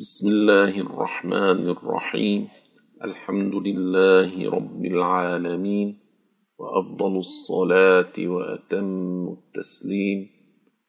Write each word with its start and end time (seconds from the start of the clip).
بسم 0.00 0.28
الله 0.28 0.80
الرحمن 0.80 1.70
الرحيم. 1.70 2.48
الحمد 3.04 3.54
لله 3.54 4.50
رب 4.50 4.84
العالمين. 4.84 5.98
وأفضل 6.58 7.16
الصلاة 7.16 8.12
وأتم 8.18 9.28
التسليم 9.28 10.28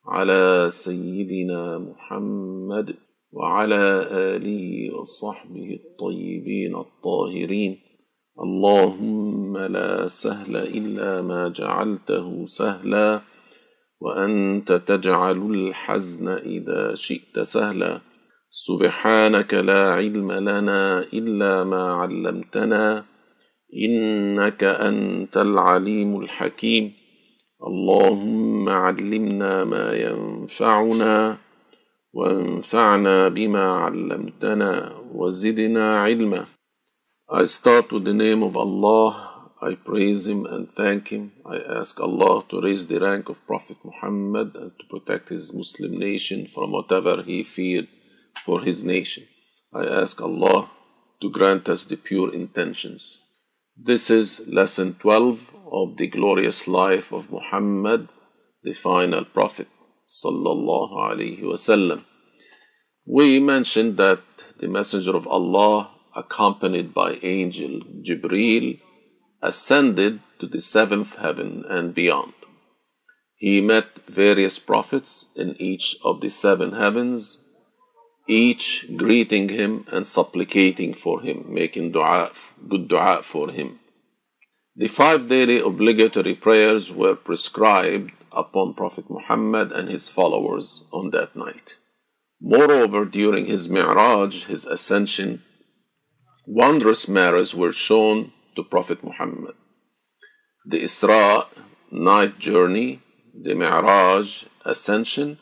على 0.07 0.67
سيدنا 0.69 1.77
محمد 1.79 2.95
وعلى 3.31 4.07
آله 4.11 4.95
وصحبه 4.99 5.79
الطيبين 5.83 6.75
الطاهرين. 6.75 7.77
اللهم 8.39 9.57
لا 9.57 10.07
سهل 10.07 10.55
إلا 10.55 11.21
ما 11.21 11.47
جعلته 11.47 12.46
سهلا. 12.46 13.21
وأنت 14.01 14.74
تجعل 14.74 15.37
الحزن 15.51 16.27
إذا 16.27 16.96
شئت 16.96 17.39
سهلا. 17.39 18.16
سبحانك 18.57 19.54
لا 19.54 19.93
علم 19.93 20.32
لنا 20.32 21.00
إلا 21.14 21.64
ما 21.64 21.93
علمتنا 21.93 23.06
إنك 23.86 24.64
أنت 24.64 25.38
العليم 25.38 26.20
الحكيم 26.20 26.93
اللهم 27.68 28.70
علمنا 28.70 29.64
ما 29.64 29.93
ينفعنا 29.93 31.38
وانفعنا 32.14 33.28
بما 33.28 33.66
علمتنا 33.73 34.72
وزدنا 35.14 36.00
علما 36.00 36.45
I 37.30 37.44
start 37.45 37.92
with 37.92 38.05
the 38.05 38.14
name 38.25 38.42
of 38.42 38.58
Allah. 38.58 39.09
I 39.61 39.75
praise 39.75 40.25
Him 40.28 40.45
and 40.45 40.72
thank 40.72 41.09
Him. 41.09 41.33
I 41.45 41.58
ask 41.80 42.00
Allah 42.00 42.44
to 42.49 42.61
raise 42.61 42.88
the 42.88 42.99
rank 43.08 43.30
of 43.30 43.45
Prophet 43.45 43.77
Muhammad 43.83 44.55
and 44.55 44.71
to 44.80 44.86
protect 44.94 45.30
his 45.30 45.53
Muslim 45.53 45.94
nation 46.08 46.47
from 46.47 46.71
whatever 46.71 47.21
he 47.21 47.44
feared 47.44 47.89
for 48.47 48.61
his 48.61 48.83
nation. 48.95 49.25
I 49.81 49.83
ask 50.01 50.21
Allah 50.21 50.59
to 51.21 51.29
grant 51.37 51.67
us 51.73 51.83
the 51.83 51.97
pure 52.09 52.33
intentions. 52.33 53.03
This 53.89 54.09
is 54.09 54.29
lesson 54.59 54.93
12 54.99 55.53
of 55.79 55.97
the 55.97 56.07
glorious 56.07 56.59
life 56.67 57.11
of 57.11 57.31
Muhammad, 57.37 58.07
the 58.63 58.73
final 58.73 59.25
prophet. 59.25 59.67
Sallallahu 60.09 60.93
Alaihi 61.07 61.43
Wasallam. 61.51 62.05
We 63.05 63.39
mentioned 63.39 63.97
that 63.97 64.21
the 64.61 64.69
Messenger 64.69 65.15
of 65.17 65.27
Allah, 65.27 65.91
accompanied 66.15 66.93
by 66.93 67.19
angel 67.21 67.81
Jibreel, 68.07 68.79
ascended 69.41 70.21
to 70.39 70.47
the 70.47 70.61
seventh 70.61 71.17
heaven 71.17 71.65
and 71.69 71.93
beyond. 71.93 72.33
He 73.35 73.59
met 73.59 73.89
various 74.07 74.57
prophets 74.57 75.31
in 75.35 75.49
each 75.59 75.97
of 76.03 76.21
the 76.21 76.29
seven 76.29 76.71
heavens, 76.83 77.43
each 78.28 78.86
greeting 78.95 79.50
him 79.50 79.86
and 79.92 80.06
supplicating 80.06 80.94
for 80.94 81.22
him, 81.22 81.45
making 81.47 81.92
dua, 81.92 82.31
good 82.67 82.88
dua 82.88 83.22
for 83.23 83.50
him. 83.50 83.80
The 84.75 84.88
five 84.88 85.28
daily 85.28 85.59
obligatory 85.59 86.36
prayers 86.36 86.92
were 86.92 87.16
prescribed 87.16 88.11
upon 88.31 88.75
Prophet 88.75 89.09
Muhammad 89.09 89.72
and 89.72 89.89
his 89.89 90.09
followers 90.09 90.86
on 90.92 91.09
that 91.11 91.36
night. 91.36 91.78
Moreover, 92.39 93.05
during 93.05 93.48
his 93.48 93.70
Mi'raj, 93.70 94.45
his 94.45 94.66
ascension, 94.66 95.42
wondrous 96.45 97.08
matters 97.08 97.55
were 97.55 97.73
shown 97.73 98.33
to 98.55 98.64
Prophet 98.64 99.03
Muhammad. 99.03 99.55
The 100.66 100.83
Isra, 100.83 101.48
night 101.89 102.38
journey, 102.38 103.02
the 103.33 103.55
Mi'raj, 103.55 104.45
ascension, 104.64 105.39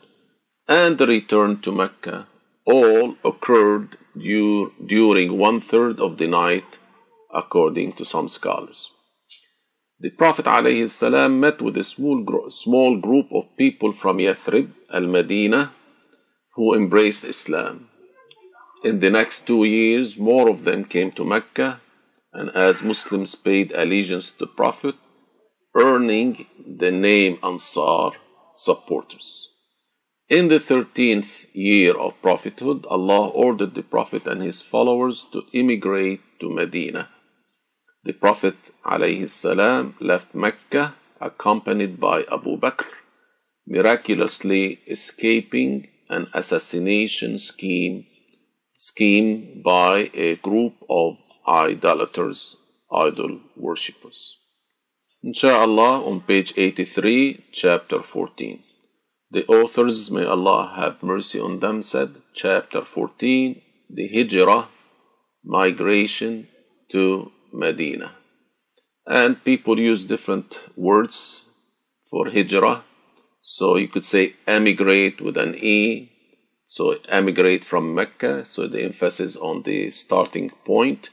and 0.67 0.97
the 0.97 1.07
return 1.07 1.59
to 1.61 1.71
Mecca 1.71 2.27
all 2.65 3.15
occurred 3.23 3.97
dur- 4.15 4.71
during 4.85 5.37
one 5.37 5.59
third 5.59 5.99
of 5.99 6.17
the 6.17 6.27
night, 6.27 6.79
according 7.33 7.93
to 7.93 8.05
some 8.05 8.27
scholars. 8.27 8.91
The 9.99 10.09
Prophet 10.09 10.45
ﷺ 10.45 11.39
met 11.39 11.61
with 11.61 11.77
a 11.77 11.83
small, 11.83 12.21
gro- 12.21 12.49
small 12.49 12.97
group 12.97 13.27
of 13.31 13.55
people 13.57 13.91
from 13.93 14.17
Yathrib, 14.17 14.71
Al 14.91 15.07
Medina, 15.07 15.73
who 16.55 16.73
embraced 16.73 17.23
Islam. 17.23 17.89
In 18.83 18.99
the 18.99 19.09
next 19.09 19.47
two 19.47 19.63
years, 19.63 20.17
more 20.17 20.49
of 20.49 20.63
them 20.63 20.83
came 20.85 21.11
to 21.13 21.23
Mecca, 21.23 21.81
and 22.33 22.49
as 22.49 22.83
Muslims 22.83 23.35
paid 23.35 23.71
allegiance 23.71 24.31
to 24.31 24.39
the 24.39 24.47
Prophet, 24.47 24.95
earning 25.75 26.45
the 26.65 26.91
name 26.91 27.39
Ansar, 27.41 28.11
supporters. 28.53 29.54
In 30.27 30.47
the 30.47 30.57
13th 30.57 31.45
year 31.53 31.95
of 31.95 32.19
prophethood, 32.23 32.87
Allah 32.87 33.27
ordered 33.27 33.75
the 33.75 33.83
Prophet 33.83 34.25
and 34.25 34.41
his 34.41 34.59
followers 34.59 35.23
to 35.31 35.43
immigrate 35.53 36.21
to 36.39 36.49
Medina. 36.49 37.09
The 38.03 38.13
Prophet 38.13 38.71
ﷺ 38.83 39.93
left 39.99 40.33
Mecca 40.33 40.95
accompanied 41.21 41.99
by 41.99 42.23
Abu 42.31 42.57
Bakr, 42.57 42.87
miraculously 43.67 44.79
escaping 44.87 45.89
an 46.09 46.27
assassination 46.33 47.37
scheme, 47.37 48.07
scheme 48.79 49.61
by 49.63 50.09
a 50.15 50.37
group 50.37 50.73
of 50.89 51.17
idolaters, 51.47 52.57
idol 52.91 53.41
worshippers. 53.55 54.39
Insha'Allah, 55.23 56.03
on 56.03 56.21
page 56.21 56.51
83, 56.57 57.45
chapter 57.51 58.01
14. 58.01 58.63
The 59.35 59.45
authors, 59.47 60.09
may 60.11 60.23
Allah 60.23 60.71
have 60.77 61.03
mercy 61.03 61.41
on 61.41 61.59
them, 61.59 61.81
said, 61.81 62.21
chapter 62.33 62.81
14, 62.81 63.61
the 63.89 64.07
Hijrah, 64.07 64.69
migration 65.43 66.47
to 66.93 67.33
Medina. 67.51 68.13
And 69.05 69.43
people 69.43 69.77
use 69.77 70.05
different 70.05 70.57
words 70.77 71.49
for 72.09 72.29
Hijrah. 72.29 72.85
So 73.41 73.75
you 73.75 73.89
could 73.89 74.05
say 74.05 74.35
emigrate 74.47 75.19
with 75.19 75.35
an 75.35 75.55
E. 75.55 76.13
So 76.65 76.95
emigrate 77.09 77.65
from 77.65 77.93
Mecca. 77.93 78.45
So 78.45 78.67
the 78.67 78.83
emphasis 78.83 79.35
on 79.35 79.63
the 79.63 79.89
starting 79.89 80.51
point. 80.63 81.09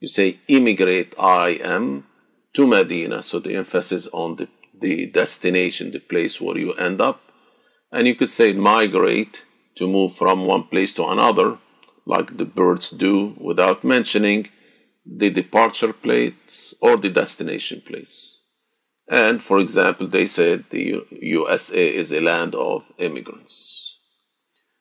You 0.00 0.08
say 0.08 0.40
immigrate, 0.48 1.14
I 1.20 1.50
am, 1.62 2.08
to 2.54 2.66
Medina. 2.66 3.22
So 3.22 3.38
the 3.38 3.54
emphasis 3.54 4.08
on 4.12 4.34
the, 4.34 4.48
the 4.76 5.06
destination, 5.06 5.92
the 5.92 6.00
place 6.00 6.40
where 6.40 6.58
you 6.58 6.72
end 6.72 7.00
up. 7.00 7.22
And 7.92 8.06
you 8.06 8.14
could 8.14 8.30
say 8.30 8.52
migrate 8.52 9.42
to 9.76 9.88
move 9.88 10.14
from 10.14 10.46
one 10.46 10.64
place 10.64 10.92
to 10.94 11.06
another, 11.06 11.58
like 12.06 12.36
the 12.36 12.44
birds 12.44 12.90
do, 12.90 13.34
without 13.38 13.84
mentioning 13.84 14.48
the 15.04 15.30
departure 15.30 15.92
place 15.92 16.74
or 16.80 16.96
the 16.96 17.08
destination 17.08 17.80
place. 17.80 18.42
And 19.08 19.42
for 19.42 19.58
example, 19.58 20.06
they 20.06 20.26
said 20.26 20.64
the 20.70 21.02
USA 21.20 21.94
is 21.94 22.12
a 22.12 22.20
land 22.20 22.54
of 22.54 22.92
immigrants. 22.98 23.98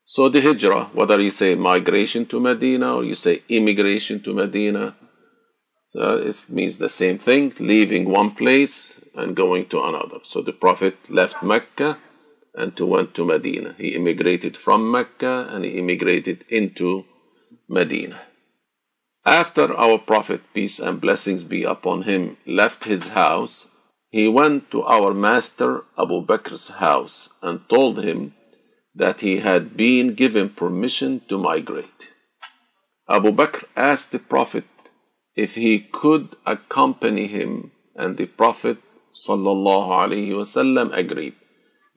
So 0.06 0.30
the 0.30 0.42
hijrah, 0.42 0.86
whether 0.94 1.20
you 1.20 1.32
say 1.32 1.56
migration 1.56 2.26
to 2.28 2.40
Medina 2.40 2.96
or 2.98 3.04
you 3.04 3.16
say 3.16 3.42
immigration 3.50 4.22
to 4.24 4.34
Medina, 4.34 4.96
uh, 5.96 6.18
it 6.18 6.46
means 6.50 6.78
the 6.78 6.90
same 6.90 7.18
thing, 7.18 7.54
leaving 7.60 8.10
one 8.10 8.32
place 8.32 9.02
and 9.16 9.36
going 9.36 9.68
to 9.68 9.84
another. 9.84 10.20
So 10.24 10.42
the 10.42 10.54
Prophet 10.54 10.98
left 11.10 11.42
Mecca 11.42 11.98
and 12.60 12.76
to 12.78 12.86
went 12.86 13.16
to 13.16 13.26
Medina. 13.26 13.74
He 13.78 13.96
immigrated 13.96 14.58
from 14.58 14.92
Mecca 14.92 15.48
and 15.50 15.64
he 15.64 15.72
immigrated 15.80 16.46
into 16.50 17.06
Medina. 17.68 18.22
After 19.26 19.74
our 19.76 19.98
Prophet, 19.98 20.42
peace 20.54 20.80
and 20.80 21.00
blessings 21.00 21.44
be 21.44 21.64
upon 21.64 22.04
him, 22.04 22.38
left 22.46 22.84
his 22.84 23.10
house, 23.10 23.70
he 24.10 24.28
went 24.28 24.72
to 24.72 24.84
our 24.84 25.14
master 25.14 25.86
Abu 25.98 26.26
Bakr's 26.26 26.70
house 26.86 27.30
and 27.42 27.68
told 27.70 28.04
him 28.04 28.34
that 28.96 29.22
he 29.22 29.38
had 29.38 29.78
been 29.78 30.16
given 30.16 30.50
permission 30.50 31.22
to 31.30 31.38
migrate. 31.38 32.02
Abu 33.08 33.32
Bakr 33.32 33.64
asked 33.76 34.12
the 34.12 34.20
Prophet 34.20 34.66
if 35.36 35.56
he 35.56 35.80
could 35.80 36.36
accompany 36.46 37.28
him, 37.28 37.72
and 37.96 38.18
the 38.18 38.26
Prophet 38.26 38.78
wasallam 39.30 40.90
agreed. 40.94 41.39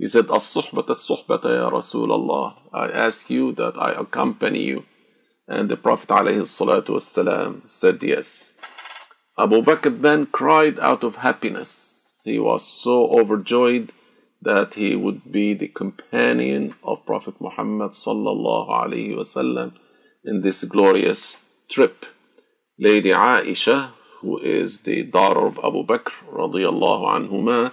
He 0.03 0.09
said, 0.09 0.33
As-suhbata 0.35 0.99
as-suhbata 0.99 1.49
ya 1.59 1.71
Rasulullah. 1.71 2.59
I 2.75 2.91
ask 2.91 3.31
you 3.31 3.53
that 3.53 3.75
I 3.79 3.93
accompany 3.93 4.65
you. 4.65 4.85
And 5.47 5.69
the 5.69 5.77
Prophet 5.77 6.09
ﷺ 6.09 7.71
said 7.71 8.03
yes. 8.03 8.59
Abu 9.39 9.63
Bakr 9.63 10.03
then 10.03 10.27
cried 10.27 10.81
out 10.81 11.05
of 11.05 11.23
happiness. 11.23 12.21
He 12.25 12.41
was 12.41 12.67
so 12.67 13.13
overjoyed 13.17 13.93
that 14.41 14.75
he 14.75 14.97
would 14.97 15.31
be 15.31 15.55
the 15.55 15.69
companion 15.69 16.75
of 16.83 17.07
Prophet 17.07 17.41
Muhammad 17.41 17.93
ﷺ 17.93 19.73
in 20.25 20.41
this 20.41 20.65
glorious 20.65 21.39
trip. 21.71 22.07
Lady 22.77 23.11
Aisha, 23.11 23.93
who 24.21 24.41
is 24.41 24.81
the 24.81 25.05
daughter 25.05 25.47
of 25.47 25.61
Abu 25.63 25.87
Bakr 25.87 26.11
radiallahu 26.29 27.71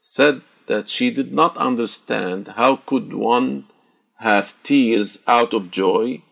said 0.00 0.42
that 0.66 0.88
she 0.88 1.10
did 1.10 1.32
not 1.32 1.56
understand 1.56 2.48
how 2.56 2.76
could 2.76 3.12
one 3.12 3.66
have 4.18 4.54
tears 4.62 5.24
out 5.26 5.54
of 5.54 5.70
joy 5.70 6.22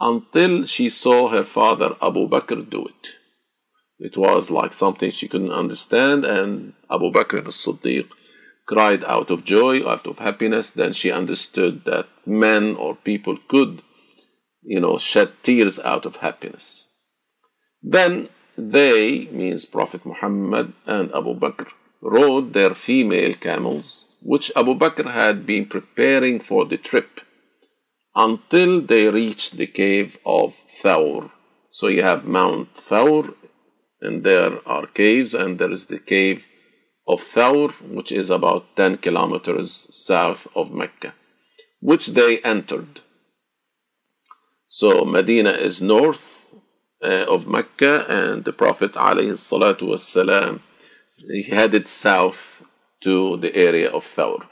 until 0.00 0.64
she 0.64 0.88
saw 0.88 1.28
her 1.28 1.42
father 1.42 1.96
Abu 2.02 2.28
Bakr 2.28 2.68
do 2.68 2.86
it. 2.86 3.08
It 3.98 4.16
was 4.16 4.50
like 4.50 4.72
something 4.72 5.10
she 5.10 5.28
couldn't 5.28 5.52
understand, 5.52 6.24
and 6.24 6.74
Abu 6.90 7.10
Bakr 7.10 7.46
as-Siddiq 7.46 8.08
cried 8.66 9.04
out 9.04 9.30
of 9.30 9.44
joy, 9.44 9.88
out 9.88 10.06
of 10.06 10.18
happiness. 10.18 10.70
Then 10.70 10.92
she 10.92 11.10
understood 11.10 11.84
that 11.84 12.08
men 12.26 12.76
or 12.76 12.94
people 12.94 13.38
could, 13.48 13.82
you 14.62 14.80
know, 14.80 14.98
shed 14.98 15.32
tears 15.42 15.78
out 15.78 16.04
of 16.04 16.16
happiness. 16.16 16.88
Then 17.82 18.28
they, 18.58 19.26
means 19.26 19.64
Prophet 19.64 20.04
Muhammad 20.04 20.72
and 20.86 21.10
Abu 21.14 21.34
Bakr, 21.38 21.68
rode 22.00 22.52
their 22.52 22.74
female 22.74 23.34
camels, 23.34 24.18
which 24.22 24.52
Abu 24.56 24.74
Bakr 24.74 25.12
had 25.12 25.46
been 25.46 25.66
preparing 25.66 26.40
for 26.40 26.64
the 26.64 26.76
trip, 26.76 27.20
until 28.14 28.80
they 28.80 29.08
reached 29.08 29.56
the 29.56 29.66
cave 29.66 30.18
of 30.24 30.54
Thawr. 30.82 31.30
So 31.70 31.88
you 31.88 32.02
have 32.02 32.24
Mount 32.24 32.74
Thawr, 32.74 33.34
and 34.00 34.24
there 34.24 34.66
are 34.66 34.86
caves, 34.86 35.34
and 35.34 35.58
there 35.58 35.70
is 35.70 35.86
the 35.86 35.98
cave 35.98 36.46
of 37.06 37.20
Thawr, 37.20 37.70
which 37.82 38.10
is 38.10 38.30
about 38.30 38.76
10 38.76 38.98
kilometers 38.98 39.88
south 39.90 40.48
of 40.56 40.72
Mecca, 40.72 41.14
which 41.80 42.08
they 42.08 42.40
entered. 42.40 43.00
So 44.68 45.04
Medina 45.04 45.50
is 45.50 45.80
north 45.80 46.54
uh, 47.02 47.26
of 47.28 47.46
Mecca, 47.46 48.06
and 48.08 48.44
the 48.44 48.52
Prophet 48.52 48.92
alayhi 48.92 49.36
headed 51.48 51.88
south 51.88 52.62
to 53.00 53.36
the 53.36 53.54
area 53.54 53.90
of 53.90 54.04
Thawr. 54.04 54.46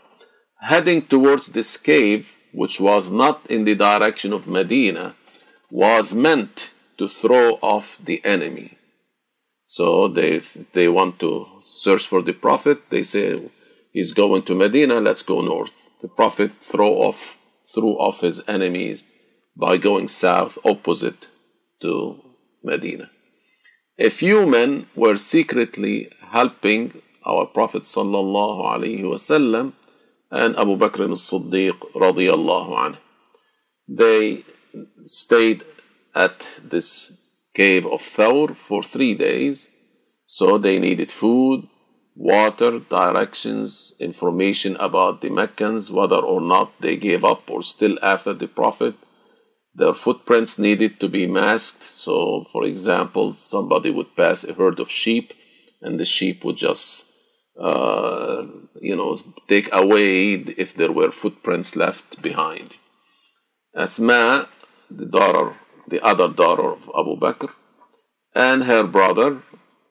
Heading 0.60 1.02
towards 1.02 1.48
this 1.48 1.76
cave, 1.76 2.34
which 2.52 2.80
was 2.80 3.10
not 3.10 3.44
in 3.50 3.64
the 3.64 3.74
direction 3.74 4.32
of 4.32 4.46
Medina, 4.46 5.14
was 5.70 6.14
meant 6.14 6.70
to 6.98 7.08
throw 7.08 7.54
off 7.60 7.98
the 8.04 8.24
enemy. 8.24 8.78
So 9.66 10.08
they 10.08 10.40
they 10.72 10.88
want 10.88 11.18
to 11.20 11.46
search 11.66 12.06
for 12.06 12.22
the 12.22 12.32
Prophet. 12.32 12.78
They 12.90 13.02
say 13.02 13.50
he's 13.92 14.12
going 14.12 14.42
to 14.44 14.54
Medina. 14.54 15.00
Let's 15.00 15.22
go 15.22 15.40
north. 15.40 15.90
The 16.00 16.08
Prophet 16.08 16.52
throw 16.60 16.92
off 17.06 17.38
threw 17.74 17.94
off 18.06 18.20
his 18.20 18.42
enemies 18.46 19.02
by 19.56 19.76
going 19.78 20.08
south, 20.08 20.58
opposite 20.64 21.26
to 21.80 22.20
Medina. 22.62 23.10
A 23.98 24.10
few 24.10 24.46
men 24.46 24.86
were 24.94 25.16
secretly 25.16 26.10
helping 26.36 26.82
our 27.24 27.46
Prophet 27.46 27.84
sallallahu 27.94 28.66
alaihi 28.72 29.06
wasallam 29.12 29.72
and 30.30 30.56
Abu 30.62 30.74
Bakr 30.76 31.06
as-Siddiq 31.16 31.78
radiyallahu 32.04 32.72
anhu. 32.84 32.98
They 33.88 34.44
stayed 35.02 35.62
at 36.14 36.36
this 36.74 36.88
cave 37.54 37.86
of 37.86 38.00
Thawr 38.00 38.54
for 38.54 38.82
three 38.82 39.14
days. 39.14 39.70
So 40.26 40.58
they 40.58 40.78
needed 40.80 41.12
food, 41.12 41.68
water, 42.16 42.80
directions, 42.80 43.94
information 44.00 44.76
about 44.88 45.20
the 45.22 45.30
Meccans, 45.30 45.90
whether 45.90 46.16
or 46.16 46.40
not 46.40 46.72
they 46.80 46.96
gave 46.96 47.24
up 47.24 47.48
or 47.48 47.62
still 47.62 47.96
after 48.02 48.32
the 48.32 48.48
Prophet. 48.48 48.94
Their 49.74 49.94
footprints 49.94 50.58
needed 50.58 50.98
to 51.00 51.08
be 51.08 51.26
masked. 51.26 51.84
So, 51.84 52.44
for 52.52 52.64
example, 52.64 53.34
somebody 53.34 53.90
would 53.90 54.16
pass 54.16 54.42
a 54.44 54.54
herd 54.54 54.80
of 54.80 54.90
sheep 54.90 55.32
and 55.84 56.00
the 56.00 56.04
sheep 56.04 56.44
would 56.44 56.56
just 56.56 57.08
uh, 57.58 58.46
you 58.80 58.96
know, 58.96 59.18
take 59.48 59.68
away 59.72 60.34
if 60.34 60.74
there 60.74 60.92
were 60.92 61.10
footprints 61.10 61.76
left 61.76 62.20
behind. 62.20 62.72
Asma, 63.74 64.48
the 64.90 65.06
daughter, 65.06 65.56
the 65.88 66.00
other 66.04 66.28
daughter 66.28 66.70
of 66.72 66.90
Abu 66.98 67.16
Bakr, 67.16 67.50
and 68.34 68.64
her 68.64 68.84
brother, 68.84 69.42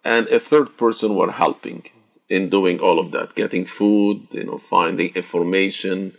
and 0.03 0.27
a 0.27 0.39
third 0.39 0.77
person 0.77 1.15
were 1.15 1.31
helping 1.31 1.83
in 2.29 2.49
doing 2.49 2.79
all 2.79 2.99
of 2.99 3.11
that, 3.11 3.35
getting 3.35 3.65
food, 3.65 4.27
you 4.31 4.43
know, 4.43 4.57
finding 4.57 5.13
information, 5.15 6.15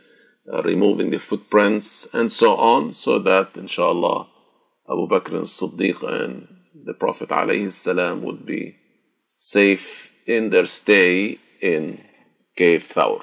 uh, 0.50 0.62
removing 0.62 1.11
the 1.11 1.19
footprints, 1.19 2.09
and 2.15 2.31
so 2.31 2.56
on, 2.56 2.94
so 2.94 3.19
that, 3.19 3.50
inshallah, 3.55 4.29
Abu 4.88 5.09
Bakr 5.09 5.37
and 5.37 5.47
Siddiq 5.47 6.03
and 6.03 6.49
the 6.87 6.94
Prophet 6.94 7.29
ﷺ 7.31 8.21
would 8.21 8.44
be 8.44 8.76
safe 9.44 10.11
in 10.26 10.49
their 10.49 10.64
stay 10.64 11.38
in 11.61 12.00
Cave 12.56 12.85
Thawr. 12.94 13.20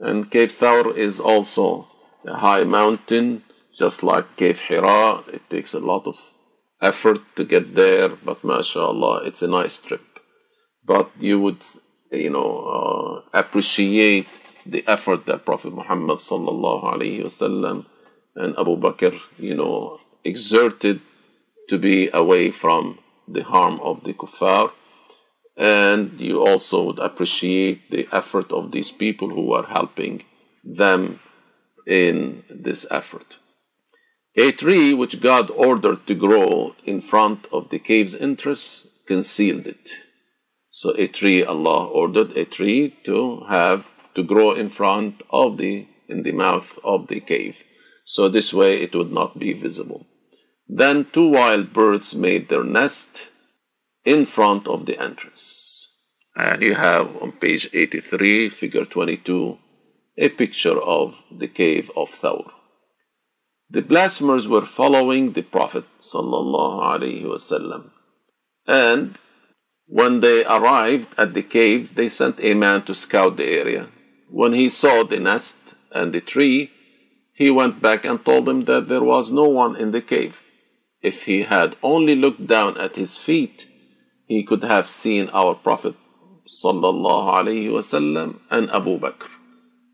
And 0.00 0.28
Cave 0.28 0.50
Thawr 0.50 0.96
is 0.96 1.20
also 1.20 1.86
a 2.26 2.34
high 2.34 2.64
mountain, 2.64 3.44
just 3.72 4.02
like 4.02 4.36
Cave 4.36 4.60
Hira. 4.66 5.22
It 5.32 5.48
takes 5.48 5.72
a 5.72 5.78
lot 5.78 6.08
of 6.08 6.16
effort 6.82 7.20
to 7.36 7.44
get 7.44 7.76
there, 7.76 8.08
but 8.08 8.42
mashallah, 8.42 9.22
it's 9.24 9.42
a 9.42 9.48
nice 9.48 9.80
trip. 9.80 10.02
But 10.84 11.10
you 11.20 11.38
would, 11.38 11.62
you 12.10 12.30
know, 12.30 12.50
uh, 12.76 13.38
appreciate 13.38 14.26
the 14.66 14.82
effort 14.88 15.26
that 15.26 15.46
Prophet 15.46 15.72
Muhammad 15.72 16.18
sallallahu 16.18 17.86
and 18.36 18.58
Abu 18.58 18.76
Bakr, 18.76 19.16
you 19.38 19.54
know, 19.54 20.00
exerted 20.24 21.00
to 21.68 21.78
be 21.78 22.10
away 22.12 22.50
from 22.50 22.98
the 23.28 23.44
harm 23.44 23.78
of 23.80 24.02
the 24.02 24.14
kuffar 24.14 24.72
and 25.56 26.20
you 26.20 26.44
also 26.44 26.84
would 26.84 26.98
appreciate 26.98 27.90
the 27.90 28.08
effort 28.12 28.50
of 28.52 28.72
these 28.72 28.90
people 28.90 29.30
who 29.30 29.52
are 29.52 29.66
helping 29.66 30.24
them 30.64 31.20
in 31.86 32.42
this 32.50 32.86
effort. 32.90 33.36
A 34.36 34.50
tree 34.50 34.92
which 34.92 35.20
God 35.20 35.50
ordered 35.50 36.06
to 36.08 36.14
grow 36.14 36.74
in 36.84 37.00
front 37.00 37.46
of 37.52 37.70
the 37.70 37.78
cave's 37.78 38.16
entrance 38.16 38.86
concealed 39.06 39.66
it. 39.66 39.90
So 40.70 40.92
a 40.98 41.06
tree, 41.06 41.44
Allah 41.44 41.86
ordered 41.86 42.36
a 42.36 42.44
tree 42.44 42.96
to 43.04 43.44
have 43.48 43.86
to 44.16 44.24
grow 44.24 44.52
in 44.52 44.70
front 44.70 45.22
of 45.30 45.56
the 45.56 45.86
in 46.08 46.22
the 46.24 46.32
mouth 46.32 46.78
of 46.82 47.06
the 47.06 47.20
cave. 47.20 47.62
So 48.04 48.28
this 48.28 48.52
way 48.52 48.80
it 48.80 48.94
would 48.94 49.12
not 49.12 49.38
be 49.38 49.52
visible. 49.52 50.06
Then 50.68 51.06
two 51.12 51.28
wild 51.28 51.72
birds 51.72 52.14
made 52.14 52.48
their 52.48 52.64
nest 52.64 53.28
in 54.04 54.24
front 54.26 54.68
of 54.68 54.86
the 54.86 54.98
entrance. 55.00 55.92
And 56.36 56.62
you 56.62 56.74
have 56.74 57.22
on 57.22 57.32
page 57.32 57.68
83, 57.72 58.48
figure 58.48 58.84
22, 58.84 59.58
a 60.18 60.28
picture 60.28 60.80
of 60.80 61.24
the 61.30 61.48
cave 61.48 61.90
of 61.96 62.08
Thawr. 62.10 62.50
The 63.70 63.82
blasphemers 63.82 64.46
were 64.46 64.66
following 64.66 65.32
the 65.32 65.42
Prophet 65.42 65.84
wasallam, 66.00 67.90
and 68.66 69.18
when 69.86 70.20
they 70.20 70.44
arrived 70.44 71.08
at 71.18 71.34
the 71.34 71.42
cave, 71.42 71.94
they 71.94 72.08
sent 72.08 72.42
a 72.42 72.54
man 72.54 72.82
to 72.82 72.94
scout 72.94 73.36
the 73.36 73.46
area. 73.46 73.88
When 74.30 74.52
he 74.52 74.68
saw 74.68 75.04
the 75.04 75.20
nest 75.20 75.74
and 75.94 76.12
the 76.12 76.20
tree, 76.20 76.70
he 77.34 77.50
went 77.50 77.82
back 77.82 78.04
and 78.04 78.24
told 78.24 78.46
them 78.46 78.64
that 78.64 78.88
there 78.88 79.02
was 79.02 79.32
no 79.32 79.48
one 79.48 79.76
in 79.76 79.90
the 79.90 80.00
cave. 80.00 80.42
If 81.02 81.26
he 81.26 81.42
had 81.42 81.76
only 81.82 82.14
looked 82.14 82.46
down 82.46 82.78
at 82.78 82.96
his 82.96 83.18
feet, 83.18 83.66
he 84.26 84.44
could 84.44 84.64
have 84.64 84.88
seen 84.88 85.28
our 85.32 85.54
Prophet 85.54 85.94
wasallam 86.46 88.40
and 88.50 88.70
Abu 88.70 88.98
Bakr. 88.98 89.28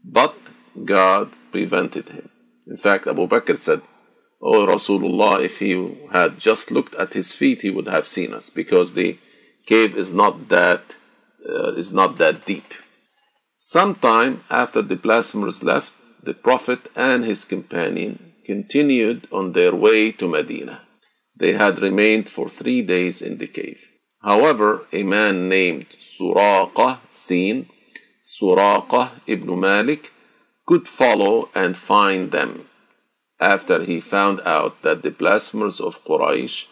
But 0.04 0.36
God 0.84 1.32
prevented 1.52 2.08
him. 2.08 2.28
In 2.66 2.76
fact, 2.76 3.06
Abu 3.06 3.26
Bakr 3.26 3.56
said, 3.56 3.82
Oh 4.42 4.66
Rasulullah, 4.66 5.44
if 5.44 5.58
he 5.58 5.72
had 6.12 6.38
just 6.38 6.70
looked 6.70 6.94
at 6.94 7.12
his 7.12 7.32
feet, 7.32 7.62
he 7.62 7.70
would 7.70 7.88
have 7.88 8.06
seen 8.06 8.32
us 8.32 8.48
because 8.48 8.94
the 8.94 9.18
cave 9.66 9.94
is 9.96 10.14
not 10.14 10.48
that 10.48 10.96
uh, 11.48 11.72
is 11.72 11.92
not 11.92 12.18
that 12.18 12.46
deep. 12.46 12.74
Sometime 13.56 14.42
after 14.50 14.82
the 14.82 14.96
blasphemers 14.96 15.62
left, 15.62 15.92
the 16.22 16.34
Prophet 16.34 16.90
and 16.96 17.24
his 17.24 17.44
companion 17.44 18.32
continued 18.46 19.28
on 19.32 19.52
their 19.52 19.74
way 19.74 20.12
to 20.12 20.28
Medina. 20.28 20.82
They 21.36 21.52
had 21.52 21.80
remained 21.80 22.28
for 22.28 22.48
three 22.48 22.82
days 22.82 23.22
in 23.22 23.38
the 23.38 23.46
cave. 23.46 23.82
However, 24.22 24.86
a 24.92 25.02
man 25.02 25.48
named 25.48 25.86
Suraqa, 25.98 27.00
seen, 27.10 27.68
Suraqa 28.22 29.20
ibn 29.26 29.58
Malik, 29.58 30.12
could 30.66 30.86
follow 30.86 31.48
and 31.54 31.76
find 31.76 32.30
them 32.30 32.68
after 33.40 33.84
he 33.84 34.00
found 34.00 34.40
out 34.44 34.82
that 34.82 35.02
the 35.02 35.10
blasphemers 35.10 35.80
of 35.80 36.04
Quraysh 36.04 36.66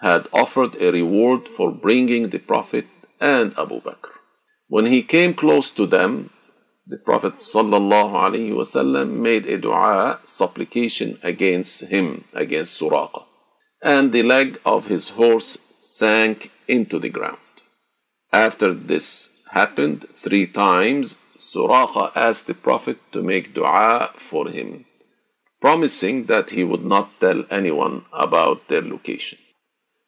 had 0.00 0.28
offered 0.32 0.80
a 0.80 0.92
reward 0.92 1.48
for 1.48 1.72
bringing 1.72 2.28
the 2.28 2.38
Prophet 2.38 2.86
and 3.20 3.52
Abu 3.58 3.80
Bakr. 3.80 4.12
When 4.68 4.86
he 4.86 5.02
came 5.02 5.34
close 5.34 5.72
to 5.72 5.86
them, 5.86 6.30
the 6.86 6.98
Prophet 6.98 7.38
ﷺ 7.38 9.10
made 9.10 9.46
a 9.46 9.58
dua, 9.58 10.20
supplication 10.24 11.18
against 11.22 11.88
him, 11.88 12.24
against 12.34 12.80
Suraqa, 12.80 13.24
and 13.82 14.12
the 14.12 14.22
leg 14.22 14.60
of 14.64 14.86
his 14.86 15.10
horse 15.10 15.58
sank 15.84 16.50
into 16.66 16.98
the 16.98 17.10
ground. 17.10 17.38
After 18.32 18.72
this 18.72 19.34
happened 19.50 20.06
three 20.14 20.46
times, 20.46 21.18
Suraqa 21.38 22.16
asked 22.16 22.46
the 22.46 22.54
Prophet 22.54 22.98
to 23.12 23.22
make 23.22 23.54
dua 23.54 24.10
for 24.16 24.48
him, 24.48 24.86
promising 25.60 26.26
that 26.26 26.50
he 26.50 26.64
would 26.64 26.84
not 26.84 27.20
tell 27.20 27.44
anyone 27.50 28.06
about 28.12 28.68
their 28.68 28.82
location. 28.82 29.38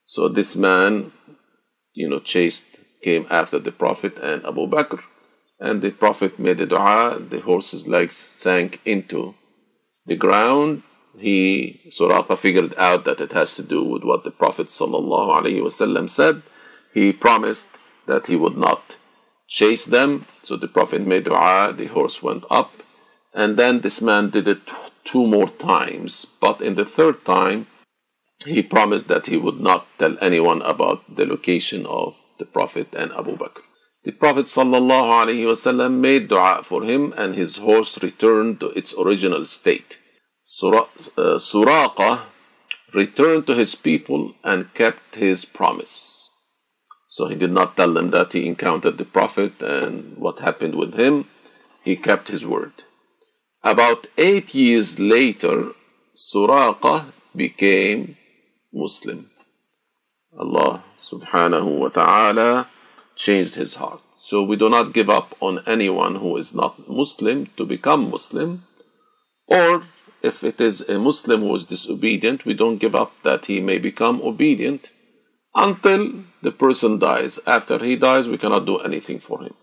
So 0.05 0.29
this 0.29 0.57
man, 0.57 1.13
you 1.95 2.09
know, 2.09 2.21
chased, 2.21 2.69
came 3.03 3.27
after 3.29 3.59
the 3.59 3.73
Prophet 3.73 4.17
and 4.23 4.45
Abu 4.45 4.67
Bakr, 4.67 5.01
and 5.61 5.83
the 5.83 5.91
Prophet 5.91 6.39
made 6.39 6.61
a 6.61 6.67
dua, 6.67 7.19
the 7.19 7.41
horse's 7.41 7.87
legs 7.87 8.17
sank 8.17 8.81
into 8.85 9.35
the 10.07 10.17
ground. 10.17 10.83
He, 11.19 11.81
Suraqa 11.89 12.37
figured 12.37 12.75
out 12.77 13.05
that 13.05 13.21
it 13.21 13.33
has 13.33 13.55
to 13.55 13.63
do 13.63 13.83
with 13.83 14.05
what 14.05 14.25
the 14.25 14.31
Prophet 14.31 14.69
ﷺ 14.69 16.11
said. 16.11 16.43
He 16.93 17.13
promised 17.13 17.69
that 18.07 18.27
he 18.27 18.37
would 18.37 18.57
not 18.57 18.97
chase 19.49 19.85
them. 19.85 20.27
So 20.43 20.57
the 20.57 20.69
Prophet 20.69 21.07
made 21.07 21.25
dua, 21.25 21.73
the 21.77 21.87
horse 21.87 22.23
went 22.23 22.45
up. 22.51 22.83
And 23.33 23.57
then 23.57 23.81
this 23.81 24.01
man 24.03 24.31
did 24.31 24.49
it 24.49 24.61
two 25.05 25.27
more 25.27 25.49
times. 25.49 26.27
But 26.41 26.61
in 26.61 26.75
the 26.75 26.85
third 26.85 27.25
time, 27.25 27.67
he 28.45 28.63
promised 28.63 29.09
that 29.09 29.27
he 29.27 29.37
would 29.37 29.61
not 29.61 29.87
tell 29.99 30.17
anyone 30.21 30.63
about 30.63 31.17
the 31.17 31.27
location 31.27 31.87
of 31.87 32.23
the 32.39 32.45
Prophet 32.45 32.89
and 32.95 33.13
Abu 33.13 33.37
Bakr. 33.37 33.63
The 34.05 34.13
Prophet 34.13 34.47
ﷺ 34.47 35.93
made 35.93 36.29
dua 36.29 36.63
for 36.63 36.85
him 36.85 37.13
and 37.17 37.35
his 37.35 37.57
horse 37.57 38.01
returned 38.03 38.61
to 38.61 38.69
its 38.71 38.95
original 38.97 39.45
state. 39.47 39.99
Uh, 40.47 40.87
Suraqa 41.43 42.21
returned 42.95 43.49
to 43.49 43.55
his 43.55 43.75
people 43.75 44.35
and 44.45 44.73
kept 44.75 45.17
his 45.17 45.45
promise. 45.45 46.31
So 47.09 47.27
he 47.27 47.35
did 47.35 47.51
not 47.51 47.77
tell 47.77 47.93
them 47.93 48.11
that 48.11 48.33
he 48.33 48.47
encountered 48.47 48.97
the 48.97 49.05
Prophet 49.05 49.61
and 49.61 50.17
what 50.17 50.39
happened 50.39 50.77
with 50.77 50.95
him. 50.95 51.27
He 51.83 51.97
kept 51.97 52.29
his 52.29 52.47
word. 52.47 52.73
About 53.65 54.07
eight 54.17 54.55
years 54.55 55.01
later, 55.01 55.73
Suraqa 56.15 57.13
became 57.35 58.17
Muslim. 58.73 59.31
Allah 60.39 60.85
subhanahu 60.97 61.79
wa 61.79 61.89
ta'ala 61.89 62.69
changed 63.17 63.57
his 63.57 63.75
heart. 63.77 64.01
So 64.19 64.45
we 64.45 64.55
do 64.55 64.71
not 64.71 64.95
give 64.95 65.11
up 65.11 65.35
on 65.41 65.63
anyone 65.67 66.17
who 66.17 66.37
is 66.37 66.55
not 66.55 66.89
Muslim 66.89 67.47
to 67.57 67.65
become 67.65 68.11
Muslim. 68.11 68.63
Or 69.49 69.83
if 70.31 70.43
it 70.51 70.61
is 70.61 70.77
a 70.89 70.99
Muslim 70.99 71.41
who 71.41 71.55
is 71.55 71.67
disobedient, 71.67 72.45
we 72.45 72.55
don't 72.55 72.79
give 72.85 72.95
up 72.95 73.13
that 73.23 73.47
he 73.47 73.61
may 73.61 73.79
become 73.79 74.21
obedient 74.23 74.91
until 75.55 76.03
the 76.43 76.53
person 76.53 76.99
dies. 76.99 77.39
After 77.47 77.79
he 77.79 77.97
dies, 77.97 78.29
we 78.29 78.39
cannot 78.39 78.67
do 78.67 78.79
anything 78.79 79.21
for 79.21 79.43
him. 79.43 79.55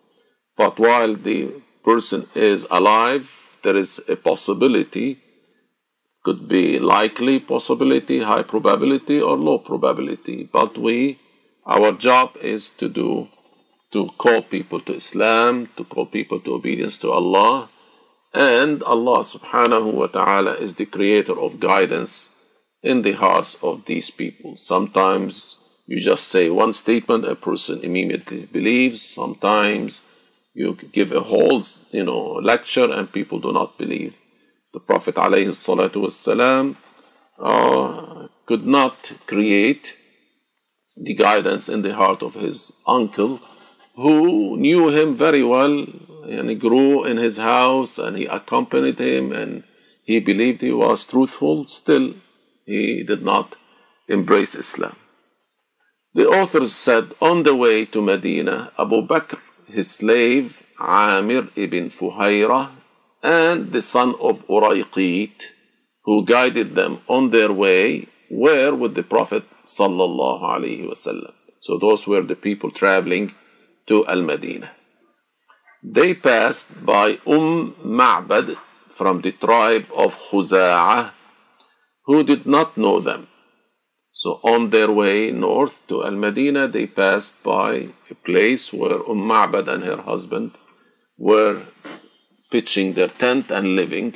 But 0.58 0.80
while 0.80 1.16
the 1.16 1.40
person 1.84 2.28
is 2.36 2.68
alive, 2.72 3.32
there 3.64 3.76
is 3.76 4.02
a 4.08 4.16
possibility, 4.16 5.20
could 6.24 6.48
be 6.48 6.80
likely 6.80 7.40
possibility, 7.40 8.24
high 8.24 8.44
probability, 8.44 9.22
or 9.22 9.36
low 9.38 9.58
probability. 9.60 10.50
But 10.52 10.78
we, 10.78 11.20
our 11.66 11.92
job 11.92 12.38
is 12.42 12.70
to 12.82 12.88
do, 12.88 13.28
to 13.92 14.10
call 14.18 14.42
people 14.42 14.80
to 14.82 14.96
Islam, 14.96 15.70
to 15.78 15.84
call 15.84 16.06
people 16.06 16.40
to 16.42 16.54
obedience 16.54 16.98
to 17.00 17.12
Allah. 17.12 17.70
And 18.34 18.82
Allah 18.84 19.20
subhanahu 19.20 19.94
wa 19.94 20.08
ta'ala 20.08 20.56
is 20.56 20.76
the 20.76 20.88
creator 20.88 21.40
of 21.40 21.60
guidance 21.60 22.34
in 22.82 23.04
the 23.04 23.12
hearts 23.14 23.62
of 23.62 23.86
these 23.86 24.10
people. 24.10 24.58
Sometimes 24.58 25.58
you 25.86 26.00
just 26.00 26.28
say 26.30 26.50
one 26.50 26.74
statement, 26.74 27.26
a 27.26 27.36
person 27.36 27.82
immediately 27.84 28.46
believes. 28.46 29.02
Sometimes 29.04 30.02
you 30.54 30.76
give 30.92 31.12
a 31.12 31.22
whole 31.22 31.64
you 31.92 32.04
know, 32.04 32.40
lecture 32.42 32.92
and 32.92 33.12
people 33.12 33.40
do 33.40 33.52
not 33.52 33.78
believe. 33.78 34.18
The 34.74 34.80
Prophet 34.80 35.16
alayhi 35.16 36.76
uh, 37.40 38.28
could 38.46 38.66
not 38.66 39.12
create 39.28 39.96
the 40.96 41.14
guidance 41.14 41.70
in 41.70 41.82
the 41.82 41.94
heart 41.94 42.24
of 42.24 42.34
his 42.34 42.74
uncle 42.88 43.40
who 43.96 44.58
knew 44.58 44.90
him 44.90 45.14
very 45.14 45.44
well 45.44 45.86
and 46.30 46.50
he 46.50 46.56
grew 46.56 47.04
in 47.04 47.18
his 47.18 47.38
house 47.38 47.98
and 47.98 48.18
he 48.18 48.26
accompanied 48.26 49.00
him 49.00 49.32
and 49.32 49.64
he 50.04 50.20
believed 50.20 50.62
he 50.62 50.72
was 50.74 51.06
truthful. 51.06 51.66
Still, 51.66 52.16
he 52.66 53.04
did 53.04 53.24
not 53.24 53.56
embrace 54.08 54.56
Islam. 54.56 54.96
The 56.14 56.28
authors 56.28 56.74
said 56.74 57.14
on 57.22 57.44
the 57.44 57.56
way 57.56 57.86
to 57.86 58.02
Medina, 58.02 58.72
Abu 58.78 59.08
Bakr, 59.08 59.40
his 59.68 59.90
slave 59.90 60.62
Amir 60.80 61.50
ibn 61.56 61.90
Fuhayra, 61.90 62.72
and 63.24 63.72
the 63.72 63.82
son 63.82 64.16
of 64.22 64.46
Urayqit, 64.48 65.32
who 66.04 66.26
guided 66.26 66.76
them 66.76 67.00
on 67.08 67.30
their 67.32 67.52
way, 67.52 68.08
were 68.30 68.76
with 68.76 68.96
the 68.96 69.04
Prophet 69.04 69.44
sallallahu 69.66 70.44
alaihi 70.44 70.88
wasallam. 70.88 71.34
So 71.62 71.78
those 71.78 72.06
were 72.06 72.22
the 72.22 72.36
people 72.36 72.72
traveling 72.72 73.34
to 73.88 74.06
Al 74.06 74.22
Medina. 74.22 74.72
They 75.83 76.15
passed 76.15 76.85
by 76.85 77.19
Umm 77.27 77.75
Ma'bad 77.85 78.57
from 78.89 79.23
the 79.23 79.33
tribe 79.33 79.87
of 79.95 80.19
Khuza'ah, 80.19 81.13
who 82.07 82.25
did 82.25 82.47
not 82.47 82.77
know 82.77 83.01
them. 83.01 83.29
So 84.11 84.41
on 84.43 84.71
their 84.71 84.91
way 84.91 85.31
north 85.31 85.87
to 85.89 86.05
Al 86.05 86.17
Medina, 86.17 86.67
they 86.67 86.87
passed 86.87 87.41
by 87.45 87.91
a 88.11 88.15
place 88.15 88.73
where 88.73 88.99
Umm 89.09 89.23
Ma'bad 89.33 89.69
and 89.69 89.85
her 89.85 90.03
husband 90.03 90.53
were 91.17 91.67
pitching 92.51 92.95
their 92.95 93.09
tent 93.09 93.51
and 93.51 93.77
living. 93.77 94.15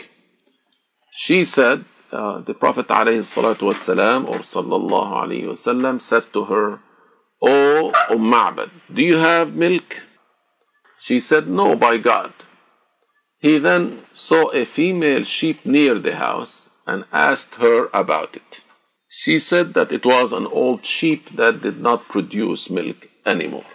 She 1.12 1.44
said, 1.44 1.84
uh, 2.10 2.40
the 2.40 2.54
Prophet 2.54 2.88
والسلام, 2.88 4.28
or 4.28 4.38
sallallahu 4.38 5.12
alayhi 5.12 5.44
wasallam 5.44 6.00
said 6.00 6.24
to 6.32 6.44
her, 6.46 6.80
O 7.40 7.92
Umm 8.10 8.32
Ma'bad, 8.32 8.70
do 8.92 9.02
you 9.02 9.18
have 9.18 9.54
milk? 9.54 10.02
She 10.99 11.19
said, 11.19 11.47
No, 11.47 11.75
by 11.75 11.97
God. 11.97 12.33
He 13.39 13.59
then 13.59 14.03
saw 14.11 14.49
a 14.51 14.65
female 14.65 15.23
sheep 15.23 15.65
near 15.65 15.99
the 15.99 16.15
house 16.15 16.69
and 16.85 17.05
asked 17.11 17.55
her 17.55 17.89
about 17.93 18.35
it. 18.35 18.63
She 19.09 19.39
said 19.39 19.73
that 19.73 19.91
it 19.91 20.05
was 20.05 20.33
an 20.33 20.47
old 20.47 20.85
sheep 20.85 21.29
that 21.35 21.61
did 21.61 21.79
not 21.79 22.07
produce 22.07 22.69
milk 22.69 23.09
anymore. 23.25 23.65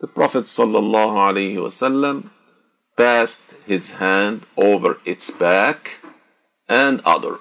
The 0.00 0.06
Prophet 0.08 0.44
ﷺ 0.44 2.30
passed 2.96 3.44
his 3.66 3.94
hand 3.94 4.46
over 4.56 4.98
its 5.04 5.30
back 5.30 6.00
and 6.68 7.00
udder. 7.04 7.38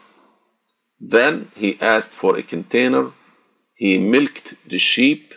Then 1.00 1.52
he 1.56 1.78
asked 1.82 2.14
for 2.14 2.38
a 2.38 2.44
container. 2.44 3.12
He 3.76 3.98
milked 3.98 4.54
the 4.68 4.78
sheep 4.78 5.34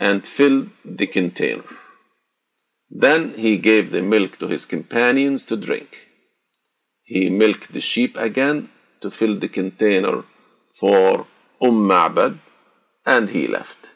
and 0.00 0.26
filled 0.26 0.70
the 0.84 1.06
container. 1.06 1.64
Then 2.90 3.34
he 3.34 3.58
gave 3.58 3.90
the 3.90 4.02
milk 4.02 4.38
to 4.38 4.48
his 4.48 4.64
companions 4.64 5.44
to 5.46 5.56
drink. 5.56 6.06
He 7.04 7.30
milked 7.30 7.72
the 7.72 7.80
sheep 7.80 8.16
again 8.16 8.70
to 9.00 9.10
fill 9.10 9.38
the 9.38 9.48
container 9.48 10.24
for 10.78 11.26
Umm 11.60 11.88
Ma'bad 11.88 12.38
and 13.04 13.30
he 13.30 13.46
left. 13.46 13.94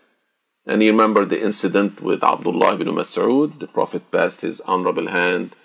And 0.67 0.83
you 0.83 0.93
remember 0.93 1.25
the 1.25 1.43
incident 1.43 2.01
with 2.01 2.23
Abdullah 2.23 2.75
ibn 2.75 2.89
Mas'ud. 2.89 3.59
The 3.59 3.67
Prophet 3.67 4.11
passed 4.11 4.43
his 4.43 4.61
honorable 4.61 5.09
hand 5.09 5.57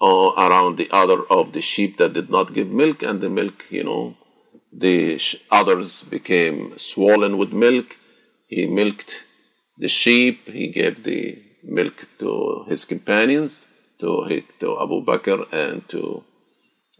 uh, 0.00 0.32
around 0.36 0.76
the 0.76 0.88
other 0.90 1.22
of 1.30 1.52
the 1.52 1.60
sheep 1.60 1.98
that 1.98 2.14
did 2.14 2.30
not 2.30 2.54
give 2.54 2.68
milk, 2.68 3.02
and 3.02 3.20
the 3.20 3.28
milk, 3.28 3.64
you 3.70 3.84
know, 3.84 4.16
the 4.72 5.20
others 5.50 6.02
became 6.02 6.76
swollen 6.78 7.36
with 7.36 7.52
milk. 7.52 7.96
He 8.48 8.66
milked 8.66 9.24
the 9.78 9.88
sheep, 9.88 10.48
he 10.48 10.68
gave 10.68 11.04
the 11.04 11.40
milk 11.62 12.06
to 12.18 12.64
his 12.68 12.84
companions, 12.84 13.66
to, 14.00 14.42
to 14.60 14.80
Abu 14.80 15.04
Bakr 15.04 15.46
and 15.52 15.88
to 15.88 16.24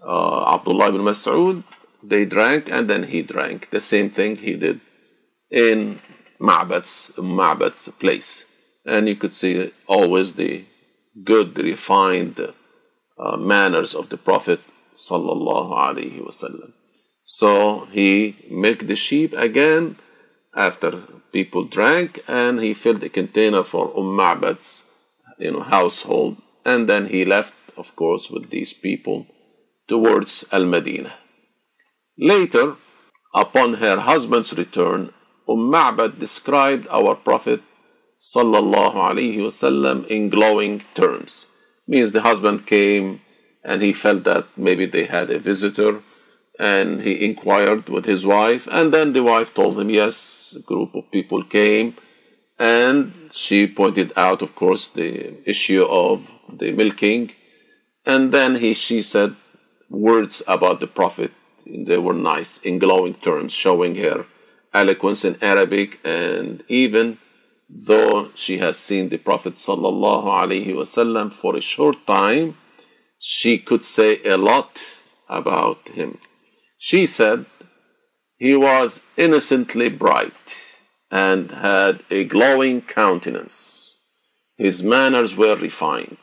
uh, 0.04 0.54
Abdullah 0.54 0.88
ibn 0.88 1.02
Mas'ud, 1.02 1.64
they 2.02 2.24
drank 2.24 2.70
and 2.70 2.88
then 2.88 3.04
he 3.04 3.22
drank. 3.22 3.70
The 3.70 3.80
same 3.80 4.10
thing 4.10 4.36
he 4.36 4.56
did 4.56 4.80
in 5.50 6.00
Ma'bad's, 6.40 7.12
Ma'bad's 7.16 7.88
place. 7.92 8.46
And 8.84 9.08
you 9.08 9.16
could 9.16 9.34
see 9.34 9.72
always 9.86 10.34
the 10.34 10.64
good, 11.22 11.56
refined 11.58 12.40
uh, 13.18 13.36
manners 13.36 13.94
of 13.94 14.08
the 14.08 14.16
Prophet 14.16 14.60
sallallahu 14.94 15.70
alaihi 15.70 16.20
wasallam. 16.20 16.72
So 17.22 17.86
he 17.92 18.36
milked 18.50 18.88
the 18.88 18.96
sheep 18.96 19.32
again 19.34 19.96
after 20.54 21.02
people 21.32 21.64
drank, 21.64 22.20
and 22.28 22.60
he 22.60 22.74
filled 22.74 23.02
a 23.02 23.08
container 23.08 23.62
for 23.62 23.92
Umm 23.96 24.16
Ma'bad's 24.16 24.88
you 25.38 25.52
know, 25.52 25.62
household, 25.62 26.36
and 26.64 26.88
then 26.88 27.06
he 27.06 27.24
left, 27.24 27.54
of 27.76 27.96
course, 27.96 28.30
with 28.30 28.50
these 28.50 28.72
people 28.72 29.26
towards 29.88 30.44
Al 30.52 30.64
Medina. 30.64 31.14
Later, 32.18 32.76
upon 33.34 33.74
her 33.74 34.00
husband's 34.00 34.56
return, 34.56 35.12
Umm 35.48 35.72
Ma'bad 35.72 36.18
described 36.18 36.86
our 36.90 37.14
Prophet 37.14 37.62
sallallahu 38.20 38.94
alaihi 38.94 39.38
wasallam 39.38 40.06
in 40.06 40.28
glowing 40.28 40.84
terms. 40.94 41.48
Means 41.88 42.12
the 42.12 42.20
husband 42.22 42.66
came 42.66 43.20
and 43.64 43.82
he 43.82 43.92
felt 43.92 44.24
that 44.24 44.46
maybe 44.56 44.86
they 44.86 45.06
had 45.06 45.30
a 45.30 45.38
visitor 45.38 46.02
and 46.58 47.02
he 47.02 47.24
inquired 47.24 47.88
with 47.88 48.04
his 48.04 48.24
wife, 48.26 48.68
and 48.70 48.92
then 48.92 49.12
the 49.12 49.22
wife 49.22 49.54
told 49.54 49.78
him, 49.78 49.90
yes, 49.90 50.54
a 50.58 50.62
group 50.62 50.94
of 50.94 51.10
people 51.10 51.42
came, 51.44 51.96
and 52.58 53.12
she 53.30 53.66
pointed 53.66 54.12
out, 54.16 54.42
of 54.42 54.54
course, 54.54 54.88
the 54.88 55.48
issue 55.48 55.84
of 55.84 56.30
the 56.52 56.72
milking, 56.72 57.32
and 58.04 58.32
then 58.32 58.56
he, 58.56 58.74
she 58.74 59.02
said 59.02 59.34
words 59.88 60.42
about 60.46 60.80
the 60.80 60.86
Prophet. 60.86 61.32
They 61.66 61.98
were 61.98 62.14
nice 62.14 62.58
in 62.58 62.78
glowing 62.78 63.14
terms, 63.14 63.52
showing 63.52 63.94
her 63.96 64.26
eloquence 64.74 65.24
in 65.24 65.36
Arabic, 65.42 66.00
and 66.04 66.62
even 66.68 67.18
though 67.68 68.30
she 68.34 68.58
has 68.58 68.78
seen 68.78 69.08
the 69.08 69.18
Prophet 69.18 69.54
sallallahu 69.54 70.26
alaihi 70.26 70.74
wasallam 70.74 71.32
for 71.32 71.56
a 71.56 71.60
short 71.60 72.06
time, 72.06 72.56
she 73.18 73.58
could 73.58 73.84
say 73.84 74.20
a 74.24 74.36
lot 74.36 74.80
about 75.28 75.88
him. 75.88 76.18
She 76.84 77.06
said 77.06 77.46
he 78.38 78.56
was 78.56 79.04
innocently 79.16 79.88
bright 79.88 80.56
and 81.12 81.48
had 81.52 82.02
a 82.10 82.24
glowing 82.24 82.82
countenance. 82.82 84.00
His 84.56 84.82
manners 84.82 85.36
were 85.36 85.54
refined. 85.54 86.16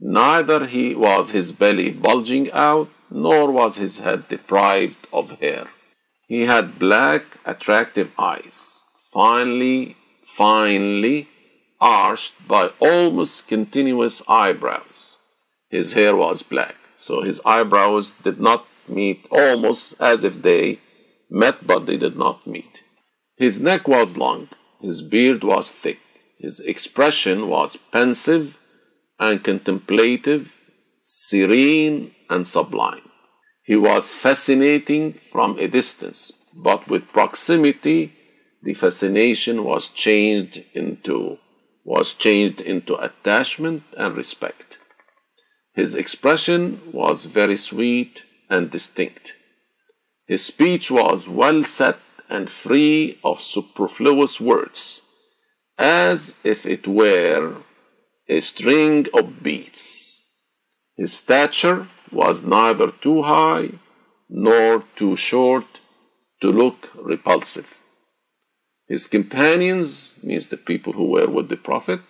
Neither 0.00 0.66
he 0.66 0.96
was 0.96 1.30
his 1.30 1.52
belly 1.52 1.90
bulging 1.90 2.50
out, 2.50 2.88
nor 3.08 3.52
was 3.52 3.76
his 3.76 4.00
head 4.00 4.26
deprived 4.28 5.06
of 5.12 5.38
hair. 5.38 5.68
He 6.26 6.46
had 6.46 6.80
black, 6.80 7.22
attractive 7.44 8.10
eyes, 8.18 8.82
finely, 9.12 9.96
finely 10.24 11.28
arched 11.80 12.48
by 12.48 12.72
almost 12.80 13.46
continuous 13.46 14.24
eyebrows. 14.28 15.18
His 15.70 15.92
hair 15.92 16.16
was 16.16 16.42
black, 16.42 16.74
so 16.96 17.22
his 17.22 17.40
eyebrows 17.44 18.14
did 18.14 18.40
not 18.40 18.66
meet 18.90 19.26
almost 19.30 20.00
as 20.00 20.24
if 20.24 20.42
they 20.42 20.80
met, 21.30 21.66
but 21.66 21.86
they 21.86 21.96
did 21.96 22.16
not 22.16 22.46
meet. 22.46 22.82
His 23.36 23.60
neck 23.60 23.86
was 23.86 24.16
long, 24.16 24.48
his 24.80 25.02
beard 25.02 25.44
was 25.44 25.70
thick, 25.70 26.00
his 26.38 26.60
expression 26.60 27.48
was 27.48 27.76
pensive 27.76 28.58
and 29.18 29.42
contemplative, 29.42 30.54
serene 31.02 32.14
and 32.30 32.46
sublime. 32.46 33.02
He 33.62 33.76
was 33.76 34.12
fascinating 34.12 35.12
from 35.12 35.58
a 35.58 35.68
distance, 35.68 36.32
but 36.56 36.88
with 36.88 37.12
proximity, 37.12 38.14
the 38.62 38.74
fascination 38.74 39.64
was 39.64 39.90
changed 39.90 40.64
into 40.74 41.38
was 41.84 42.14
changed 42.14 42.60
into 42.60 42.94
attachment 42.96 43.82
and 43.96 44.14
respect. 44.14 44.78
His 45.74 45.94
expression 45.94 46.80
was 46.92 47.24
very 47.24 47.56
sweet 47.56 48.24
and 48.48 48.70
distinct. 48.70 49.34
His 50.26 50.44
speech 50.44 50.90
was 50.90 51.28
well 51.28 51.64
set 51.64 51.98
and 52.28 52.50
free 52.50 53.18
of 53.24 53.40
superfluous 53.40 54.40
words, 54.40 55.02
as 55.78 56.38
if 56.44 56.66
it 56.66 56.86
were 56.86 57.56
a 58.28 58.40
string 58.40 59.06
of 59.14 59.42
beads. 59.42 60.26
His 60.96 61.12
stature 61.12 61.88
was 62.12 62.44
neither 62.44 62.90
too 62.90 63.22
high 63.22 63.70
nor 64.28 64.84
too 64.96 65.16
short 65.16 65.66
to 66.40 66.52
look 66.52 66.90
repulsive. 66.94 67.78
His 68.86 69.06
companions, 69.06 70.18
means 70.22 70.48
the 70.48 70.56
people 70.56 70.94
who 70.94 71.04
were 71.04 71.28
with 71.28 71.48
the 71.48 71.56
Prophet, 71.56 72.00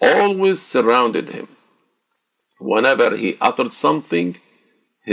always 0.00 0.60
surrounded 0.60 1.30
him. 1.30 1.48
Whenever 2.60 3.16
he 3.16 3.36
uttered 3.40 3.72
something, 3.72 4.36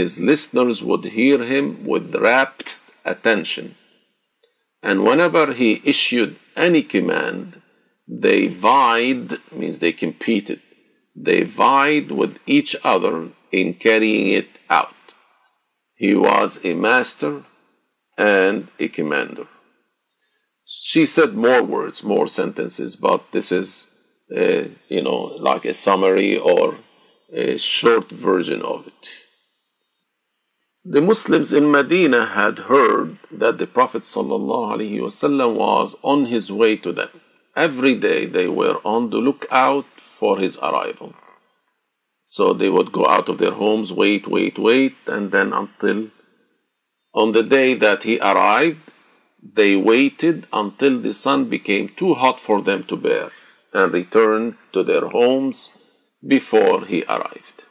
his 0.00 0.20
listeners 0.20 0.82
would 0.88 1.04
hear 1.18 1.38
him 1.42 1.66
with 1.92 2.14
rapt 2.14 2.78
attention. 3.12 3.74
And 4.82 5.04
whenever 5.08 5.54
he 5.54 5.80
issued 5.84 6.36
any 6.54 6.82
command, 6.82 7.62
they 8.06 8.46
vied, 8.46 9.28
means 9.50 9.78
they 9.78 9.92
competed. 9.92 10.60
They 11.28 11.44
vied 11.44 12.10
with 12.10 12.36
each 12.46 12.76
other 12.84 13.30
in 13.50 13.72
carrying 13.86 14.28
it 14.40 14.50
out. 14.68 15.02
He 15.94 16.14
was 16.14 16.62
a 16.62 16.74
master 16.74 17.34
and 18.18 18.68
a 18.78 18.88
commander. 18.88 19.46
She 20.66 21.06
said 21.06 21.34
more 21.46 21.62
words, 21.62 22.04
more 22.04 22.28
sentences, 22.28 22.96
but 22.96 23.32
this 23.32 23.50
is, 23.50 23.90
uh, 24.36 24.64
you 24.88 25.02
know, 25.02 25.20
like 25.50 25.64
a 25.64 25.72
summary 25.72 26.36
or 26.36 26.76
a 27.32 27.56
short 27.56 28.10
version 28.10 28.60
of 28.60 28.86
it. 28.86 29.25
The 30.88 31.00
Muslims 31.00 31.52
in 31.52 31.72
Medina 31.72 32.26
had 32.26 32.60
heard 32.70 33.18
that 33.32 33.58
the 33.58 33.66
Prophet 33.66 34.02
ﷺ 34.02 35.54
was 35.56 35.96
on 36.04 36.26
his 36.26 36.52
way 36.52 36.76
to 36.76 36.92
them. 36.92 37.08
Every 37.56 37.96
day 37.96 38.26
they 38.26 38.46
were 38.46 38.78
on 38.84 39.10
the 39.10 39.16
lookout 39.16 39.86
for 39.98 40.38
his 40.38 40.56
arrival. 40.58 41.12
So 42.22 42.52
they 42.52 42.70
would 42.70 42.92
go 42.92 43.04
out 43.04 43.28
of 43.28 43.38
their 43.38 43.50
homes, 43.50 43.92
wait, 43.92 44.28
wait, 44.28 44.60
wait, 44.60 44.94
and 45.08 45.32
then 45.32 45.52
until 45.52 46.10
on 47.12 47.32
the 47.32 47.42
day 47.42 47.74
that 47.74 48.04
he 48.04 48.20
arrived, 48.20 48.78
they 49.42 49.74
waited 49.74 50.46
until 50.52 51.00
the 51.00 51.12
sun 51.12 51.46
became 51.46 51.88
too 51.88 52.14
hot 52.14 52.38
for 52.38 52.62
them 52.62 52.84
to 52.84 52.96
bear 52.96 53.32
and 53.74 53.92
returned 53.92 54.54
to 54.72 54.84
their 54.84 55.08
homes 55.08 55.68
before 56.24 56.86
he 56.86 57.02
arrived. 57.08 57.65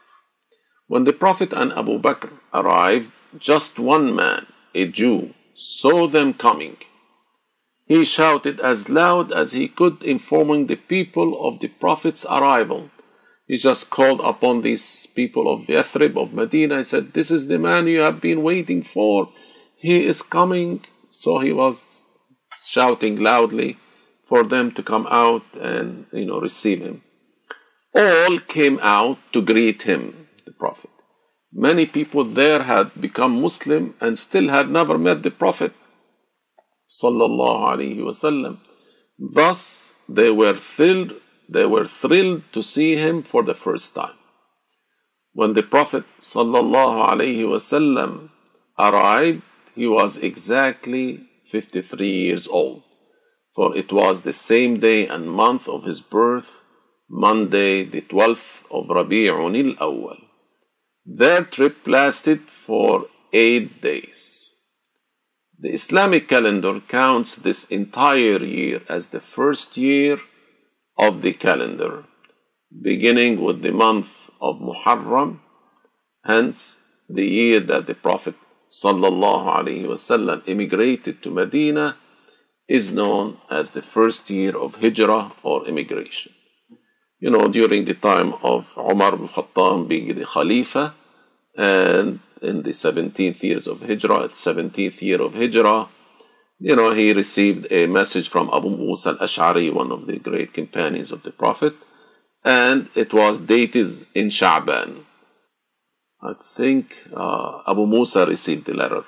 When 0.87 1.03
the 1.03 1.13
Prophet 1.13 1.53
and 1.53 1.73
Abu 1.73 1.99
Bakr 1.99 2.31
arrived, 2.53 3.11
just 3.37 3.79
one 3.79 4.15
man, 4.15 4.45
a 4.73 4.87
Jew, 4.87 5.33
saw 5.53 6.07
them 6.07 6.33
coming 6.33 6.77
he 7.85 8.03
shouted 8.03 8.59
as 8.59 8.89
loud 8.89 9.31
as 9.31 9.51
he 9.51 9.67
could, 9.67 10.01
informing 10.03 10.65
the 10.65 10.75
people 10.75 11.47
of 11.47 11.59
the 11.59 11.67
Prophet's 11.67 12.25
arrival. 12.25 12.89
He 13.45 13.57
just 13.57 13.91
called 13.91 14.21
upon 14.21 14.63
these 14.63 15.05
people 15.05 15.51
of 15.53 15.67
Yathrib, 15.67 16.17
of 16.17 16.33
Medina, 16.33 16.77
and 16.77 16.87
said, 16.87 17.13
This 17.13 17.29
is 17.29 17.47
the 17.47 17.59
man 17.59 17.85
you 17.85 17.99
have 17.99 18.19
been 18.19 18.41
waiting 18.41 18.81
for. 18.81 19.29
He 19.77 20.05
is 20.05 20.23
coming. 20.23 20.83
So 21.11 21.39
he 21.39 21.53
was 21.53 22.05
shouting 22.67 23.19
loudly 23.19 23.77
for 24.25 24.43
them 24.43 24.71
to 24.71 24.81
come 24.81 25.07
out 25.11 25.43
and, 25.53 26.07
you 26.11 26.25
know, 26.25 26.41
receive 26.41 26.81
him. 26.81 27.03
All 27.93 28.39
came 28.39 28.79
out 28.81 29.19
to 29.31 29.43
greet 29.43 29.83
him, 29.83 30.24
the 30.45 30.53
Prophet. 30.53 30.91
Many 31.51 31.85
people 31.85 32.25
there 32.25 32.63
had 32.63 32.99
become 32.99 33.41
Muslim 33.41 33.95
and 34.01 34.19
still 34.19 34.49
had 34.49 34.69
never 34.69 34.97
met 34.97 35.23
the 35.23 35.31
Prophet. 35.31 35.73
Thus, 39.17 40.03
they 40.09 40.31
were 40.31 40.57
thrilled. 40.57 41.13
They 41.47 41.65
were 41.65 41.85
thrilled 41.85 42.43
to 42.53 42.61
see 42.61 42.95
him 42.95 43.23
for 43.23 43.43
the 43.43 43.53
first 43.53 43.95
time. 43.95 44.17
When 45.33 45.53
the 45.53 45.63
Prophet 45.63 46.05
wasallam 46.21 48.29
arrived, 48.79 49.41
he 49.75 49.87
was 49.87 50.17
exactly 50.17 51.27
53 51.51 52.09
years 52.09 52.47
old, 52.47 52.83
for 53.53 53.75
it 53.75 53.91
was 53.91 54.21
the 54.21 54.33
same 54.33 54.79
day 54.79 55.07
and 55.07 55.29
month 55.29 55.67
of 55.67 55.83
his 55.83 56.01
birth, 56.01 56.63
Monday, 57.09 57.83
the 57.83 58.01
12th 58.01 58.63
of 58.71 58.87
Rabi'un 58.87 59.77
al-Awwal. 59.77 60.24
Their 61.05 61.43
trip 61.43 61.87
lasted 61.87 62.41
for 62.41 63.05
eight 63.31 63.81
days. 63.81 64.55
The 65.59 65.71
Islamic 65.71 66.27
calendar 66.27 66.79
counts 66.79 67.35
this 67.35 67.69
entire 67.69 68.43
year 68.43 68.81
as 68.89 69.09
the 69.09 69.21
first 69.21 69.77
year 69.77 70.19
of 70.97 71.21
the 71.21 71.33
calendar, 71.33 72.05
beginning 72.81 73.41
with 73.41 73.61
the 73.61 73.71
month 73.71 74.31
of 74.41 74.59
Muharram, 74.59 75.39
hence 76.25 76.83
the 77.07 77.25
year 77.25 77.59
that 77.59 77.85
the 77.87 77.95
Prophet 77.95 78.35
ﷺ 78.71 80.41
immigrated 80.47 81.21
to 81.21 81.29
Medina 81.29 81.97
is 82.67 82.93
known 82.93 83.37
as 83.49 83.71
the 83.71 83.81
first 83.81 84.29
year 84.29 84.57
of 84.57 84.81
Hijrah 84.81 85.33
or 85.43 85.67
immigration. 85.67 86.34
You 87.19 87.31
know, 87.31 87.47
during 87.47 87.85
the 87.85 87.93
time 87.93 88.33
of 88.43 88.73
Umar 88.77 89.13
ibn 89.13 89.27
Khattab 89.27 89.87
being 89.87 90.13
the 90.13 90.25
Khalifa 90.25 90.93
and 91.57 92.19
in 92.41 92.63
the 92.63 92.71
17th 92.71 93.41
years 93.41 93.67
of 93.67 93.81
Hijrah, 93.81 94.29
17th 94.29 95.01
year 95.01 95.21
of 95.21 95.33
Hijrah, 95.33 95.87
you 96.59 96.75
know, 96.75 96.91
he 96.91 97.13
received 97.13 97.71
a 97.71 97.87
message 97.87 98.29
from 98.29 98.49
Abu 98.53 98.69
Musa 98.69 99.09
al-Ash'ari, 99.09 99.73
one 99.73 99.91
of 99.91 100.07
the 100.07 100.19
great 100.19 100.53
companions 100.53 101.11
of 101.11 101.23
the 101.23 101.31
Prophet, 101.31 101.73
and 102.43 102.89
it 102.95 103.13
was 103.13 103.41
dated 103.41 103.89
in 104.13 104.27
Sha'ban. 104.29 105.03
I 106.21 106.33
think 106.33 106.95
uh, 107.13 107.61
Abu 107.67 107.85
Musa 107.85 108.25
received 108.25 108.65
the 108.65 108.73
letter, 108.73 109.03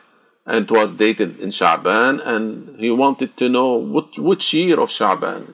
and 0.45 0.65
it 0.65 0.71
was 0.71 0.93
dated 0.93 1.39
in 1.39 1.49
Sha'ban, 1.49 2.25
and 2.25 2.79
he 2.79 2.91
wanted 2.91 3.37
to 3.37 3.49
know 3.49 3.77
which, 3.77 4.17
which 4.17 4.53
year 4.53 4.79
of 4.79 4.89
Sha'ban. 4.89 5.53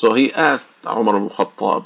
So 0.00 0.14
he 0.14 0.32
asked 0.32 0.72
Umar 0.84 1.16
al-Khattab, 1.16 1.82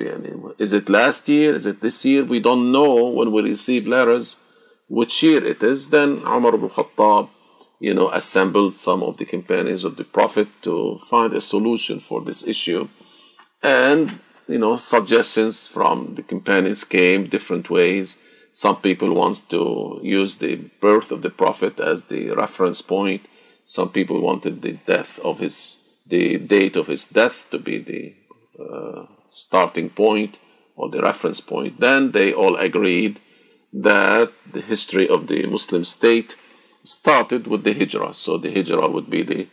is 0.58 0.72
it 0.72 0.88
last 0.88 1.28
year? 1.28 1.54
Is 1.54 1.66
it 1.66 1.82
this 1.82 2.06
year? 2.06 2.24
We 2.24 2.40
don't 2.40 2.72
know 2.72 2.94
when 3.06 3.32
we 3.32 3.42
receive 3.42 3.86
letters 3.86 4.40
which 4.88 5.22
year 5.22 5.44
it 5.44 5.62
is, 5.62 5.90
then 5.90 6.22
Umar 6.36 6.54
ibn 6.54 6.70
Khattab, 6.70 7.28
you 7.80 7.92
know, 7.92 8.08
assembled 8.08 8.78
some 8.78 9.02
of 9.02 9.18
the 9.18 9.26
companions 9.26 9.84
of 9.84 9.96
the 9.96 10.04
Prophet 10.04 10.48
to 10.62 10.98
find 11.10 11.34
a 11.34 11.40
solution 11.42 12.00
for 12.00 12.22
this 12.22 12.46
issue. 12.46 12.88
And, 13.62 14.20
you 14.48 14.58
know, 14.58 14.76
suggestions 14.76 15.68
from 15.68 16.14
the 16.14 16.22
companions 16.22 16.84
came 16.84 17.28
different 17.28 17.68
ways. 17.68 18.18
Some 18.52 18.76
people 18.76 19.12
want 19.12 19.50
to 19.50 20.00
use 20.02 20.36
the 20.36 20.54
birth 20.80 21.12
of 21.12 21.20
the 21.20 21.34
Prophet 21.42 21.78
as 21.78 22.06
the 22.06 22.30
reference 22.30 22.80
point. 22.80 23.26
Some 23.66 23.90
people 23.90 24.18
wanted 24.22 24.62
the 24.62 24.78
death 24.86 25.18
of 25.18 25.40
his, 25.40 25.80
the 26.08 26.38
date 26.38 26.76
of 26.76 26.86
his 26.86 27.04
death 27.06 27.46
to 27.50 27.58
be 27.58 27.78
the 27.78 28.14
uh, 28.62 29.06
starting 29.28 29.90
point 29.90 30.38
or 30.76 30.88
the 30.88 31.02
reference 31.02 31.40
point. 31.40 31.80
Then 31.80 32.12
they 32.12 32.32
all 32.32 32.56
agreed 32.56 33.20
that 33.72 34.32
the 34.50 34.60
history 34.60 35.08
of 35.08 35.26
the 35.26 35.46
Muslim 35.46 35.84
state 35.84 36.34
started 36.84 37.46
with 37.46 37.64
the 37.64 37.74
Hijrah. 37.74 38.14
So 38.14 38.38
the 38.38 38.52
Hijrah 38.52 38.88
would 38.88 39.10
be 39.10 39.22
the 39.22 39.48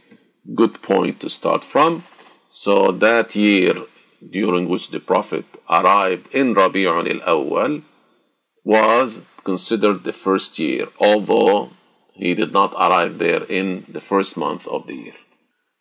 good 0.54 0.82
point 0.82 1.20
to 1.22 1.30
start 1.30 1.64
from. 1.64 2.04
So 2.50 2.92
that 2.92 3.36
year 3.36 3.76
during 4.30 4.70
which 4.70 4.92
the 4.92 5.00
Prophet 5.00 5.46
arrived 5.70 6.34
in 6.34 6.56
Rabi'un 6.56 7.22
al-Awwal 7.22 7.84
was 8.64 9.24
considered 9.44 10.04
the 10.04 10.14
first 10.14 10.58
year, 10.58 10.88
although 11.00 11.72
he 12.14 12.34
did 12.34 12.52
not 12.54 12.74
arrive 12.74 13.20
there 13.20 13.44
in 13.44 13.86
the 13.90 14.00
first 14.00 14.38
month 14.38 14.68
of 14.68 14.88
the 14.88 14.96
year. 14.96 15.20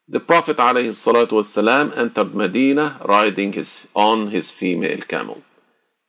The 0.07 0.21
Prophet 0.21 0.59
ﷺ 0.59 1.97
entered 1.97 2.35
Medina 2.35 3.01
riding 3.07 3.55
his, 3.55 3.89
on 3.95 4.29
his 4.29 4.51
female 4.51 5.01
camel. 5.01 5.43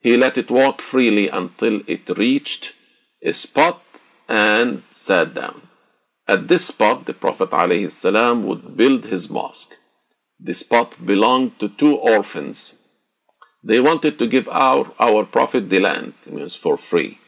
He 0.01 0.17
let 0.17 0.38
it 0.38 0.51
walk 0.51 0.81
freely 0.81 1.29
until 1.29 1.81
it 1.88 2.10
reached 2.17 2.73
a 3.23 3.31
spot 3.31 3.81
and 4.27 4.84
sat 4.91 5.34
down. 5.34 5.62
At 6.27 6.49
this 6.49 6.67
spot, 6.67 7.05
the 7.05 7.13
Prophet 7.13 7.51
ﷺ 7.51 8.43
would 8.43 8.75
build 8.75 9.05
his 9.05 9.29
mosque. 9.29 9.75
The 10.41 10.53
spot 10.53 11.05
belonged 11.05 11.58
to 11.60 11.69
two 11.69 11.95
orphans. 11.95 12.77
They 13.63 13.79
wanted 13.79 14.19
to 14.19 14.27
give 14.27 14.49
our, 14.49 14.91
our 14.99 15.23
Prophet 15.23 15.69
the 15.69 15.79
land, 15.79 16.15
means 16.25 16.55
for 16.58 16.75
free, 16.75 17.19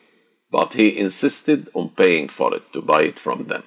but 0.52 0.74
he 0.74 1.00
insisted 1.00 1.70
on 1.74 1.90
paying 1.92 2.28
for 2.28 2.54
it 2.54 2.74
to 2.74 2.82
buy 2.82 3.04
it 3.04 3.18
from 3.18 3.44
them. 3.44 3.64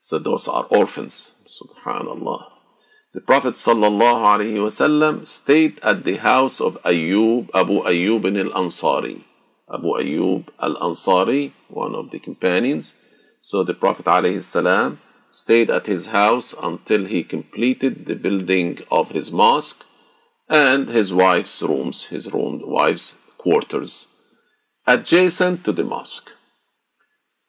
So 0.00 0.18
those 0.18 0.48
are 0.48 0.64
orphans. 0.70 1.34
Subhanallah. 1.60 2.50
The 3.12 3.20
Prophet 3.20 3.54
ﷺ 3.54 5.26
stayed 5.26 5.78
at 5.82 6.04
the 6.04 6.16
house 6.16 6.60
of 6.60 6.82
Ayyub, 6.82 7.48
Abu 7.54 7.82
Ayyub 7.82 8.24
al-Ansari. 8.24 9.22
Abu 9.72 9.88
Ayyub 9.88 10.48
al-Ansari, 10.58 11.52
one 11.68 11.94
of 11.94 12.10
the 12.10 12.18
companions. 12.18 12.96
So 13.40 13.62
the 13.62 13.74
Prophet 13.74 14.06
ﷺ 14.06 14.98
stayed 15.30 15.70
at 15.70 15.86
his 15.86 16.06
house 16.06 16.54
until 16.60 17.04
he 17.04 17.22
completed 17.22 18.06
the 18.06 18.14
building 18.16 18.80
of 18.90 19.10
his 19.10 19.30
mosque 19.30 19.84
and 20.48 20.88
his 20.88 21.12
wife's 21.14 21.62
rooms, 21.62 22.06
his 22.06 22.32
room, 22.32 22.62
wife's 22.64 23.16
quarters, 23.38 24.08
adjacent 24.86 25.64
to 25.64 25.72
the 25.72 25.84
mosque. 25.84 26.30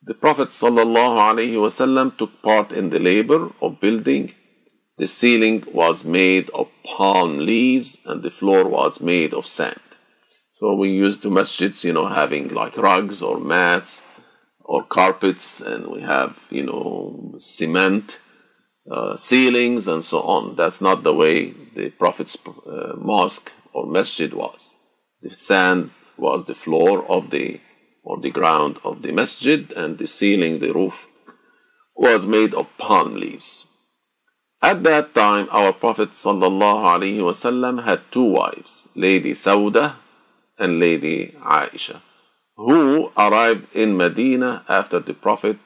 The 0.08 0.14
Prophet 0.14 0.50
ﷺ 0.50 2.18
took 2.18 2.44
part 2.44 2.72
in 2.72 2.92
the 2.92 3.00
labor 3.00 3.52
of 3.60 3.82
building. 3.82 4.36
The 5.00 5.08
ceiling 5.08 5.64
was 5.74 6.06
made 6.06 6.52
of 6.52 6.70
palm 6.84 7.40
leaves 7.40 8.02
and 8.06 8.22
the 8.22 8.30
floor 8.30 8.70
was 8.70 9.02
made 9.02 9.34
of 9.34 9.48
sand. 9.48 9.80
So 10.58 10.76
we 10.76 10.92
used 10.92 11.24
to 11.24 11.30
masjids, 11.30 11.84
you 11.84 11.92
know, 11.92 12.06
having 12.06 12.50
like 12.50 12.78
rugs 12.78 13.24
or 13.24 13.40
mats 13.40 14.06
or 14.60 14.84
carpets, 14.84 15.60
and 15.60 15.88
we 15.88 16.02
have, 16.02 16.40
you 16.52 16.64
know, 16.64 17.34
cement 17.40 18.20
uh, 18.90 19.16
ceilings 19.16 19.88
and 19.88 20.04
so 20.04 20.22
on. 20.22 20.56
That's 20.56 20.82
not 20.82 21.02
the 21.02 21.16
way 21.16 21.50
the 21.76 21.90
Prophet's 21.90 22.38
uh, 22.46 22.94
mosque 22.96 23.52
or 23.74 23.88
masjid 23.88 24.32
was. 24.34 24.76
The 25.24 25.32
sand 25.32 25.90
was 26.16 26.46
the 26.46 26.56
floor 26.56 27.04
of 27.10 27.32
the 27.32 27.60
or 28.06 28.20
the 28.22 28.30
ground 28.30 28.78
of 28.84 29.02
the 29.02 29.12
masjid, 29.12 29.72
and 29.74 29.98
the 29.98 30.08
ceiling, 30.08 30.60
the 30.60 30.72
roof, 30.72 31.08
was 31.96 32.26
made 32.26 32.54
of 32.54 32.78
palm 32.78 33.16
leaves. 33.16 33.66
At 34.62 34.84
that 34.84 35.14
time, 35.14 35.48
our 35.52 35.74
Prophet 35.74 36.12
ﷺ 36.12 37.84
had 37.84 38.12
two 38.12 38.24
wives, 38.24 38.90
Lady 38.96 39.32
Sauda 39.32 39.96
and 40.58 40.80
Lady 40.80 41.36
Aisha, 41.42 42.02
who 42.56 43.12
arrived 43.18 43.76
in 43.76 43.98
Medina 43.98 44.64
after 44.70 45.00
the 45.00 45.14
Prophet, 45.14 45.58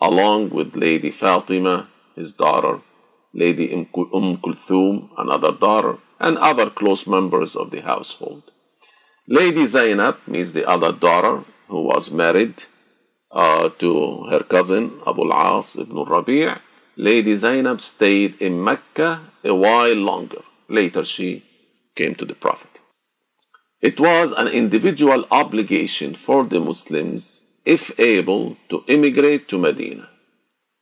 along 0.00 0.50
with 0.50 0.74
Lady 0.74 1.10
Fatima, 1.10 1.88
his 2.16 2.32
daughter, 2.32 2.80
Lady 3.32 3.72
Umm 3.72 3.86
Kulthum, 4.38 5.10
another 5.18 5.52
daughter, 5.52 5.98
and 6.20 6.38
other 6.38 6.70
close 6.70 7.06
members 7.06 7.56
of 7.56 7.70
the 7.70 7.82
household. 7.82 8.42
Lady 9.28 9.64
Zainab 9.66 10.18
means 10.26 10.52
the 10.52 10.68
other 10.68 10.92
daughter, 10.92 11.44
who 11.74 11.82
was 11.92 12.12
married 12.22 12.54
uh, 13.42 13.68
to 13.82 13.90
her 14.30 14.42
cousin 14.54 14.84
Abu 15.10 15.22
al-As 15.30 15.76
ibn 15.82 15.96
Rabi' 16.14 16.54
Lady 16.96 17.34
Zainab 17.44 17.80
stayed 17.80 18.40
in 18.40 18.62
Mecca 18.62 19.10
a 19.42 19.54
while 19.54 19.96
longer. 20.10 20.42
Later 20.68 21.04
she 21.04 21.30
came 21.96 22.14
to 22.16 22.24
the 22.24 22.38
Prophet. 22.46 22.74
It 23.80 23.98
was 23.98 24.30
an 24.32 24.48
individual 24.48 25.26
obligation 25.30 26.14
for 26.14 26.44
the 26.44 26.60
Muslims, 26.60 27.46
if 27.64 27.82
able, 27.98 28.56
to 28.70 28.84
immigrate 28.86 29.48
to 29.48 29.58
Medina. 29.58 30.08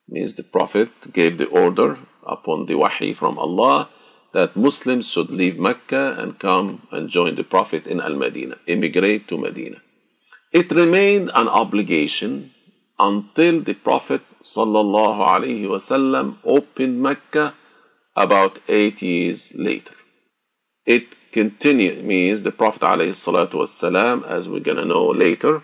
Means 0.08 0.34
the 0.34 0.42
Prophet 0.56 0.90
gave 1.12 1.38
the 1.38 1.48
order 1.64 1.98
upon 2.36 2.66
the 2.66 2.76
wahi 2.82 3.14
from 3.14 3.38
Allah 3.38 3.88
that 4.34 4.56
Muslims 4.56 5.10
should 5.10 5.30
leave 5.30 5.58
Mecca 5.58 6.16
and 6.18 6.38
come 6.38 6.86
and 6.90 7.08
join 7.08 7.34
the 7.34 7.44
Prophet 7.44 7.86
in 7.86 8.00
Al 8.00 8.14
Medina, 8.14 8.56
immigrate 8.66 9.26
to 9.28 9.38
Medina. 9.38 9.78
It 10.51 10.71
remained 10.71 11.31
an 11.35 11.47
obligation 11.47 12.51
until 12.97 13.61
the 13.61 13.73
Prophet 13.73 14.21
ﷺ 14.43 16.37
opened 16.43 17.01
Mecca 17.01 17.53
about 18.15 18.59
eight 18.67 19.01
years 19.01 19.53
later. 19.55 19.93
It 20.85 21.15
continued, 21.31 22.03
means 22.03 22.43
the 22.43 22.51
Prophet 22.51 22.81
ﷺ, 22.81 24.27
as 24.27 24.49
we're 24.49 24.59
going 24.59 24.77
to 24.77 24.85
know 24.85 25.07
later, 25.07 25.61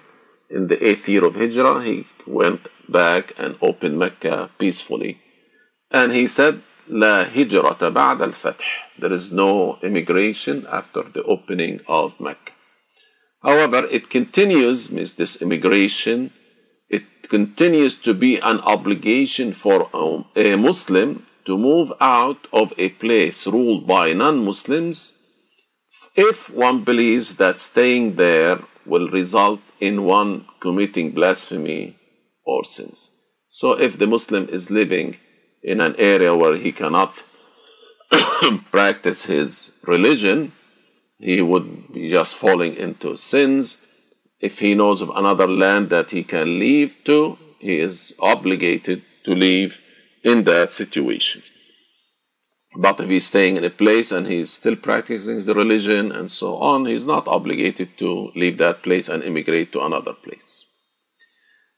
in 0.49 0.67
the 0.67 0.85
eighth 0.87 1.07
year 1.09 1.25
of 1.25 1.35
Hijrah, 1.35 1.81
he 1.83 2.05
went 2.27 2.67
back 2.87 3.33
and 3.37 3.55
opened 3.61 3.97
Mecca 3.97 4.49
peacefully. 4.59 5.19
And 5.89 6.11
he 6.11 6.27
said, 6.27 6.61
لا 6.89 7.23
هجرة 7.33 7.89
بعد 7.89 8.21
الفتح. 8.21 8.99
There 8.99 9.13
is 9.13 9.31
no 9.31 9.79
immigration 9.81 10.65
after 10.69 11.03
the 11.03 11.23
opening 11.23 11.79
of 11.87 12.19
Mecca. 12.19 12.51
However, 13.42 13.86
it 13.90 14.10
continues, 14.10 14.90
means 14.90 15.14
this 15.14 15.40
immigration, 15.40 16.32
it 16.88 17.28
continues 17.28 17.98
to 17.98 18.14
be 18.14 18.38
an 18.38 18.60
obligation 18.60 19.52
for 19.52 19.88
um, 19.94 20.26
a 20.34 20.56
Muslim 20.56 21.26
to 21.44 21.56
move 21.56 21.92
out 22.00 22.46
of 22.52 22.72
a 22.76 22.88
place 22.90 23.46
ruled 23.46 23.86
by 23.86 24.12
non 24.12 24.44
Muslims 24.44 25.18
if 26.14 26.50
one 26.50 26.82
believes 26.82 27.36
that 27.36 27.60
staying 27.60 28.16
there 28.16 28.58
will 28.84 29.08
result 29.08 29.60
in 29.78 30.04
one 30.04 30.46
committing 30.60 31.12
blasphemy 31.12 31.96
or 32.44 32.64
sins. 32.64 33.14
So, 33.48 33.78
if 33.78 33.98
the 33.98 34.06
Muslim 34.06 34.48
is 34.48 34.70
living 34.70 35.18
in 35.62 35.80
an 35.80 35.94
area 35.96 36.34
where 36.34 36.56
he 36.56 36.72
cannot 36.72 37.22
practice 38.70 39.26
his 39.26 39.76
religion, 39.84 40.52
he 41.18 41.42
would 41.42 41.92
be 41.92 42.10
just 42.10 42.36
falling 42.36 42.76
into 42.76 43.16
sins. 43.16 43.80
If 44.40 44.60
he 44.60 44.74
knows 44.74 45.02
of 45.02 45.10
another 45.10 45.48
land 45.48 45.90
that 45.90 46.10
he 46.10 46.22
can 46.22 46.58
leave 46.58 46.96
to, 47.04 47.38
he 47.58 47.80
is 47.80 48.14
obligated 48.20 49.02
to 49.24 49.34
leave 49.34 49.82
in 50.22 50.44
that 50.44 50.70
situation. 50.70 51.42
But 52.76 53.00
if 53.00 53.08
he's 53.08 53.26
staying 53.26 53.56
in 53.56 53.64
a 53.64 53.70
place 53.70 54.12
and 54.12 54.26
he's 54.26 54.50
still 54.50 54.76
practicing 54.76 55.44
the 55.44 55.54
religion 55.54 56.12
and 56.12 56.30
so 56.30 56.56
on, 56.58 56.86
he's 56.86 57.06
not 57.06 57.26
obligated 57.26 57.98
to 57.98 58.30
leave 58.36 58.58
that 58.58 58.82
place 58.82 59.08
and 59.08 59.24
immigrate 59.24 59.72
to 59.72 59.84
another 59.84 60.12
place. 60.12 60.64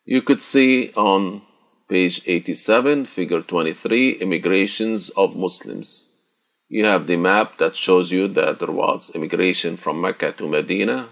You 0.04 0.20
could 0.20 0.42
see 0.42 0.92
on 0.94 1.42
page 1.88 2.20
87, 2.26 3.06
figure 3.06 3.40
23, 3.40 4.12
immigrations 4.12 5.10
of 5.10 5.36
Muslims 5.36 6.09
you 6.70 6.86
have 6.86 7.06
the 7.06 7.16
map 7.16 7.58
that 7.58 7.76
shows 7.76 8.10
you 8.10 8.28
that 8.28 8.60
there 8.60 8.70
was 8.70 9.10
immigration 9.14 9.76
from 9.76 10.00
Mecca 10.00 10.32
to 10.32 10.48
Medina 10.48 11.08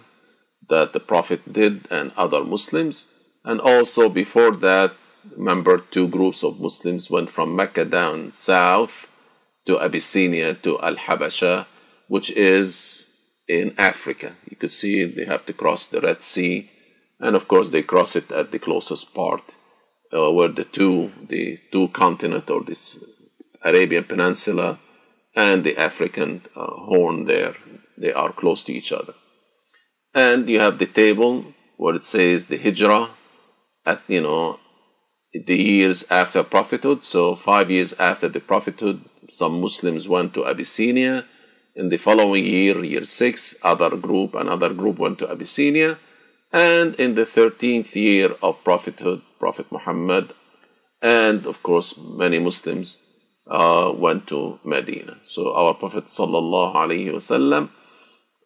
that 0.69 0.93
the 0.93 1.01
Prophet 1.01 1.53
did 1.53 1.87
and 1.91 2.13
other 2.17 2.45
Muslims. 2.45 3.09
And 3.45 3.61
also 3.61 4.09
before 4.09 4.55
that, 4.69 4.95
remember, 5.37 5.79
two 5.79 6.09
groups 6.09 6.45
of 6.45 6.61
Muslims 6.61 7.11
went 7.11 7.29
from 7.29 7.57
Mecca 7.57 7.85
down 7.85 8.33
south 8.33 9.11
to 9.67 9.81
Abyssinia 9.81 10.55
to 10.63 10.81
Al 10.81 10.97
Habasha, 10.97 11.67
which 12.07 12.31
is 12.31 13.11
in 13.49 13.75
Africa. 13.77 14.37
You 14.49 14.57
could 14.57 14.73
see 14.73 15.05
they 15.05 15.25
have 15.25 15.45
to 15.47 15.53
cross 15.53 15.89
the 15.89 16.01
Red 16.01 16.23
Sea 16.23 16.71
And 17.21 17.35
of 17.35 17.49
course, 17.49 17.71
they 17.71 17.83
cross 17.83 18.15
it 18.15 18.31
at 18.31 18.53
the 18.53 18.59
closest 18.59 19.15
part 19.15 19.43
uh, 20.13 20.31
where 20.33 20.49
the 20.49 20.65
two, 20.65 21.11
the 21.29 21.59
two 21.73 21.89
continent 21.89 22.49
or 22.49 22.63
this 22.63 23.03
Arabian 23.65 24.05
Peninsula 24.05 24.79
and 25.39 25.63
the 25.63 25.79
African 25.79 26.43
uh, 26.57 26.67
horn 26.89 27.27
there, 27.27 27.55
they 27.97 28.13
are 28.13 28.33
close 28.33 28.65
to 28.65 28.73
each 28.73 28.91
other. 28.91 29.15
And 30.13 30.49
you 30.49 30.59
have 30.59 30.79
the 30.79 30.87
table 31.03 31.55
where 31.77 31.95
it 31.95 32.05
says 32.05 32.47
the 32.47 32.59
Hijrah 32.59 33.11
at, 33.87 34.03
you 34.09 34.21
know, 34.21 34.59
the 35.33 35.57
years 35.57 36.11
after 36.11 36.43
prophethood. 36.43 37.05
So 37.05 37.37
five 37.37 37.71
years 37.71 37.93
after 38.01 38.29
the 38.29 38.41
prophethood, 38.41 39.05
some 39.29 39.61
Muslims 39.61 40.09
went 40.09 40.35
to 40.35 40.45
Abyssinia. 40.45 41.25
In 41.77 41.89
the 41.89 41.99
following 41.99 42.45
year, 42.45 42.85
year 42.85 43.05
six, 43.05 43.55
other 43.63 43.97
group, 43.97 44.35
another 44.35 44.75
group 44.75 44.99
went 44.99 45.21
to 45.21 45.31
Abyssinia. 45.31 45.99
And 46.53 46.97
in 46.97 47.15
the 47.15 47.27
13th 47.27 47.95
year 47.95 48.31
of 48.43 48.65
prophethood, 48.65 49.23
Prophet 49.39 49.67
Muhammad, 49.71 50.35
and 51.01 51.47
of 51.47 51.63
course 51.63 51.97
many 51.97 52.41
Muslims 52.41 53.08
uh, 53.49 53.93
went 53.95 54.27
to 54.29 54.61
Medina. 54.65 55.19
So 55.25 55.55
our 55.55 55.75
Prophet 55.75 56.07
sallallahu 56.07 56.75
alaihi 56.75 57.13
wasallam, 57.13 57.71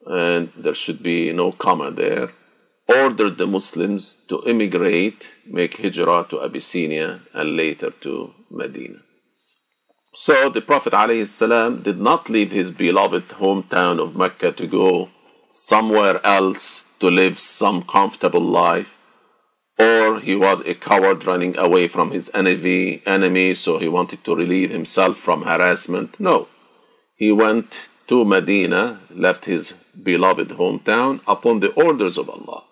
and 0.06 0.52
there 0.56 0.74
should 0.74 1.02
be 1.02 1.32
no 1.32 1.52
comma 1.52 1.90
there, 1.90 2.30
ordered 2.88 3.38
the 3.38 3.46
Muslims 3.46 4.14
to 4.28 4.42
immigrate, 4.46 5.28
make 5.46 5.78
hijrah 5.78 6.26
to 6.30 6.42
Abyssinia, 6.42 7.20
and 7.32 7.56
later 7.56 7.90
to 8.00 8.34
Medina. 8.50 8.98
So 10.14 10.50
the 10.50 10.60
Prophet 10.60 10.92
ﷺ 10.92 11.82
did 11.82 11.98
not 11.98 12.28
leave 12.28 12.50
his 12.50 12.70
beloved 12.70 13.28
hometown 13.28 13.98
of 13.98 14.14
Mecca 14.14 14.52
to 14.52 14.66
go 14.66 15.08
somewhere 15.52 16.20
else 16.24 16.90
to 17.00 17.10
live 17.10 17.38
some 17.38 17.82
comfortable 17.82 18.42
life, 18.42 18.92
or 19.83 20.21
he 20.21 20.35
was 20.37 20.61
a 20.62 20.75
coward 20.75 21.25
running 21.31 21.57
away 21.57 21.88
from 21.88 22.11
his 22.11 22.31
enemy, 22.35 23.03
enemy 23.07 23.55
so 23.55 23.79
he 23.79 23.88
wanted 23.88 24.21
to 24.25 24.37
relieve 24.42 24.71
himself 24.71 25.16
from 25.16 25.42
harassment. 25.42 26.11
No. 26.21 26.49
He 27.16 27.31
went 27.33 27.88
to 28.09 28.25
Medina, 28.25 29.01
left 29.27 29.45
his 29.47 29.64
beloved 30.11 30.51
hometown 30.61 31.21
upon 31.27 31.61
the 31.61 31.73
orders 31.73 32.16
of 32.18 32.29
Allah. 32.29 32.62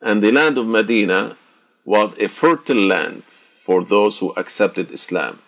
And 0.00 0.22
the 0.22 0.32
land 0.32 0.56
of 0.58 0.66
Medina 0.66 1.36
was 1.84 2.18
a 2.18 2.28
fertile 2.28 2.84
land 2.94 3.22
for 3.24 3.84
those 3.84 4.18
who 4.18 4.32
accepted 4.42 4.90
Islam, 4.90 5.40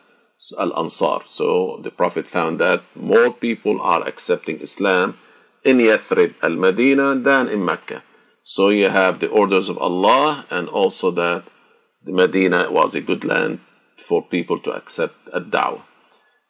Al 0.59 0.73
Ansar. 0.79 1.21
So 1.27 1.81
the 1.83 1.91
Prophet 1.91 2.27
found 2.29 2.59
that 2.59 2.83
more 2.95 3.31
people 3.33 3.81
are 3.81 4.07
accepting 4.07 4.61
Islam 4.61 5.19
in 5.65 5.79
Yathrib, 5.79 6.35
Al 6.43 6.57
Medina, 6.57 7.15
than 7.15 7.49
in 7.49 7.65
Mecca. 7.65 8.03
So 8.43 8.71
you 8.71 8.89
have 8.89 9.21
the 9.21 9.29
orders 9.29 9.69
of 9.69 9.79
Allah, 9.79 10.47
and 10.51 10.69
also 10.69 11.11
that 11.13 11.45
the 12.05 12.13
Medina 12.13 12.71
was 12.71 12.95
a 12.95 13.01
good 13.01 13.25
land 13.25 13.61
for 13.97 14.23
people 14.23 14.59
to 14.61 14.73
accept 14.73 15.15
a 15.33 15.41
da'wah. 15.41 15.83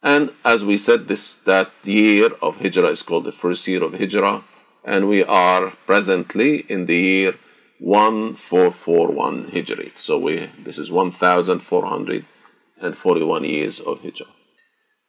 And 0.02 0.32
as 0.44 0.64
we 0.64 0.78
said, 0.78 1.06
this 1.06 1.36
that 1.36 1.70
year 1.84 2.30
of 2.40 2.58
Hijrah 2.58 2.88
is 2.88 3.02
called 3.02 3.24
the 3.24 3.32
first 3.32 3.68
year 3.68 3.84
of 3.84 3.94
Hijrah, 3.94 4.42
and 4.84 5.08
we 5.08 5.22
are 5.22 5.70
presently 5.86 6.64
in 6.68 6.86
the 6.86 6.96
year 6.96 7.34
1441 7.78 9.50
Hijri. 9.50 9.92
So 9.96 10.18
we 10.18 10.50
this 10.64 10.78
is 10.78 10.90
1441 10.90 13.44
years 13.44 13.80
of 13.80 14.02
Hijrah. 14.02 14.26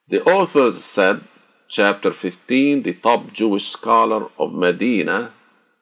The 0.10 0.22
authors 0.24 0.84
said, 0.84 1.22
chapter 1.70 2.12
15, 2.12 2.84
the 2.84 2.94
top 2.94 3.32
Jewish 3.32 3.68
scholar 3.68 4.28
of 4.38 4.54
Medina 4.54 5.32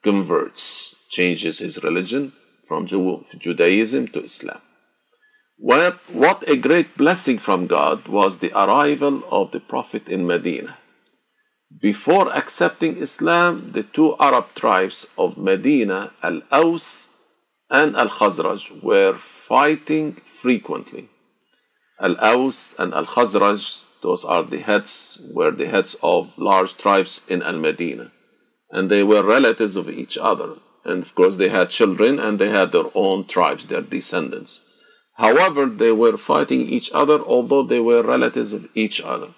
converts, 0.03 0.95
changes 1.09 1.59
his 1.59 1.83
religion 1.83 2.33
from 2.67 2.85
Judaism 2.85 4.07
to 4.09 4.23
Islam. 4.23 4.61
What, 5.57 5.99
what 6.09 6.47
a 6.49 6.55
great 6.55 6.97
blessing 6.97 7.37
from 7.37 7.67
God 7.67 8.07
was 8.07 8.39
the 8.39 8.51
arrival 8.51 9.23
of 9.29 9.51
the 9.51 9.59
Prophet 9.59 10.07
in 10.07 10.25
Medina. 10.25 10.77
Before 11.79 12.35
accepting 12.35 12.97
Islam, 12.97 13.71
the 13.73 13.83
two 13.83 14.15
Arab 14.19 14.55
tribes 14.55 15.07
of 15.17 15.37
Medina, 15.37 16.11
Al 16.23 16.41
Aus 16.51 17.13
and 17.69 17.95
Al 17.95 18.09
Khazraj, 18.09 18.83
were 18.83 19.13
fighting 19.13 20.13
frequently. 20.13 21.09
Al 21.99 22.17
Aus 22.19 22.75
and 22.79 22.93
Al 22.93 23.05
Khazraj, 23.05 23.85
those 24.01 24.25
are 24.25 24.43
the 24.43 24.59
heads, 24.59 25.21
were 25.33 25.51
the 25.51 25.67
heads 25.67 25.95
of 26.01 26.37
large 26.37 26.75
tribes 26.75 27.21
in 27.27 27.43
Al 27.43 27.57
Medina. 27.57 28.11
And 28.71 28.89
they 28.89 29.03
were 29.03 29.23
relatives 29.23 29.75
of 29.75 29.89
each 29.89 30.17
other. 30.17 30.55
And 30.83 31.03
of 31.03 31.13
course, 31.13 31.35
they 31.35 31.49
had 31.49 31.69
children 31.69 32.19
and 32.19 32.39
they 32.39 32.49
had 32.49 32.71
their 32.71 32.89
own 32.95 33.25
tribes, 33.25 33.65
their 33.65 33.81
descendants. 33.81 34.63
However, 35.15 35.65
they 35.65 35.91
were 35.91 36.17
fighting 36.17 36.61
each 36.61 36.91
other, 36.93 37.19
although 37.19 37.63
they 37.63 37.79
were 37.79 38.01
relatives 38.01 38.53
of 38.53 38.67
each 38.73 39.01
other. 39.01 39.29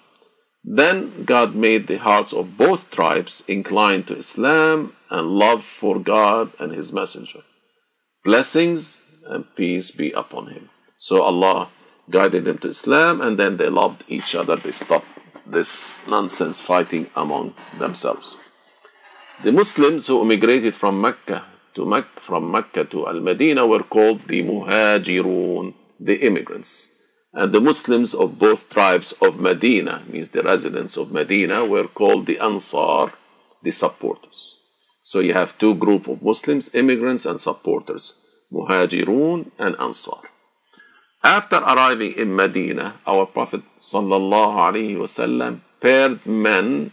Then 0.64 1.24
God 1.24 1.54
made 1.54 1.86
the 1.86 1.98
hearts 1.98 2.32
of 2.32 2.56
both 2.56 2.90
tribes 2.90 3.44
inclined 3.46 4.06
to 4.06 4.16
Islam 4.16 4.94
and 5.10 5.28
love 5.28 5.62
for 5.62 5.98
God 5.98 6.52
and 6.58 6.72
His 6.72 6.92
Messenger. 6.92 7.40
Blessings 8.24 9.04
and 9.26 9.44
peace 9.54 9.90
be 9.90 10.10
upon 10.12 10.48
him. 10.48 10.70
So 10.98 11.22
Allah 11.22 11.68
guided 12.10 12.46
them 12.46 12.58
to 12.58 12.68
Islam 12.68 13.20
and 13.20 13.38
then 13.38 13.58
they 13.58 13.68
loved 13.68 14.04
each 14.08 14.34
other. 14.34 14.56
They 14.56 14.72
stopped 14.72 15.06
this 15.46 16.06
nonsense 16.08 16.60
fighting 16.60 17.10
among 17.14 17.54
themselves. 17.78 18.38
The 19.44 19.52
Muslims 19.52 20.06
who 20.06 20.22
immigrated 20.22 20.74
from 20.74 21.02
Mecca 21.02 21.44
to 21.74 21.84
Mecca, 21.84 22.18
from 22.18 22.50
Mecca 22.50 22.86
to 22.86 23.06
Al 23.06 23.20
Medina 23.20 23.66
were 23.66 23.82
called 23.82 24.26
the 24.26 24.42
Muhajirun, 24.42 25.74
the 26.00 26.16
immigrants. 26.26 26.92
And 27.34 27.52
the 27.52 27.60
Muslims 27.60 28.14
of 28.14 28.38
both 28.38 28.70
tribes 28.70 29.12
of 29.20 29.38
Medina, 29.38 30.02
means 30.08 30.30
the 30.30 30.42
residents 30.42 30.96
of 30.96 31.12
Medina, 31.12 31.62
were 31.66 31.88
called 31.88 32.24
the 32.24 32.38
Ansar, 32.38 33.12
the 33.62 33.70
supporters. 33.70 34.62
So 35.02 35.20
you 35.20 35.34
have 35.34 35.58
two 35.58 35.74
group 35.74 36.08
of 36.08 36.22
Muslims, 36.22 36.74
immigrants 36.74 37.26
and 37.26 37.38
supporters, 37.38 38.16
Muhajirun 38.50 39.50
and 39.58 39.76
Ansar. 39.78 40.22
After 41.22 41.56
arriving 41.56 42.14
in 42.16 42.34
Medina, 42.34 42.94
our 43.06 43.26
Prophet 43.26 43.60
wasallam 43.78 45.60
paired 45.82 46.24
men 46.24 46.92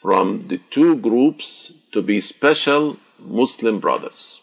from 0.00 0.48
the 0.48 0.58
two 0.70 0.96
groups 0.96 1.72
to 1.92 2.02
be 2.02 2.20
special 2.20 2.96
Muslim 3.18 3.80
brothers. 3.80 4.42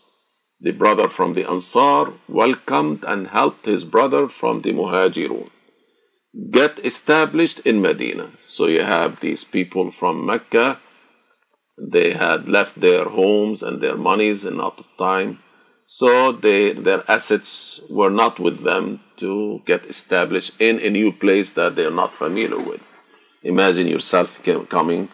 The 0.60 0.72
brother 0.72 1.08
from 1.10 1.34
the 1.34 1.48
Ansar 1.50 2.14
welcomed 2.28 3.04
and 3.06 3.28
helped 3.28 3.66
his 3.66 3.84
brother 3.86 4.28
from 4.30 4.62
the 4.62 4.74
Muhajirun 4.74 5.50
get 6.52 6.84
established 6.84 7.60
in 7.60 7.82
Medina. 7.82 8.32
So 8.44 8.66
you 8.68 8.82
have 8.82 9.20
these 9.20 9.44
people 9.44 9.92
from 9.92 10.26
Mecca, 10.26 10.80
they 11.78 12.14
had 12.14 12.50
left 12.50 12.80
their 12.82 13.06
homes 13.06 13.64
and 13.64 13.82
their 13.82 13.98
monies 13.98 14.46
in 14.46 14.58
not 14.58 14.78
the 14.78 14.86
time. 14.98 15.40
So 15.86 16.32
they, 16.32 16.74
their 16.74 17.04
assets 17.10 17.82
were 17.90 18.10
not 18.10 18.40
with 18.40 18.64
them 18.64 19.02
to 19.18 19.62
get 19.66 19.86
established 19.86 20.60
in 20.60 20.80
a 20.80 20.90
new 20.90 21.12
place 21.12 21.54
that 21.54 21.76
they're 21.76 21.92
not 21.92 22.16
familiar 22.16 22.60
with. 22.60 22.90
Imagine 23.44 23.88
yourself 23.88 24.42
coming, 24.70 25.10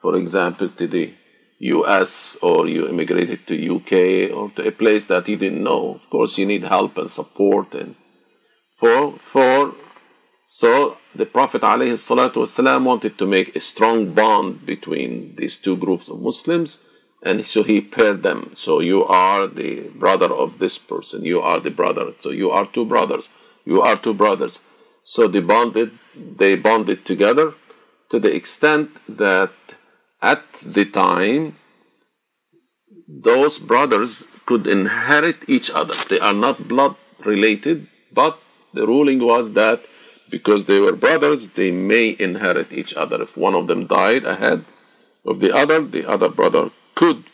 for 0.00 0.16
example, 0.16 0.68
to 0.68 0.86
the 0.86 1.14
US 1.58 2.36
or 2.42 2.68
you 2.68 2.88
immigrated 2.88 3.46
to 3.46 3.76
UK 3.76 4.30
or 4.36 4.50
to 4.56 4.66
a 4.66 4.72
place 4.72 5.06
that 5.06 5.28
you 5.28 5.36
didn't 5.36 5.62
know. 5.62 5.94
Of 5.94 6.10
course, 6.10 6.38
you 6.38 6.46
need 6.46 6.64
help 6.64 6.98
and 6.98 7.10
support. 7.10 7.74
And 7.74 7.96
for, 8.76 9.18
for 9.18 9.74
so 10.44 10.98
the 11.12 11.26
Prophet 11.26 11.62
والسلام, 11.62 12.84
wanted 12.84 13.18
to 13.18 13.26
make 13.26 13.56
a 13.56 13.60
strong 13.60 14.12
bond 14.12 14.64
between 14.64 15.34
these 15.36 15.58
two 15.58 15.76
groups 15.76 16.08
of 16.08 16.20
Muslims, 16.20 16.84
and 17.22 17.44
so 17.44 17.64
he 17.64 17.80
paired 17.80 18.22
them. 18.22 18.52
So 18.54 18.78
you 18.78 19.04
are 19.04 19.48
the 19.48 19.88
brother 19.94 20.32
of 20.32 20.60
this 20.60 20.78
person, 20.78 21.24
you 21.24 21.40
are 21.40 21.58
the 21.58 21.72
brother. 21.72 22.12
So 22.20 22.30
you 22.30 22.50
are 22.50 22.64
two 22.64 22.84
brothers, 22.84 23.28
you 23.64 23.82
are 23.82 23.96
two 23.96 24.14
brothers. 24.14 24.60
So 25.02 25.26
they 25.26 25.40
bonded, 25.40 25.90
they 26.14 26.54
bonded 26.54 27.04
together 27.04 27.54
to 28.10 28.20
the 28.20 28.32
extent 28.32 28.90
that 29.08 29.52
at 30.21 30.43
the 30.63 30.85
time, 30.85 31.57
those 33.07 33.59
brothers 33.59 34.39
could 34.45 34.67
inherit 34.67 35.49
each 35.49 35.69
other. 35.69 35.93
They 36.09 36.19
are 36.19 36.33
not 36.33 36.67
blood 36.67 36.95
related, 37.25 37.87
but 38.13 38.39
the 38.73 38.87
ruling 38.87 39.19
was 39.19 39.53
that 39.53 39.83
because 40.29 40.65
they 40.65 40.79
were 40.79 40.95
brothers, 40.95 41.49
they 41.49 41.71
may 41.71 42.15
inherit 42.17 42.71
each 42.71 42.93
other. 42.93 43.21
If 43.21 43.35
one 43.35 43.53
of 43.53 43.67
them 43.67 43.85
died 43.85 44.23
ahead 44.23 44.63
of 45.25 45.39
the 45.39 45.53
other, 45.53 45.81
the 45.81 46.07
other 46.07 46.29
brother 46.29 46.71
could 46.95 47.25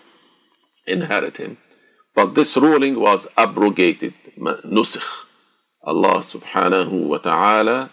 inherit 0.88 1.38
him. 1.38 1.58
But 2.16 2.34
this 2.34 2.58
ruling 2.58 3.00
was 3.00 3.28
abrogated, 3.38 4.14
nusikh. 4.38 5.26
Allah 5.84 6.20
subhanahu 6.20 7.08
wa 7.08 7.18
ta'ala 7.20 7.92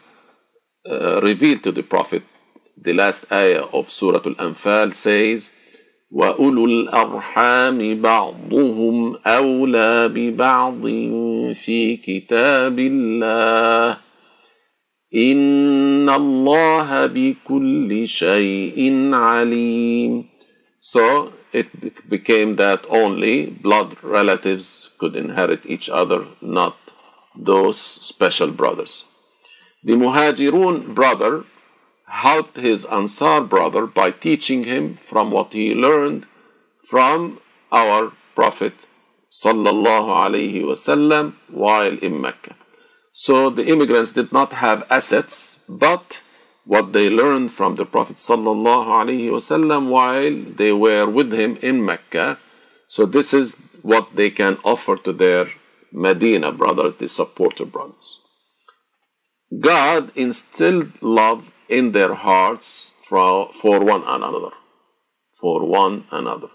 uh, 0.89 1.21
revealed 1.21 1.63
to 1.63 1.71
the 1.71 1.83
Prophet 1.83 2.25
the 2.78 2.94
last 2.94 3.32
ayah 3.32 3.66
of 3.74 3.90
Surah 3.92 4.22
Al-Anfal 4.26 4.94
says, 4.94 5.54
وأولو 6.12 6.66
الأرحام 6.66 8.02
بعضهم 8.02 9.16
أولى 9.26 10.08
ببعض 10.08 10.82
في 11.54 11.98
كتاب 11.98 12.80
الله 12.80 13.98
إن 15.16 16.10
الله 16.10 17.06
بكل 17.06 18.08
شيء 18.08 18.80
عليم 19.14 20.26
So 20.80 21.34
it 21.52 22.10
became 22.10 22.56
that 22.56 22.86
only 22.90 23.48
blood 23.48 23.98
relatives 24.02 24.92
could 24.98 25.16
inherit 25.16 25.66
each 25.66 25.90
other, 25.90 26.26
not 26.42 26.78
those 27.36 27.78
special 27.80 28.50
brothers. 28.50 29.04
The 29.84 29.94
Muhajirun 29.94 30.96
brother 30.96 31.44
helped 32.23 32.57
his 32.57 32.85
Ansar 32.85 33.41
brother 33.43 33.87
by 33.87 34.11
teaching 34.11 34.65
him 34.65 34.95
from 34.95 35.31
what 35.31 35.53
he 35.53 35.75
learned 35.75 36.27
from 36.85 37.41
our 37.73 38.13
Prophet 38.35 38.87
sallallahu 39.33 40.11
alaihi 40.25 40.63
wasallam 40.63 41.35
while 41.49 41.99
in 41.99 42.21
Mecca. 42.21 42.55
So 43.13 43.51
the 43.51 43.67
immigrants 43.67 44.13
did 44.13 44.33
not 44.33 44.53
have 44.55 44.87
assets, 44.91 45.65
but 45.69 46.23
what 46.65 46.93
they 46.93 47.11
learned 47.11 47.53
from 47.53 47.77
the 47.77 47.85
Prophet 47.85 48.17
sallallahu 48.17 48.87
alaihi 49.01 49.31
wasallam 49.37 49.89
while 49.89 50.37
they 50.61 50.73
were 50.73 51.09
with 51.09 51.33
him 51.33 51.57
in 51.63 51.85
Mecca. 51.85 52.39
So 52.87 53.07
this 53.07 53.35
is 53.35 53.61
what 53.83 54.15
they 54.15 54.31
can 54.31 54.59
offer 54.65 54.97
to 54.97 55.13
their 55.13 55.49
Medina 55.93 56.53
brothers, 56.53 56.97
the 56.97 57.09
supporter 57.09 57.65
brothers. 57.65 58.21
God 59.61 60.11
instilled 60.17 61.03
love 61.03 61.54
in 61.79 61.93
their 61.93 62.15
hearts 62.15 62.93
for, 63.09 63.53
for 63.53 63.85
one 63.85 64.05
another. 64.07 64.51
For 65.41 65.65
one 65.67 66.05
another. 66.11 66.49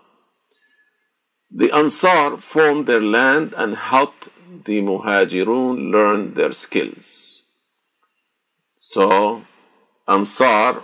The 1.51 1.71
Ansar 1.71 2.37
formed 2.37 2.85
their 2.87 3.01
land 3.01 3.53
and 3.57 3.75
helped 3.75 4.29
the 4.65 4.81
Muhajirun 4.81 5.91
learn 5.91 6.33
their 6.35 6.51
skills. 6.51 7.41
So 8.77 9.43
Ansar 10.07 10.83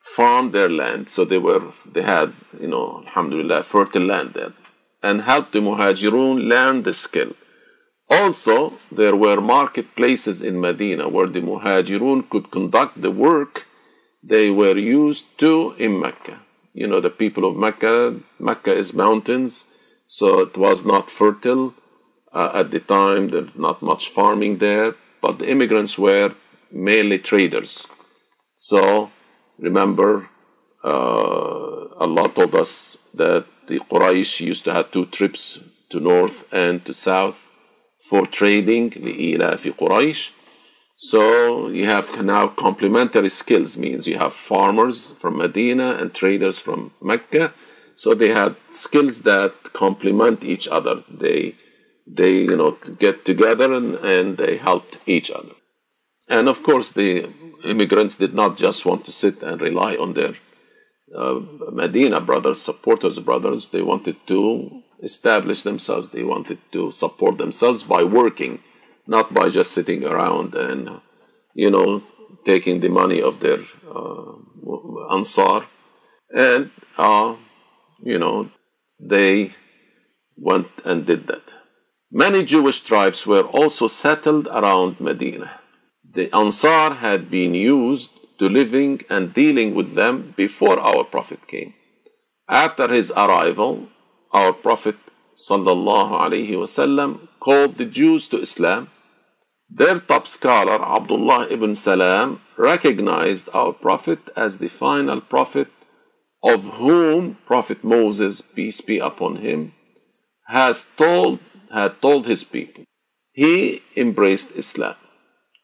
farmed 0.00 0.52
their 0.52 0.68
land, 0.68 1.08
so 1.08 1.24
they 1.24 1.38
were 1.38 1.72
they 1.94 2.02
had, 2.02 2.32
you 2.60 2.68
know, 2.68 3.02
alhamdulillah, 3.06 3.62
fertile 3.62 4.02
land 4.02 4.34
there, 4.34 4.52
and 5.02 5.22
helped 5.22 5.52
the 5.52 5.60
Muhajirun 5.60 6.48
learn 6.48 6.82
the 6.82 6.92
skill. 6.92 7.32
Also, 8.10 8.72
there 8.90 9.14
were 9.14 9.40
marketplaces 9.40 10.42
in 10.42 10.60
Medina 10.60 11.08
where 11.08 11.28
the 11.28 11.40
Muhajirun 11.40 12.28
could 12.28 12.50
conduct 12.50 13.00
the 13.00 13.10
work 13.10 13.66
they 14.22 14.50
were 14.50 14.76
used 14.76 15.38
to 15.38 15.74
in 15.78 16.00
Mecca. 16.00 16.40
You 16.74 16.88
know, 16.88 17.00
the 17.00 17.10
people 17.10 17.44
of 17.48 17.56
Mecca, 17.56 18.16
Mecca 18.38 18.74
is 18.76 18.94
mountains, 18.94 19.70
so 20.06 20.40
it 20.40 20.56
was 20.56 20.84
not 20.84 21.08
fertile 21.08 21.72
uh, 22.32 22.50
at 22.52 22.72
the 22.72 22.80
time. 22.80 23.30
There's 23.30 23.54
not 23.54 23.80
much 23.80 24.08
farming 24.08 24.58
there, 24.58 24.96
but 25.22 25.38
the 25.38 25.48
immigrants 25.48 25.96
were 25.96 26.34
mainly 26.72 27.18
traders. 27.18 27.86
So, 28.56 29.10
remember, 29.58 30.28
uh, 30.82 31.94
Allah 31.96 32.28
told 32.28 32.56
us 32.56 32.98
that 33.14 33.46
the 33.68 33.78
Quraysh 33.78 34.40
used 34.40 34.64
to 34.64 34.72
have 34.72 34.90
two 34.90 35.06
trips 35.06 35.60
to 35.90 36.00
north 36.00 36.52
and 36.52 36.84
to 36.86 36.92
south 36.92 37.49
for 38.09 38.25
trading 38.25 38.89
لإيلاف 38.89 39.67
قريش 39.77 40.31
so 40.97 41.67
you 41.67 41.85
have 41.85 42.23
now 42.23 42.47
complementary 42.47 43.29
skills 43.29 43.77
means 43.77 44.07
you 44.07 44.17
have 44.17 44.33
farmers 44.33 45.13
from 45.19 45.37
Medina 45.37 45.95
and 45.99 46.13
traders 46.13 46.57
from 46.59 46.91
Mecca 47.01 47.53
so 47.95 48.13
they 48.13 48.29
had 48.29 48.55
skills 48.71 49.23
that 49.23 49.53
complement 49.73 50.43
each 50.43 50.67
other 50.67 51.03
they 51.09 51.55
they 52.07 52.33
you 52.49 52.55
know 52.55 52.77
get 52.99 53.25
together 53.25 53.73
and, 53.73 53.95
and 53.95 54.37
they 54.37 54.57
helped 54.57 54.97
each 55.05 55.29
other 55.31 55.55
and 56.29 56.47
of 56.47 56.63
course 56.63 56.91
the 56.91 57.29
immigrants 57.65 58.17
did 58.17 58.33
not 58.33 58.57
just 58.57 58.85
want 58.85 59.03
to 59.05 59.11
sit 59.11 59.41
and 59.43 59.59
rely 59.61 59.95
on 59.95 60.13
their 60.13 60.35
uh, 61.15 61.39
Medina 61.71 62.19
brothers 62.21 62.61
supporters 62.61 63.19
brothers 63.19 63.69
they 63.69 63.81
wanted 63.81 64.15
to 64.27 64.81
establish 65.02 65.62
themselves. 65.62 66.10
They 66.10 66.22
wanted 66.22 66.58
to 66.72 66.90
support 66.92 67.38
themselves 67.38 67.82
by 67.84 68.02
working, 68.04 68.62
not 69.06 69.34
by 69.34 69.48
just 69.48 69.72
sitting 69.72 70.04
around 70.04 70.54
and, 70.54 71.00
you 71.54 71.70
know, 71.70 72.02
taking 72.44 72.80
the 72.80 72.88
money 72.88 73.20
of 73.20 73.40
their 73.40 73.60
uh, 73.88 75.14
Ansar. 75.14 75.66
And, 76.32 76.70
uh, 76.96 77.36
you 78.02 78.18
know, 78.18 78.50
they 78.98 79.54
went 80.36 80.68
and 80.84 81.06
did 81.06 81.26
that. 81.26 81.52
Many 82.10 82.44
Jewish 82.44 82.80
tribes 82.80 83.26
were 83.26 83.42
also 83.42 83.86
settled 83.86 84.48
around 84.48 85.00
Medina. 85.00 85.60
The 86.12 86.34
Ansar 86.34 86.94
had 86.94 87.30
been 87.30 87.54
used 87.54 88.18
to 88.38 88.48
living 88.48 89.02
and 89.08 89.34
dealing 89.34 89.74
with 89.74 89.94
them 89.94 90.34
before 90.36 90.80
our 90.80 91.04
Prophet 91.04 91.46
came. 91.46 91.74
After 92.48 92.88
his 92.88 93.12
arrival, 93.12 93.88
our 94.32 94.52
Prophet 94.52 94.96
wasallam 95.48 97.28
called 97.38 97.76
the 97.76 97.86
Jews 97.86 98.28
to 98.28 98.40
Islam. 98.40 98.88
Their 99.68 100.00
top 100.00 100.26
scholar, 100.26 100.82
Abdullah 100.82 101.48
ibn 101.50 101.74
Salam, 101.74 102.40
recognized 102.56 103.48
our 103.54 103.72
Prophet 103.72 104.18
as 104.36 104.58
the 104.58 104.68
final 104.68 105.20
prophet 105.20 105.68
of 106.42 106.64
whom 106.78 107.38
Prophet 107.46 107.84
Moses, 107.84 108.40
peace 108.40 108.80
be 108.80 108.98
upon 108.98 109.36
him, 109.36 109.72
has 110.48 110.90
told, 110.96 111.38
had 111.72 112.00
told 112.02 112.26
his 112.26 112.44
people. 112.44 112.84
He 113.32 113.82
embraced 113.96 114.56
Islam. 114.56 114.96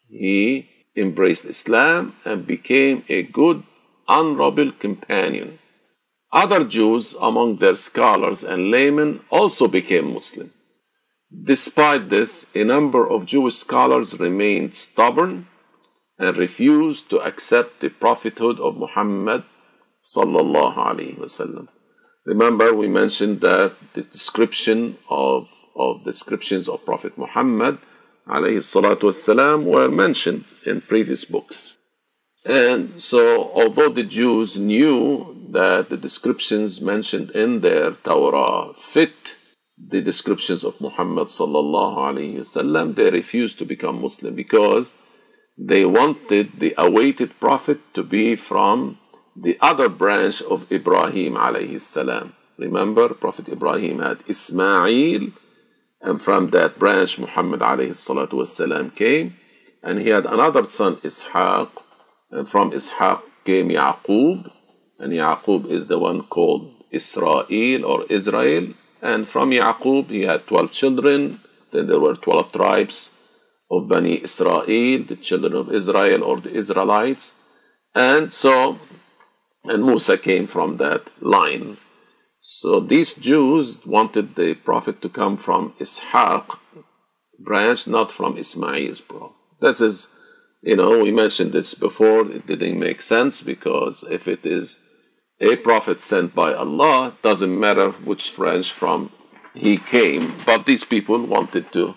He 0.09 0.69
embraced 0.97 1.45
Islam 1.45 2.15
and 2.25 2.47
became 2.47 3.03
a 3.09 3.23
good, 3.23 3.65
honorable 4.07 4.71
companion 4.71 5.59
other 6.33 6.65
Jews 6.65 7.15
among 7.21 7.57
their 7.57 7.77
scholars 7.77 8.45
and 8.45 8.71
laymen 8.71 9.21
also 9.31 9.69
became 9.69 10.15
Muslim. 10.15 10.53
Despite 11.31 12.09
this, 12.09 12.51
a 12.55 12.65
number 12.65 13.09
of 13.09 13.27
Jewish 13.27 13.57
scholars 13.57 14.19
remained 14.19 14.75
stubborn 14.75 15.49
and 16.19 16.37
refused 16.37 17.11
to 17.11 17.21
accept 17.21 17.81
the 17.81 17.91
prophethood 17.91 18.59
of 18.61 18.77
Muhammad 18.77 19.45
sallallahu 20.05 20.77
alaihi 20.77 21.19
wasallam. 21.19 21.69
Remember, 22.25 22.75
we 22.75 22.89
mentioned 22.89 23.41
that 23.41 23.75
the 23.95 24.03
description 24.03 24.99
of, 25.09 25.49
of 25.77 26.05
descriptions 26.05 26.69
of 26.69 26.85
Prophet 26.85 27.17
Muhammad 27.19 27.79
alayhi 28.27 28.59
salatu 28.59 29.65
were 29.65 29.89
mentioned 29.89 30.45
in 30.65 30.81
previous 30.81 31.25
books. 31.25 31.77
And 32.45 33.01
so, 33.03 33.51
although 33.55 33.91
the 33.91 34.05
Jews 34.05 34.57
knew 34.57 35.36
that 35.59 35.89
the 35.91 35.97
descriptions 35.97 36.81
mentioned 36.93 37.31
in 37.43 37.61
their 37.61 37.93
Torah 38.07 38.75
fit 38.77 39.37
the 39.95 40.01
descriptions 40.01 40.63
of 40.65 40.81
Muhammad 40.81 41.29
sallallahu 41.29 41.97
alaihi 42.09 42.39
wasallam, 42.43 42.95
they 42.95 43.11
refused 43.11 43.59
to 43.59 43.65
become 43.65 44.01
Muslim 44.01 44.35
because 44.35 44.95
they 45.59 45.85
wanted 45.85 46.61
the 46.61 46.75
awaited 46.77 47.39
prophet 47.41 47.81
to 47.95 48.03
be 48.03 48.37
from 48.37 48.99
the 49.47 49.57
other 49.61 49.89
branch 49.89 50.43
of 50.43 50.71
Ibrahim 50.73 51.35
alayhi 51.35 51.81
salam. 51.81 52.35
Remember, 52.59 53.09
Prophet 53.13 53.49
Ibrahim 53.49 53.99
had 54.01 54.19
Ismail, 54.27 55.29
and 56.01 56.23
from 56.27 56.51
that 56.57 56.79
branch 56.79 57.19
Muhammad 57.19 57.61
alayhi 57.61 57.97
salatu 58.09 58.41
wasalam 58.43 58.95
came, 58.95 59.37
and 59.83 60.01
he 60.01 60.09
had 60.09 60.25
another 60.25 60.65
son 60.65 60.97
Ishaq, 60.97 61.69
and 62.31 62.49
from 62.49 62.73
Ishaq 62.73 63.21
came 63.45 63.69
Yaqub, 63.69 64.51
and 64.99 65.13
Yaqub 65.13 65.71
is 65.71 65.87
the 65.87 65.99
one 65.99 66.23
called 66.23 66.73
Israel 66.91 67.85
or 67.85 68.05
Israel. 68.09 68.75
And 69.03 69.29
from 69.29 69.51
Yaqub 69.51 70.11
he 70.11 70.23
had 70.23 70.47
12 70.47 70.73
children. 70.73 71.41
Then 71.73 71.87
there 71.89 72.01
were 72.01 72.15
12 72.15 72.53
tribes 72.53 73.15
of 73.71 73.89
Bani 73.89 74.23
Israel, 74.23 75.05
the 75.05 75.19
children 75.21 75.55
of 75.55 75.73
Israel 75.73 76.25
or 76.25 76.41
the 76.41 76.53
Israelites. 76.53 77.35
And 77.95 78.33
so, 78.33 78.79
and 79.65 79.85
Musa 79.85 80.17
came 80.17 80.47
from 80.47 80.77
that 80.79 81.03
line. 81.21 81.77
So 82.41 82.81
these 82.81 83.15
Jews 83.15 83.85
wanted 83.85 84.37
the 84.37 84.55
Prophet 84.55 85.03
to 85.03 85.09
come 85.09 85.37
from 85.37 85.73
Ishaq 85.81 86.59
branch, 87.39 87.89
not 87.89 88.13
from 88.13 88.39
Ismail's 88.39 89.01
branch. 89.01 89.33
That 89.61 89.81
is 89.81 90.09
you 90.63 90.75
know, 90.75 90.99
we 90.99 91.13
mentioned 91.13 91.53
this 91.53 91.75
before, 91.75 92.29
it 92.31 92.47
didn't 92.47 92.81
make 92.81 93.01
sense 93.01 93.41
because 93.41 94.05
if 94.11 94.27
it 94.27 94.45
is 94.45 94.81
a 95.41 95.57
prophet 95.57 96.01
sent 96.01 96.35
by 96.35 96.55
Allah, 96.55 97.15
doesn't 97.23 97.61
matter 97.61 97.91
which 97.91 98.35
branch 98.37 98.73
from 98.73 99.11
he 99.55 99.77
came, 99.79 100.33
but 100.45 100.65
these 100.65 100.85
people 100.85 101.25
wanted 101.25 101.73
to 101.73 101.95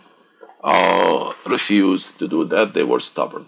uh, 0.63 1.33
refuse 1.45 2.11
to 2.13 2.27
do 2.27 2.45
that, 2.45 2.73
they 2.73 2.83
were 2.83 2.99
stubborn. 2.99 3.47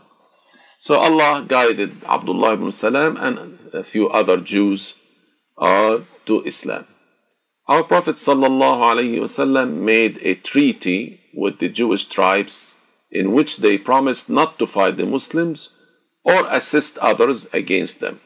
So 0.79 0.95
Allah 0.95 1.45
guided 1.47 2.03
Abdullah 2.05 2.53
ibn 2.53 2.71
Salam 2.71 3.17
and 3.17 3.59
a 3.73 3.83
few 3.83 4.09
other 4.09 4.37
Jews 4.37 4.95
uh, 5.57 5.99
to 6.25 6.41
Islam. 6.43 6.87
Our 7.67 7.83
Prophet 7.83 8.15
ﷺ 8.15 9.73
made 9.73 10.17
a 10.23 10.35
treaty 10.35 11.21
with 11.33 11.59
the 11.59 11.69
Jewish 11.69 12.05
tribes 12.05 12.77
in 13.11 13.31
which 13.31 13.57
they 13.57 13.77
promised 13.77 14.29
not 14.29 14.57
to 14.59 14.67
fight 14.67 14.97
the 14.97 15.05
Muslims 15.05 15.77
or 16.23 16.47
assist 16.47 16.97
others 16.97 17.47
against 17.53 17.99
them. 17.99 18.19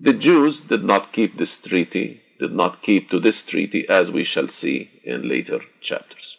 The 0.00 0.12
Jews 0.12 0.60
did 0.60 0.84
not 0.84 1.12
keep 1.12 1.36
this 1.36 1.60
treaty, 1.60 2.22
did 2.38 2.52
not 2.52 2.82
keep 2.82 3.10
to 3.10 3.18
this 3.18 3.44
treaty, 3.44 3.88
as 3.88 4.10
we 4.10 4.24
shall 4.24 4.48
see 4.48 4.90
in 5.04 5.28
later 5.28 5.60
chapters. 5.80 6.38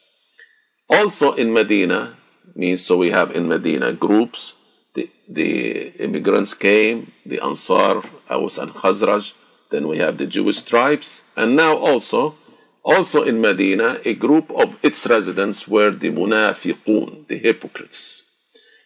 Also 0.89 1.33
in 1.33 1.53
Medina, 1.53 2.15
means 2.55 2.85
so 2.85 2.97
we 2.97 3.11
have 3.11 3.35
in 3.35 3.47
Medina 3.47 3.91
groups, 3.91 4.55
the, 4.95 5.09
the 5.27 5.93
immigrants 6.03 6.53
came, 6.53 7.11
the 7.25 7.39
Ansar, 7.39 8.01
Aus 8.29 8.57
and 8.57 8.71
Khazraj, 8.71 9.33
then 9.71 9.87
we 9.87 9.97
have 9.97 10.17
the 10.17 10.25
Jewish 10.25 10.63
tribes, 10.63 11.25
and 11.35 11.55
now 11.55 11.77
also, 11.77 12.35
also 12.83 13.23
in 13.23 13.39
Medina, 13.41 13.99
a 14.05 14.13
group 14.13 14.49
of 14.51 14.77
its 14.81 15.05
residents 15.07 15.67
were 15.67 15.91
the 15.91 16.11
Munafiqun, 16.11 17.27
the 17.27 17.37
hypocrites. 17.37 18.25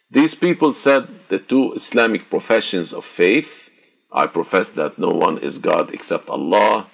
These 0.10 0.36
people 0.36 0.74
said 0.74 1.08
the 1.30 1.40
two 1.40 1.74
Islamic 1.74 2.30
professions 2.30 2.92
of 2.92 3.06
faith. 3.06 3.63
I 4.14 4.28
profess 4.28 4.70
that 4.70 5.00
no 5.00 5.10
one 5.10 5.40
is 5.40 5.58
God 5.58 5.92
except 5.92 6.30
Allah, 6.30 6.88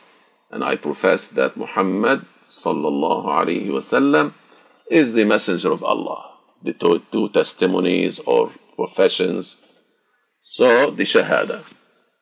and 0.49 0.63
I 0.63 0.75
profess 0.77 1.27
that 1.27 1.57
Muhammad 1.57 2.25
sallallahu 2.49 3.25
alaihi 3.25 3.67
wasallam 3.67 4.33
is 4.89 5.13
the 5.13 5.25
messenger 5.25 5.71
of 5.71 5.83
Allah. 5.83 6.37
The 6.63 6.73
two, 6.73 7.03
two 7.11 7.29
testimonies 7.29 8.19
or 8.19 8.51
professions. 8.75 9.57
So 10.39 10.91
the 10.91 11.03
Shahada. 11.03 11.75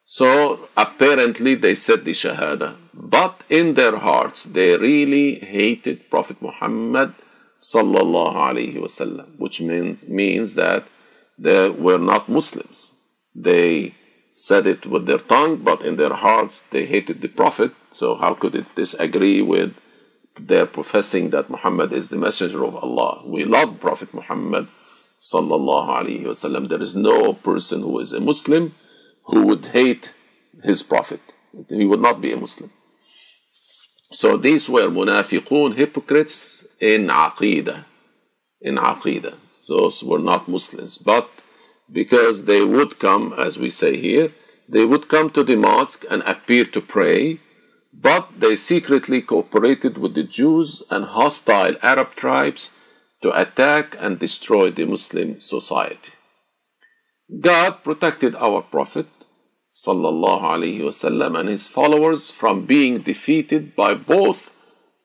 So 0.05 0.67
apparently 0.75 1.55
they 1.55 1.75
said 1.75 2.03
the 2.03 2.11
Shahada, 2.11 2.75
but 2.93 3.43
in 3.49 3.75
their 3.75 3.97
hearts 3.97 4.45
they 4.45 4.77
really 4.77 5.35
hated 5.39 6.09
Prophet 6.09 6.41
Muhammad 6.41 7.13
sallallahu 7.59 8.35
alaihi 8.35 8.77
wasallam, 8.77 9.37
which 9.37 9.61
means 9.61 10.07
means 10.07 10.55
that 10.55 10.87
they 11.37 11.69
were 11.69 11.99
not 11.99 12.29
Muslims. 12.29 12.95
They 13.35 13.93
said 14.37 14.67
it 14.67 14.85
with 14.85 15.07
their 15.07 15.17
tongue, 15.17 15.57
but 15.57 15.81
in 15.81 15.95
their 15.95 16.13
hearts 16.13 16.61
they 16.61 16.85
hated 16.85 17.21
the 17.21 17.27
Prophet. 17.27 17.71
So 17.91 18.15
how 18.15 18.35
could 18.35 18.53
it 18.53 18.75
disagree 18.75 19.41
with 19.41 19.73
their 20.39 20.67
professing 20.67 21.31
that 21.31 21.49
Muhammad 21.49 21.91
is 21.91 22.09
the 22.09 22.17
messenger 22.17 22.63
of 22.63 22.75
Allah? 22.75 23.23
We 23.25 23.45
love 23.45 23.79
Prophet 23.79 24.13
Muhammad 24.13 24.67
sallallahu 25.19 25.89
alaihi 25.89 26.23
wasallam. 26.23 26.69
There 26.69 26.81
is 26.81 26.95
no 26.95 27.33
person 27.33 27.81
who 27.81 27.99
is 27.99 28.13
a 28.13 28.19
Muslim 28.19 28.75
who 29.25 29.41
would 29.47 29.65
hate 29.77 30.13
his 30.63 30.83
prophet. 30.83 31.21
He 31.69 31.85
would 31.87 32.01
not 32.01 32.21
be 32.21 32.31
a 32.31 32.37
Muslim. 32.37 32.69
So 34.11 34.37
these 34.37 34.69
were 34.69 34.87
munafiqun, 34.87 35.75
hypocrites 35.75 36.67
in 36.79 37.07
aqidah. 37.07 37.85
In 38.61 38.75
aqidah. 38.75 39.35
Those 39.67 40.03
were 40.03 40.19
not 40.19 40.47
Muslims. 40.47 40.99
But 40.99 41.29
because 41.91 42.45
they 42.45 42.63
would 42.63 42.99
come, 42.99 43.33
as 43.37 43.57
we 43.57 43.69
say 43.69 43.97
here, 43.97 44.31
they 44.67 44.85
would 44.85 45.07
come 45.07 45.29
to 45.31 45.43
the 45.43 45.55
mosque 45.55 46.03
and 46.09 46.21
appear 46.23 46.65
to 46.65 46.81
pray, 46.81 47.39
but 47.93 48.39
they 48.39 48.55
secretly 48.55 49.21
cooperated 49.21 49.97
with 49.97 50.13
the 50.13 50.23
Jews 50.23 50.83
and 50.91 51.05
hostile 51.05 51.75
Arab 51.81 52.15
tribes 52.15 52.73
to 53.21 53.39
attack 53.39 53.95
and 53.99 54.19
destroy 54.19 54.69
the 54.71 54.85
Muslim 54.85 55.41
society. 55.41 56.11
God 57.41 57.83
protected 57.83 58.35
our 58.35 58.61
Prophet 58.61 59.07
wasallam 59.85 61.39
and 61.39 61.49
his 61.49 61.67
followers 61.67 62.29
from 62.29 62.65
being 62.65 62.99
defeated 62.99 63.75
by 63.75 63.93
both 63.93 64.51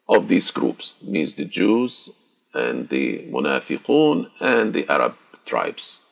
of 0.09 0.29
these 0.29 0.51
groups, 0.51 0.97
means 1.03 1.35
the 1.35 1.45
Jews 1.45 2.11
and 2.55 2.89
the 2.89 3.27
Munafiqun 3.31 4.31
and 4.41 4.73
the 4.75 4.89
Arab 4.89 5.15
tribes. 5.45 6.03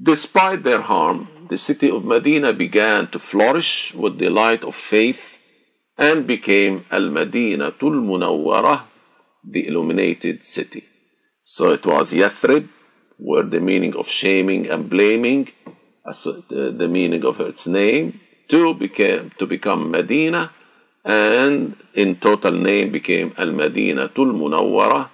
Despite 0.00 0.62
their 0.62 0.80
harm, 0.80 1.46
the 1.48 1.56
city 1.56 1.90
of 1.90 2.04
Medina 2.04 2.52
began 2.52 3.08
to 3.08 3.18
flourish 3.18 3.94
with 3.94 4.18
the 4.18 4.30
light 4.30 4.64
of 4.64 4.74
faith 4.74 5.38
and 5.98 6.26
became 6.26 6.84
Al 6.90 7.02
Madinatul 7.02 8.00
Munawwarah, 8.00 8.82
the 9.44 9.66
illuminated 9.66 10.44
city. 10.44 10.84
So 11.44 11.70
it 11.70 11.84
was 11.84 12.12
Yathrib, 12.12 12.68
where 13.18 13.42
the 13.42 13.60
meaning 13.60 13.94
of 13.96 14.08
shaming 14.08 14.68
and 14.68 14.88
blaming 14.88 15.48
as 16.06 16.26
uh, 16.26 16.40
the, 16.48 16.88
meaning 16.88 17.24
of 17.24 17.40
its 17.40 17.66
name, 17.66 18.20
to 18.48 18.74
became 18.74 19.30
to 19.38 19.46
become 19.46 19.90
Medina, 19.90 20.50
and 21.04 21.76
in 21.94 22.16
total 22.16 22.52
name 22.52 22.90
became 22.90 23.32
Al 23.36 23.48
Madina 23.48 24.12
Tul 24.12 24.32
Munawwara, 24.32 25.08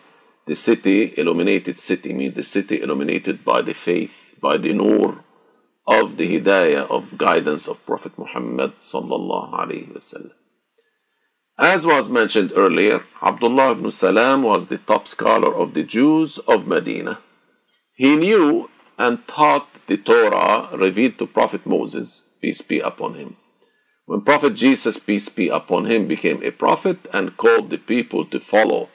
the 0.46 0.54
city, 0.54 1.12
illuminated 1.18 1.78
city, 1.78 2.12
means 2.14 2.34
the 2.34 2.42
city 2.42 2.80
illuminated 2.80 3.44
by 3.44 3.60
the 3.60 3.74
faith, 3.74 4.27
by 4.40 4.56
the 4.56 4.72
nur 4.72 5.24
of 5.86 6.16
the 6.16 6.40
hidayah 6.40 6.88
of 6.90 7.16
guidance 7.18 7.66
of 7.66 7.84
Prophet 7.86 8.16
Muhammad 8.18 8.72
sallallahu 8.80 9.54
alaihi 9.54 9.92
wasallam. 9.92 10.36
As 11.58 11.84
was 11.84 12.08
mentioned 12.08 12.52
earlier, 12.54 13.04
Abdullah 13.20 13.72
ibn 13.72 13.90
Salam 13.90 14.42
was 14.42 14.66
the 14.66 14.78
top 14.78 15.08
scholar 15.08 15.52
of 15.52 15.74
the 15.74 15.82
Jews 15.82 16.38
of 16.46 16.68
Medina. 16.68 17.18
He 17.94 18.14
knew 18.14 18.70
and 18.96 19.26
taught 19.26 19.68
the 19.88 19.96
Torah 19.96 20.68
revealed 20.76 21.18
to 21.18 21.26
Prophet 21.26 21.66
Moses, 21.66 22.26
peace 22.40 22.62
be 22.62 22.78
upon 22.78 23.14
him. 23.14 23.36
When 24.06 24.20
Prophet 24.20 24.54
Jesus, 24.54 24.98
peace 24.98 25.28
be 25.28 25.48
upon 25.48 25.86
him, 25.86 26.06
became 26.06 26.42
a 26.42 26.50
prophet 26.52 26.98
and 27.12 27.36
called 27.36 27.70
the 27.70 27.78
people 27.78 28.24
to 28.26 28.38
follow 28.38 28.88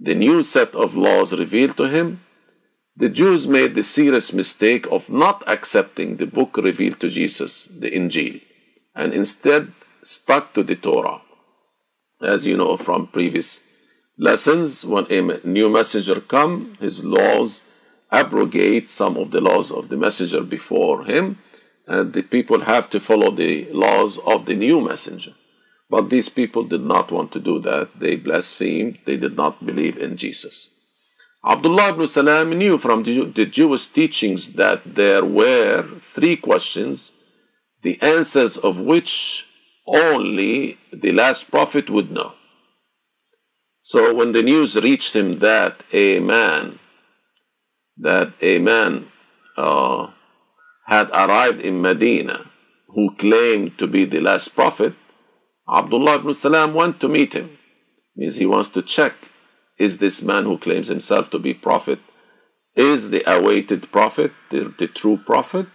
the 0.00 0.14
new 0.14 0.44
set 0.44 0.74
of 0.76 0.94
laws 0.94 1.36
revealed 1.36 1.76
to 1.76 1.88
him, 1.88 2.22
the 2.98 3.08
Jews 3.08 3.46
made 3.46 3.76
the 3.76 3.84
serious 3.84 4.32
mistake 4.32 4.84
of 4.90 5.08
not 5.08 5.44
accepting 5.46 6.16
the 6.16 6.26
book 6.26 6.56
revealed 6.56 6.98
to 6.98 7.08
Jesus, 7.08 7.66
the 7.66 7.92
Injil, 7.92 8.42
and 8.92 9.14
instead 9.14 9.72
stuck 10.02 10.52
to 10.54 10.64
the 10.64 10.74
Torah. 10.74 11.22
As 12.20 12.44
you 12.44 12.56
know 12.56 12.76
from 12.76 13.06
previous 13.06 13.64
lessons, 14.18 14.84
when 14.84 15.06
a 15.12 15.46
new 15.46 15.68
messenger 15.70 16.20
come, 16.20 16.76
his 16.80 17.04
laws 17.04 17.68
abrogate 18.10 18.90
some 18.90 19.16
of 19.16 19.30
the 19.30 19.40
laws 19.40 19.70
of 19.70 19.90
the 19.90 19.96
messenger 19.96 20.42
before 20.42 21.04
him, 21.04 21.38
and 21.86 22.12
the 22.12 22.22
people 22.22 22.62
have 22.62 22.90
to 22.90 22.98
follow 22.98 23.30
the 23.30 23.70
laws 23.70 24.18
of 24.26 24.46
the 24.46 24.56
new 24.56 24.80
messenger. 24.80 25.34
But 25.88 26.10
these 26.10 26.28
people 26.28 26.64
did 26.64 26.82
not 26.82 27.12
want 27.12 27.30
to 27.32 27.40
do 27.40 27.60
that. 27.60 28.00
They 28.00 28.16
blasphemed. 28.16 28.98
They 29.06 29.16
did 29.16 29.36
not 29.36 29.64
believe 29.64 29.96
in 29.96 30.16
Jesus. 30.16 30.74
Abdullah 31.44 31.90
ibn 31.90 32.06
Salam 32.08 32.50
knew 32.50 32.78
from 32.78 33.04
the 33.04 33.46
Jewish 33.46 33.86
teachings 33.86 34.54
that 34.54 34.94
there 34.96 35.24
were 35.24 35.86
three 36.02 36.36
questions, 36.36 37.12
the 37.82 38.00
answers 38.02 38.56
of 38.56 38.80
which 38.80 39.46
only 39.86 40.78
the 40.92 41.12
last 41.12 41.50
prophet 41.50 41.88
would 41.88 42.10
know. 42.10 42.34
So 43.80 44.12
when 44.12 44.32
the 44.32 44.42
news 44.42 44.76
reached 44.76 45.14
him 45.14 45.38
that 45.38 45.82
a 45.92 46.20
man 46.20 46.78
that 47.96 48.32
a 48.42 48.58
man 48.58 49.10
uh, 49.56 50.08
had 50.86 51.08
arrived 51.10 51.60
in 51.60 51.80
Medina 51.80 52.50
who 52.88 53.14
claimed 53.16 53.78
to 53.78 53.86
be 53.86 54.04
the 54.04 54.20
last 54.20 54.54
prophet, 54.54 54.94
Abdullah 55.72 56.16
ibn 56.16 56.34
Salam 56.34 56.74
went 56.74 57.00
to 57.00 57.08
meet 57.08 57.32
him. 57.32 57.58
Means 58.16 58.36
he 58.36 58.46
wants 58.46 58.70
to 58.70 58.82
check 58.82 59.14
is 59.78 59.98
this 59.98 60.22
man 60.22 60.44
who 60.44 60.58
claims 60.58 60.88
himself 60.88 61.30
to 61.30 61.38
be 61.38 61.54
prophet 61.54 62.00
is 62.74 63.10
the 63.10 63.28
awaited 63.30 63.90
prophet, 63.90 64.32
the, 64.50 64.72
the 64.78 64.86
true 64.86 65.16
prophet, 65.16 65.66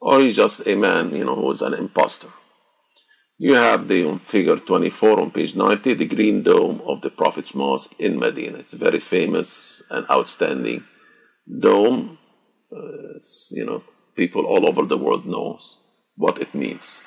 or 0.00 0.20
is 0.20 0.36
just 0.36 0.66
a 0.66 0.74
man, 0.74 1.14
you 1.14 1.24
know, 1.24 1.36
who 1.36 1.50
is 1.50 1.62
an 1.62 1.74
impostor. 1.74 2.28
You 3.38 3.54
have 3.54 3.88
the 3.88 4.18
figure 4.18 4.56
24 4.56 5.20
on 5.20 5.30
page 5.30 5.56
90, 5.56 5.94
the 5.94 6.06
green 6.06 6.42
dome 6.42 6.82
of 6.86 7.00
the 7.00 7.08
Prophet's 7.08 7.54
Mosque 7.54 7.94
in 7.98 8.18
Medina. 8.18 8.58
It's 8.58 8.74
very 8.74 9.00
famous 9.00 9.82
and 9.90 10.04
outstanding 10.10 10.84
dome, 11.58 12.18
uh, 12.70 13.18
you 13.50 13.64
know, 13.64 13.82
people 14.14 14.44
all 14.44 14.66
over 14.66 14.84
the 14.84 14.98
world 14.98 15.24
knows 15.24 15.80
what 16.16 16.38
it 16.40 16.54
means. 16.54 17.00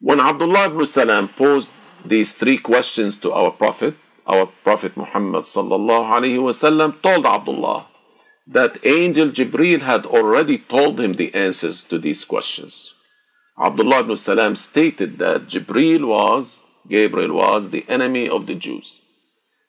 When 0.00 0.20
Abdullah 0.20 0.66
ibn 0.66 0.86
Salam 0.86 1.28
posed 1.28 1.72
these 2.04 2.34
three 2.34 2.58
questions 2.58 3.16
to 3.18 3.32
our 3.32 3.50
Prophet, 3.50 3.94
our 4.28 4.46
Prophet 4.62 4.96
Muhammad 4.96 5.44
wasallam 5.44 7.02
told 7.02 7.26
Abdullah 7.26 7.86
that 8.46 8.84
angel 8.86 9.28
Jibril 9.30 9.80
had 9.80 10.06
already 10.06 10.58
told 10.58 11.00
him 11.00 11.14
the 11.14 11.34
answers 11.34 11.84
to 11.84 11.98
these 11.98 12.24
questions. 12.24 12.94
Abdullah 13.58 14.00
ibn 14.00 14.16
Salam 14.16 14.54
stated 14.54 15.18
that 15.18 15.48
Jibril 15.48 16.06
was, 16.06 16.62
Gabriel 16.88 17.34
was 17.34 17.70
the 17.70 17.84
enemy 17.88 18.28
of 18.28 18.46
the 18.46 18.54
Jews. 18.54 19.02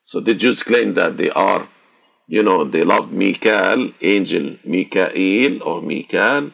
So 0.04 0.20
the 0.20 0.36
Jews 0.36 0.62
claim 0.64 0.94
that 0.94 1.18
they 1.18 1.30
are 1.32 1.68
you 2.30 2.44
know, 2.44 2.64
they 2.64 2.84
love 2.84 3.12
Mikael, 3.12 3.92
angel 4.02 4.58
Mikael 4.64 5.64
or 5.64 5.82
Mikael, 5.82 6.52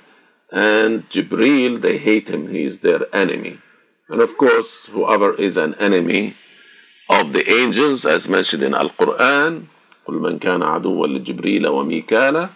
and 0.49 1.07
Jibril, 1.09 1.81
they 1.81 1.97
hate 1.97 2.29
him. 2.29 2.47
He 2.49 2.63
is 2.63 2.79
their 2.79 3.13
enemy. 3.13 3.59
And 4.07 4.21
of 4.21 4.37
course, 4.37 4.87
whoever 4.87 5.35
is 5.35 5.57
an 5.57 5.75
enemy 5.75 6.37
of 7.08 7.32
the 7.32 7.48
angels, 7.50 8.06
as 8.06 8.28
mentioned 8.28 8.62
in 8.62 8.74
Al 8.74 8.90
Quran, 8.90 9.66
قل 10.06 10.14
من 10.14 10.38
كان 10.38 10.62
عدوا 10.62 11.06
لجبريل 11.06 11.66
وميكالا 11.66 12.48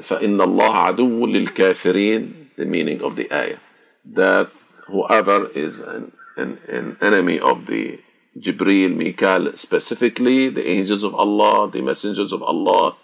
فإن 0.00 0.40
الله 0.40 0.76
عدو 0.76 1.26
للكافرين 1.26 2.46
the 2.56 2.64
meaning 2.64 3.02
of 3.02 3.16
the 3.16 3.30
ayah 3.32 3.58
that 4.04 4.50
whoever 4.86 5.48
is 5.48 5.80
an, 5.80 6.12
an, 6.36 6.58
an 6.68 6.96
enemy 7.02 7.38
of 7.38 7.66
the 7.66 7.98
Jibreel, 8.38 8.94
Mikal, 8.94 9.56
specifically 9.56 10.48
the 10.48 10.66
angels 10.66 11.02
of 11.02 11.14
Allah, 11.14 11.70
the 11.70 11.80
messengers 11.80 12.32
of 12.32 12.42
Allah, 12.42 12.96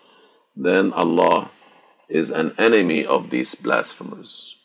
then 0.54 0.92
Allah 0.92 1.50
is 2.08 2.30
an 2.30 2.54
enemy 2.58 3.04
of 3.04 3.30
these 3.30 3.54
blasphemers. 3.54 4.56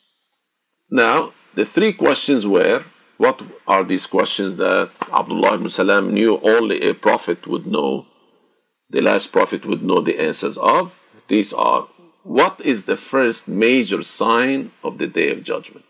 Now, 0.89 1.33
the 1.55 1.65
three 1.65 1.93
questions 1.93 2.45
were 2.45 2.83
what 3.21 3.41
are 3.67 3.83
these 3.83 4.05
questions 4.05 4.57
that 4.57 4.91
Abdullah 5.11 5.55
ibn 5.55 5.69
Salam 5.69 6.13
knew 6.13 6.39
only 6.43 6.81
a 6.81 6.93
prophet 6.93 7.47
would 7.47 7.65
know, 7.65 8.05
the 8.89 9.01
last 9.01 9.31
prophet 9.31 9.65
would 9.65 9.83
know 9.83 10.01
the 10.01 10.19
answers 10.19 10.57
of? 10.57 10.99
These 11.27 11.51
are 11.53 11.87
what 12.23 12.59
is 12.59 12.85
the 12.85 12.97
first 12.97 13.47
major 13.47 14.03
sign 14.03 14.71
of 14.83 14.97
the 14.97 15.07
day 15.07 15.31
of 15.31 15.43
judgment? 15.43 15.85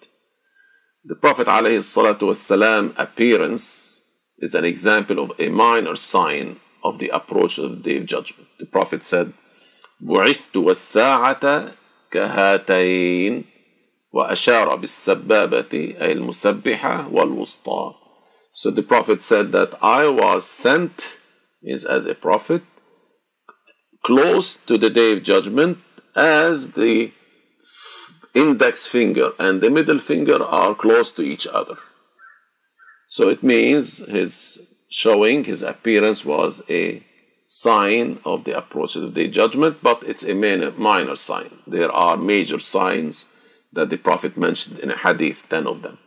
The 1.04 1.16
Prophet 1.16 1.48
ﷺ 1.48 3.00
appearance 3.00 4.12
is 4.38 4.54
an 4.54 4.64
example 4.64 5.18
of 5.20 5.32
a 5.40 5.50
minor 5.50 5.96
sign 5.96 6.60
of 6.84 7.00
the 7.00 7.10
approach 7.10 7.58
of 7.58 7.72
the 7.72 7.78
day 7.78 7.98
of 7.98 8.06
judgment. 8.06 8.48
The 8.60 8.68
Prophet 8.68 9.04
said, 9.04 9.34
بعثت 10.04 10.56
والساعة 10.56 11.72
كهاتين 12.12 13.44
وأشار 14.13 14.77
بالسبابة 14.77 15.97
أي 16.01 16.13
المسبحة 16.13 17.09
والوسطى. 17.13 17.95
So 18.53 18.71
the 18.71 18.83
Prophet 18.83 19.23
said 19.23 19.53
that 19.53 19.75
I 19.83 20.07
was 20.09 20.45
sent 20.47 21.19
is 21.63 21.85
as 21.85 22.07
a 22.07 22.15
prophet 22.15 22.63
close 24.03 24.57
to 24.57 24.77
the 24.77 24.91
day 24.91 25.13
of 25.13 25.23
judgment 25.23 25.79
as 26.15 26.73
the 26.73 27.13
index 28.35 28.87
finger 28.87 29.33
and 29.39 29.61
the 29.61 29.71
middle 29.71 29.99
finger 29.99 30.43
are 30.43 30.75
close 30.75 31.13
to 31.13 31.23
each 31.23 31.47
other. 31.47 31.77
So 33.07 33.29
it 33.29 33.43
means 33.43 33.99
his 34.07 34.75
showing, 34.91 35.45
his 35.45 35.63
appearance 35.63 36.25
was 36.25 36.63
a 36.69 37.03
sign 37.47 38.19
of 38.25 38.45
the 38.45 38.57
approach 38.57 38.97
of 38.97 39.15
the 39.15 39.29
judgment, 39.29 39.79
but 39.83 40.03
it's 40.07 40.25
a 40.25 40.35
minor 40.35 41.17
sign. 41.17 41.51
There 41.67 41.93
are 41.93 42.17
major 42.17 42.59
signs 42.59 43.27
that 43.74 43.90
the 43.90 43.98
Prophet 43.98 44.38
mentioned 44.38 44.80
in 44.80 44.92
a 44.92 44.98
hadith, 44.98 45.48
10 45.50 45.68
of 45.68 45.82
them. 45.82 45.98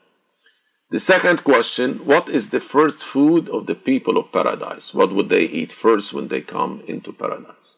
The 0.90 0.98
second 0.98 1.44
question 1.44 2.04
What 2.04 2.28
is 2.28 2.50
the 2.50 2.60
first 2.60 3.04
food 3.04 3.48
of 3.48 3.66
the 3.66 3.74
people 3.74 4.16
of 4.18 4.32
paradise? 4.32 4.92
What 4.92 5.12
would 5.12 5.28
they 5.28 5.44
eat 5.44 5.72
first 5.72 6.12
when 6.12 6.28
they 6.28 6.40
come 6.40 6.82
into 6.86 7.12
paradise? 7.12 7.76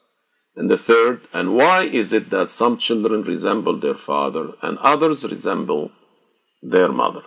And 0.57 0.70
the 0.70 0.78
third, 0.78 1.22
and 1.33 1.55
why 1.55 1.83
is 1.83 2.12
it 2.12 2.30
that 2.30 2.51
some 2.51 2.76
children 2.76 3.22
resemble 3.22 3.76
their 3.78 3.95
father 3.95 4.53
and 4.62 4.78
others 4.78 5.24
resemble 5.24 5.91
their 6.62 6.91
mother? 6.91 7.22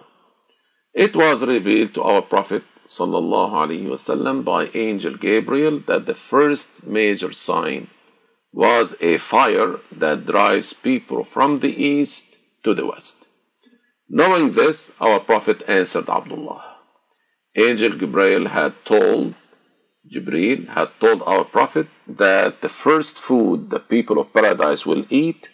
It 0.93 1.15
was 1.15 1.45
revealed 1.45 1.93
to 1.95 2.03
our 2.03 2.21
Prophet 2.21 2.63
وسلم, 2.87 4.43
by 4.45 4.69
angel 4.73 5.17
Gabriel 5.17 5.79
that 5.87 6.05
the 6.05 6.13
first 6.13 6.85
major 6.85 7.33
sign 7.33 7.87
was 8.53 8.95
a 9.01 9.17
fire 9.17 9.79
that 9.91 10.25
drives 10.25 10.73
people 10.73 11.23
from 11.23 11.59
the 11.59 11.83
east 11.83 12.28
to 12.64 12.74
the 12.74 12.86
west. 12.86 13.26
Knowing 14.08 14.52
this, 14.52 14.94
our 15.00 15.20
Prophet 15.20 15.62
answered 15.68 16.08
Abdullah. 16.08 16.76
Angel 17.56 17.96
Gabriel 17.96 18.48
had 18.48 18.74
told 18.84 19.34
Jibril 20.10 20.66
had 20.68 20.90
told 20.98 21.22
our 21.22 21.44
Prophet 21.44 21.88
that 22.06 22.62
the 22.62 22.68
first 22.68 23.18
food 23.18 23.70
the 23.70 23.78
people 23.78 24.18
of 24.18 24.32
paradise 24.32 24.86
will 24.86 25.04
eat 25.10 25.48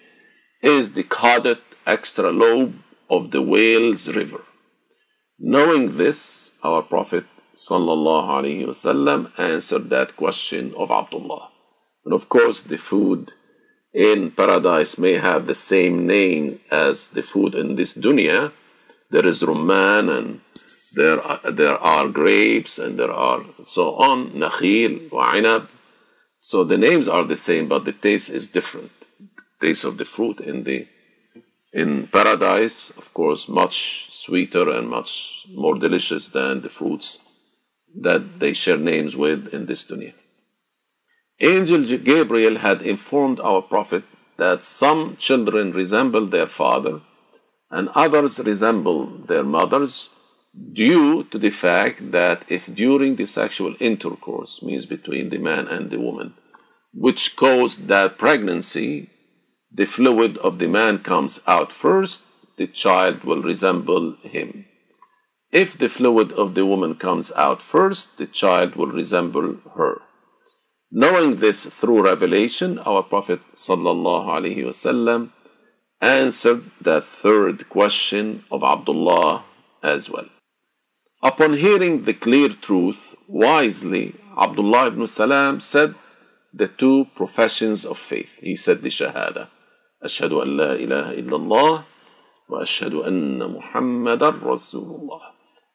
is 0.63 0.93
the 0.93 1.03
caudate 1.03 1.67
extra 1.87 2.31
lobe 2.31 2.75
of 3.11 3.31
the 3.33 3.43
whale's 3.43 4.09
liver. 4.09 4.45
Knowing 5.39 5.97
this, 5.99 6.57
our 6.63 6.83
Prophet 6.83 7.25
وسلم, 7.57 9.39
answered 9.39 9.91
that 9.91 10.17
question 10.17 10.75
of 10.77 10.91
Abdullah. 10.91 11.51
And 12.05 12.15
of 12.15 12.29
course, 12.29 12.63
the 12.63 12.79
food 12.79 13.33
in 13.97 14.30
paradise 14.30 14.99
may 14.99 15.14
have 15.14 15.47
the 15.47 15.55
same 15.55 16.07
name 16.07 16.61
as 16.70 17.11
the 17.16 17.22
food 17.22 17.55
in 17.55 17.76
this 17.76 17.97
dunya. 17.97 18.53
There 19.11 19.26
is 19.26 19.42
rumman 19.42 20.11
and 20.11 20.40
there 20.94 21.18
are, 21.18 21.51
there 21.51 21.78
are 21.78 22.07
grapes 22.09 22.78
and 22.78 22.99
there 22.99 23.11
are 23.11 23.42
so 23.64 23.94
on, 23.97 24.32
nakhil, 24.32 25.09
wa'inab. 25.09 25.68
So 26.40 26.62
the 26.62 26.76
names 26.76 27.09
are 27.09 27.24
the 27.24 27.36
same, 27.36 27.68
but 27.68 27.86
the 27.86 27.92
taste 27.92 28.28
is 28.28 28.51
different. 28.51 28.92
The 29.61 29.68
taste 29.68 29.84
of 29.84 29.97
the 29.97 30.05
fruit 30.05 30.40
in 30.40 30.64
the 30.64 30.86
in 31.72 32.09
paradise, 32.09 32.90
of 32.90 33.12
course, 33.12 33.49
much 33.49 34.09
sweeter 34.11 34.70
and 34.70 34.88
much 34.88 35.47
more 35.55 35.78
delicious 35.78 36.28
than 36.28 36.61
the 36.61 36.68
fruits 36.68 37.22
that 38.01 38.40
they 38.40 38.53
share 38.53 38.78
names 38.78 39.16
with 39.16 39.53
in 39.55 39.66
this 39.66 39.84
dunya. 39.88 40.12
Angel 41.41 41.99
Gabriel 41.99 42.57
had 42.57 42.80
informed 42.80 43.41
our 43.41 43.61
Prophet 43.61 44.05
that 44.39 44.64
some 44.64 45.16
children 45.16 45.72
resemble 45.72 46.26
their 46.26 46.47
father 46.47 47.03
and 47.70 47.91
others 47.91 48.39
resemble 48.39 49.07
their 49.07 49.43
mothers 49.43 50.14
due 50.72 51.24
to 51.24 51.39
the 51.39 51.51
fact 51.51 52.12
that 52.12 52.45
if 52.49 52.74
during 52.74 53.16
the 53.16 53.26
sexual 53.26 53.74
intercourse 53.80 54.62
means 54.62 54.87
between 54.87 55.28
the 55.28 55.39
man 55.39 55.68
and 55.68 55.91
the 55.91 56.01
woman 56.01 56.32
which 56.95 57.37
caused 57.37 57.89
that 57.89 58.16
pregnancy 58.16 59.11
the 59.70 59.84
fluid 59.84 60.39
of 60.39 60.59
the 60.59 60.68
man 60.68 60.99
comes 60.99 61.43
out 61.47 61.70
first 61.70 62.24
the 62.57 62.66
child 62.66 63.22
will 63.24 63.43
resemble 63.43 64.16
him. 64.22 64.64
If 65.53 65.76
the 65.76 65.91
fluid 65.91 66.32
of 66.32 66.55
the 66.55 66.64
woman 66.64 66.95
comes 66.95 67.30
out 67.37 67.61
first 67.61 68.16
the 68.16 68.26
child 68.26 68.76
will 68.76 68.87
resemble 68.87 69.59
her 69.76 70.01
knowing 70.91 71.38
this 71.38 71.66
through 71.66 72.02
revelation 72.04 72.78
our 72.80 73.04
prophet 73.04 73.39
sallallahu 73.56 74.28
alaihi 74.38 74.66
wasallam 74.70 75.30
answered 76.02 76.64
the 76.82 76.99
third 77.02 77.70
question 77.70 78.43
of 78.52 78.64
abdullah 78.64 79.43
as 79.84 80.10
well 80.10 80.30
Upon 81.24 81.54
hearing 81.54 82.06
the 82.06 82.16
clear 82.16 82.49
truth, 82.49 83.16
wisely, 83.28 84.16
Abdullah 84.36 84.88
ibn 84.88 85.06
Salam 85.06 85.62
said 85.62 85.93
the 86.52 86.68
two 86.68 87.06
professions 87.16 87.86
of 87.86 87.99
faith. 87.99 88.39
He 88.41 88.56
said 88.56 88.82
the 88.82 88.89
Shahada. 88.89 89.47
أشهد 90.04 90.34
أن 90.34 90.58
لا 90.58 90.74
إله 90.74 91.14
إلا 91.22 91.36
الله 91.36 91.84
وأشهد 92.49 92.93
أن 93.06 93.38
محمدا 93.54 94.30
رسول 94.41 94.89
الله 94.97 95.22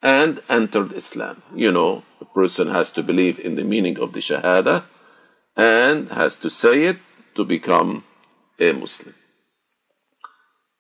and 0.03 0.43
entered 0.49 0.93
Islam. 0.93 1.43
You 1.55 1.71
know, 1.71 2.03
a 2.21 2.25
person 2.25 2.67
has 2.71 2.91
to 2.93 3.05
believe 3.05 3.39
in 3.39 3.55
the 3.55 3.63
meaning 3.63 4.01
of 4.01 4.15
the 4.15 4.21
Shahada 4.21 4.83
and 5.56 6.10
has 6.10 6.38
to 6.38 6.50
say 6.50 6.86
it 6.86 6.98
to 7.36 7.44
become 7.46 8.04
a 8.60 8.72
Muslim. 8.74 9.16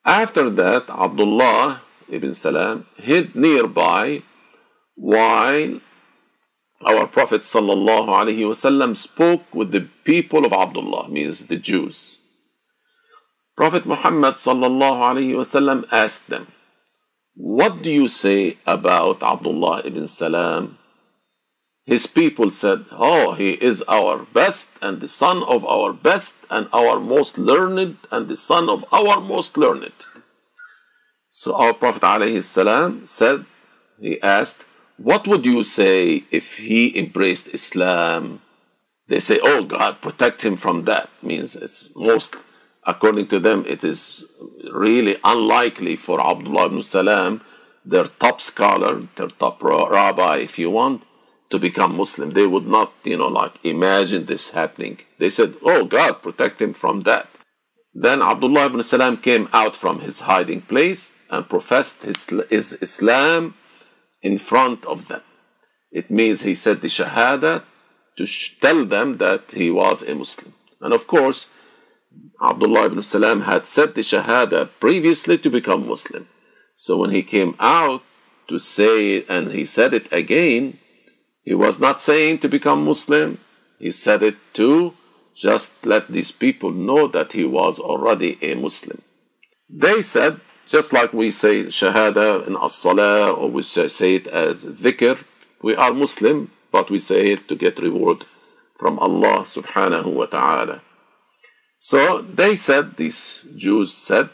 After 0.06 0.50
that, 0.50 0.90
Abdullah 0.90 1.82
ibn 2.10 2.34
Salam 2.34 2.86
hid 2.98 3.36
nearby 3.36 4.24
while 4.96 5.80
our 6.84 7.08
Prophet 7.08 7.42
ﷺ 7.42 8.98
spoke 8.98 9.54
with 9.54 9.72
the 9.72 9.88
people 10.04 10.46
of 10.46 10.54
Abdullah, 10.54 11.10
means 11.10 11.46
the 11.46 11.58
Jews. 11.58 12.20
Prophet 13.56 13.86
Muhammad 13.86 14.36
ﷺ 14.36 15.86
asked 15.92 16.30
them, 16.30 16.48
What 17.36 17.84
do 17.84 17.92
you 17.92 18.08
say 18.08 18.58
about 18.66 19.22
Abdullah 19.22 19.84
ibn 19.86 20.08
Salam? 20.08 20.78
His 21.86 22.06
people 22.08 22.52
said, 22.52 22.86
Oh, 22.92 23.34
he 23.34 23.54
is 23.54 23.84
our 23.88 24.20
best 24.20 24.78
and 24.82 25.02
the 25.02 25.08
son 25.08 25.44
of 25.44 25.66
our 25.66 25.94
best 25.94 26.46
and 26.50 26.68
our 26.74 27.00
most 27.00 27.38
learned 27.38 27.98
and 28.12 28.28
the 28.28 28.36
son 28.36 28.70
of 28.70 28.86
our 28.94 29.20
most 29.20 29.58
learned. 29.58 29.94
So 31.32 31.56
our 31.56 31.74
Prophet 31.74 32.02
ﷺ 32.02 33.08
said, 33.08 33.46
he 34.00 34.22
asked, 34.22 34.66
what 34.98 35.28
would 35.28 35.46
you 35.46 35.64
say 35.64 36.26
if 36.30 36.58
he 36.58 36.98
embraced 36.98 37.54
Islam? 37.54 38.42
They 39.08 39.20
say, 39.20 39.40
oh 39.42 39.64
God, 39.64 40.02
protect 40.02 40.42
him 40.44 40.56
from 40.58 40.84
that. 40.86 41.10
Means 41.24 41.56
it's 41.56 41.90
most, 41.96 42.36
according 42.86 43.28
to 43.28 43.40
them, 43.40 43.64
it 43.68 43.84
is 43.84 44.30
really 44.72 45.18
unlikely 45.24 45.96
for 45.96 46.22
Abdullah 46.22 46.68
ibn 46.68 46.82
Salam, 46.82 47.42
their 47.84 48.06
top 48.06 48.42
scholar, 48.42 49.08
their 49.16 49.30
top 49.30 49.64
rabbi, 49.64 50.38
if 50.38 50.60
you 50.60 50.70
want, 50.70 51.04
to 51.52 51.60
become 51.60 51.96
Muslim. 51.98 52.32
They 52.32 52.48
would 52.48 52.66
not, 52.66 52.94
you 53.04 53.18
know, 53.18 53.28
like 53.28 53.54
imagine 53.64 54.26
this 54.26 54.52
happening. 54.52 55.00
They 55.20 55.30
said, 55.30 55.56
oh 55.64 55.86
God, 55.86 56.22
protect 56.24 56.62
him 56.62 56.74
from 56.74 57.02
that. 57.02 57.28
Then 57.94 58.22
Abdullah 58.22 58.68
ibn 58.68 58.84
Salam 58.84 59.18
came 59.18 59.50
out 59.52 59.76
from 59.76 60.00
his 60.00 60.22
hiding 60.22 60.62
place 60.62 61.18
and 61.30 61.50
professed 61.50 62.04
his, 62.04 62.30
his 62.50 62.74
Islam 62.82 63.54
in 64.22 64.38
front 64.38 64.86
of 64.86 65.10
them. 65.10 65.22
It 65.92 66.10
means 66.10 66.42
he 66.42 66.56
said 66.56 66.80
the 66.80 66.88
Shahada 66.88 67.64
to 68.18 68.26
tell 68.62 68.86
them 68.86 69.18
that 69.18 69.52
he 69.52 69.70
was 69.72 70.04
a 70.04 70.16
Muslim. 70.16 70.54
And 70.80 70.94
of 70.94 71.06
course, 71.06 71.52
Abdullah 72.42 72.86
ibn 72.86 73.02
Salam 73.02 73.42
had 73.42 73.68
said 73.68 73.94
the 73.94 74.02
Shahada 74.02 74.70
previously 74.80 75.38
to 75.40 75.50
become 75.50 75.88
Muslim. 75.88 76.28
So 76.76 76.98
when 76.98 77.12
he 77.12 77.24
came 77.24 77.56
out 77.60 78.04
to 78.48 78.58
say 78.58 79.18
it 79.18 79.30
and 79.30 79.52
he 79.52 79.66
said 79.66 79.94
it 79.94 80.12
again, 80.14 80.80
he 81.44 81.54
was 81.54 81.80
not 81.80 82.02
saying 82.02 82.40
to 82.40 82.50
become 82.50 82.86
Muslim. 82.86 83.40
He 83.80 83.92
said 83.92 84.22
it 84.22 84.38
to 84.54 84.94
just 85.34 85.86
let 85.86 86.08
these 86.10 86.32
people 86.32 86.72
know 86.72 87.08
that 87.08 87.32
he 87.34 87.46
was 87.46 87.80
already 87.80 88.38
a 88.42 88.56
Muslim. 88.56 89.02
They 89.70 90.02
said, 90.02 90.40
just 90.68 90.94
like 90.94 91.14
we 91.14 91.32
say 91.32 91.66
Shahada 91.66 92.48
in 92.48 92.56
As-Salah 92.56 93.34
or 93.34 93.50
we 93.50 93.64
say 93.64 94.16
it 94.16 94.28
as 94.28 94.66
Dhikr, 94.66 95.24
we 95.62 95.76
are 95.76 95.94
Muslim, 95.94 96.52
but 96.72 96.90
we 96.90 97.00
say 97.00 97.32
it 97.32 97.48
to 97.48 97.56
get 97.56 97.80
reward 97.80 98.24
from 98.78 99.00
Allah 99.00 99.44
subhanahu 99.46 100.14
wa 100.14 100.26
ta'ala. 100.26 100.82
So 101.80 102.22
they 102.22 102.56
said, 102.56 102.98
these 102.98 103.44
Jews 103.56 103.94
said, 103.94 104.30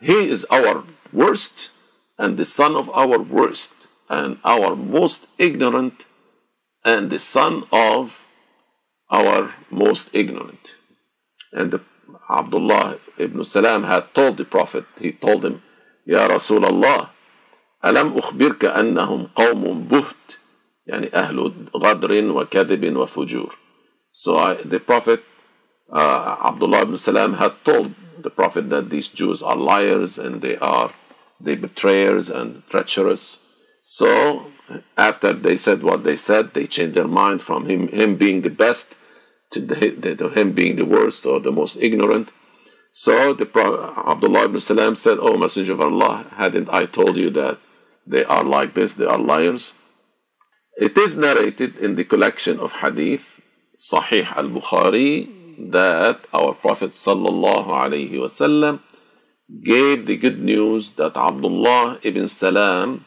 He 0.00 0.28
is 0.28 0.44
our 0.50 0.84
worst 1.12 1.70
and 2.18 2.36
the 2.36 2.44
son 2.44 2.76
of 2.76 2.90
our 2.90 3.18
worst 3.18 3.88
and 4.08 4.38
our 4.44 4.76
most 4.76 5.26
ignorant 5.38 6.04
and 6.83 7.09
the 7.09 7.19
son 7.19 7.63
of 7.71 8.27
our 9.09 9.53
most 9.69 10.09
ignorant. 10.13 10.75
And 11.51 11.71
the, 11.71 11.81
Abdullah 12.29 12.97
ibn 13.17 13.43
Salam 13.43 13.83
had 13.83 14.13
told 14.13 14.37
the 14.37 14.45
Prophet, 14.45 14.85
he 14.99 15.11
told 15.11 15.45
him, 15.45 15.61
Ya 16.05 16.27
Rasulullah, 16.27 17.09
ألم 17.85 18.17
أخبرك 18.17 18.65
أنهم 18.65 19.27
قوم 19.35 19.87
بهت 19.87 20.37
يعني 20.87 21.13
أهل 21.13 21.53
غدر 21.75 22.31
وكذب 22.31 22.95
وفجور. 22.97 23.53
So 24.11 24.37
I, 24.37 24.53
the 24.55 24.79
Prophet 24.79 25.23
uh, 25.91 26.37
Abdullah 26.43 26.81
ibn 26.81 26.97
Salam 26.97 27.33
had 27.33 27.53
told 27.63 27.93
the 28.17 28.29
Prophet 28.29 28.69
that 28.69 28.89
these 28.89 29.09
Jews 29.09 29.43
are 29.43 29.55
liars 29.55 30.17
and 30.17 30.41
they 30.41 30.57
are 30.57 30.93
they 31.39 31.55
betrayers 31.55 32.29
and 32.29 32.63
treacherous. 32.69 33.41
So 33.83 34.47
after 34.96 35.32
they 35.32 35.56
said 35.56 35.82
what 35.82 36.04
they 36.04 36.16
said, 36.16 36.54
they 36.54 36.66
changed 36.66 36.94
their 36.94 37.08
mind 37.08 37.42
from 37.42 37.66
him 37.66 37.88
him 37.88 38.16
being 38.16 38.42
the 38.42 38.50
best 38.50 38.96
to, 39.50 39.60
the, 39.60 40.14
to 40.16 40.28
him 40.30 40.52
being 40.52 40.76
the 40.76 40.84
worst 40.84 41.26
or 41.26 41.40
the 41.40 41.52
most 41.52 41.76
ignorant. 41.80 42.28
So 42.92 43.34
the 43.34 43.46
Abdullah 43.46 44.44
ibn 44.46 44.60
Salam 44.60 44.96
said, 44.96 45.18
"O 45.18 45.36
Messenger 45.36 45.72
of 45.74 45.80
Allah, 45.80 46.26
hadn't 46.36 46.68
I 46.70 46.86
told 46.86 47.16
you 47.16 47.30
that 47.30 47.58
they 48.06 48.24
are 48.24 48.44
like 48.44 48.74
this? 48.74 48.94
They 48.94 49.06
are 49.06 49.18
liars." 49.18 49.74
It 50.76 50.96
is 50.96 51.16
narrated 51.16 51.76
in 51.78 51.94
the 51.94 52.04
collection 52.04 52.58
of 52.58 52.80
hadith 52.80 53.40
Sahih 53.78 54.26
al-Bukhari 54.36 55.28
that 55.70 56.26
our 56.32 56.54
Prophet 56.54 56.92
sallallahu 56.94 57.68
alaihi 57.68 58.12
wasallam 58.12 58.80
gave 59.62 60.06
the 60.06 60.16
good 60.16 60.40
news 60.40 60.92
that 60.92 61.16
Abdullah 61.16 61.98
ibn 62.02 62.28
Salam 62.28 63.04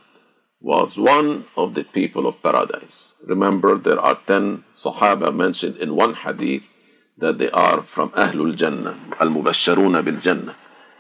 was 0.62 0.98
one 0.98 1.44
of 1.56 1.74
the 1.74 1.84
people 1.84 2.26
of 2.26 2.42
paradise. 2.42 3.14
Remember, 3.26 3.76
there 3.78 4.00
are 4.00 4.18
ten 4.26 4.64
Sahaba 4.72 5.34
mentioned 5.34 5.76
in 5.76 5.94
one 5.94 6.14
hadith 6.14 6.68
that 7.16 7.38
they 7.38 7.50
are 7.50 7.82
from 7.82 8.11
Ahlul 8.11 8.54
Jannah, 8.56 8.98
Al 9.20 9.28
Mubasharuna 9.28 10.04
bil 10.04 10.20
Jannah. 10.20 10.56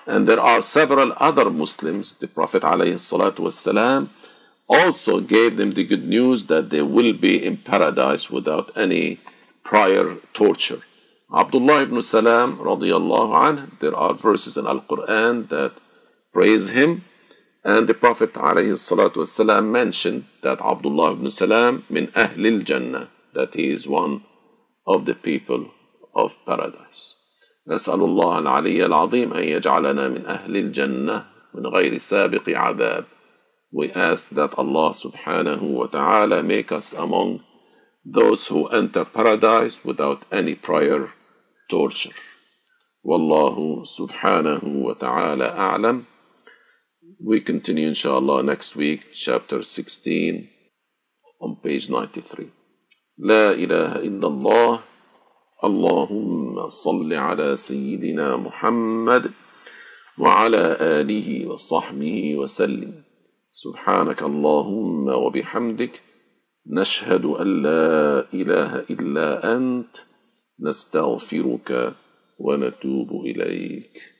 And 0.06 0.26
there 0.26 0.40
are 0.40 0.60
several 0.62 1.12
other 1.18 1.50
Muslims, 1.50 2.16
the 2.16 2.28
Prophet 2.28 2.62
والسلام, 2.62 4.08
also 4.68 5.20
gave 5.20 5.56
them 5.56 5.72
the 5.72 5.84
good 5.84 6.06
news 6.06 6.46
that 6.46 6.70
they 6.70 6.82
will 6.82 7.12
be 7.12 7.44
in 7.44 7.56
paradise 7.56 8.30
without 8.30 8.76
any 8.76 9.18
prior 9.64 10.16
torture. 10.34 10.82
Abdullah 11.34 11.82
ibn 11.82 12.02
Salam 12.02 12.58
radiallahu 12.58 13.34
anh, 13.34 13.76
there 13.80 13.94
are 13.94 14.14
verses 14.14 14.56
in 14.56 14.66
Al-Quran 14.66 15.48
that 15.48 15.72
praise 16.32 16.70
him 16.70 17.04
and 17.64 17.88
the 17.88 17.94
Prophet 17.94 18.32
والسلام, 18.32 19.70
mentioned 19.70 20.24
that 20.42 20.60
Abdullah 20.60 21.12
ibn 21.12 21.30
Salam 21.30 21.84
min 21.90 22.06
Ahlil 22.08 22.64
Jannah, 22.64 23.08
that 23.34 23.54
he 23.54 23.70
is 23.70 23.86
one 23.86 24.22
of 24.86 25.04
the 25.04 25.14
people 25.14 25.70
of 26.14 26.36
paradise. 26.46 27.16
نسأل 27.68 28.00
الله 28.00 28.38
العلي 28.38 28.86
العظيم 28.86 29.32
أن 29.32 29.44
يجعلنا 29.44 30.08
من 30.08 30.26
أهل 30.26 30.56
الجنة 30.56 31.24
من 31.54 31.66
غير 31.66 31.98
سابق 31.98 32.48
عذاب. 32.48 33.04
We 33.70 33.90
ask 33.92 34.30
that 34.30 34.58
Allah 34.58 34.94
subhanahu 34.94 35.60
wa 35.60 35.86
ta'ala 35.86 36.42
make 36.42 36.72
us 36.72 36.94
among 36.94 37.44
those 38.02 38.46
who 38.46 38.66
enter 38.68 39.04
paradise 39.04 39.84
without 39.84 40.22
any 40.32 40.54
prior 40.54 41.12
torture. 41.68 42.16
Wallahu 43.04 43.84
subhanahu 43.86 44.64
wa 44.64 44.94
ta'ala 44.94 45.52
a'lam. 45.54 46.06
We 47.25 47.39
continue 47.39 47.87
inshallah 47.87 48.43
next 48.43 48.75
week, 48.75 49.13
chapter 49.13 49.63
16 49.63 50.49
on 51.39 51.55
page 51.63 51.89
93. 51.89 52.51
لا 53.17 53.51
إله 53.51 53.95
إلا 53.95 54.27
الله 54.27 54.79
اللهم 55.63 56.69
صل 56.69 57.13
على 57.13 57.55
سيدنا 57.55 58.37
محمد 58.37 59.31
وعلى 60.19 60.77
آله 60.81 61.47
وصحبه 61.47 62.35
وسلم 62.35 63.03
سبحانك 63.51 64.23
اللهم 64.23 65.07
وبحمدك 65.07 66.01
نشهد 66.67 67.25
أن 67.25 67.63
لا 67.63 68.25
إله 68.33 68.79
إلا 68.79 69.55
أنت 69.55 69.95
نستغفرك 70.59 71.93
ونتوب 72.39 73.25
إليك 73.25 74.12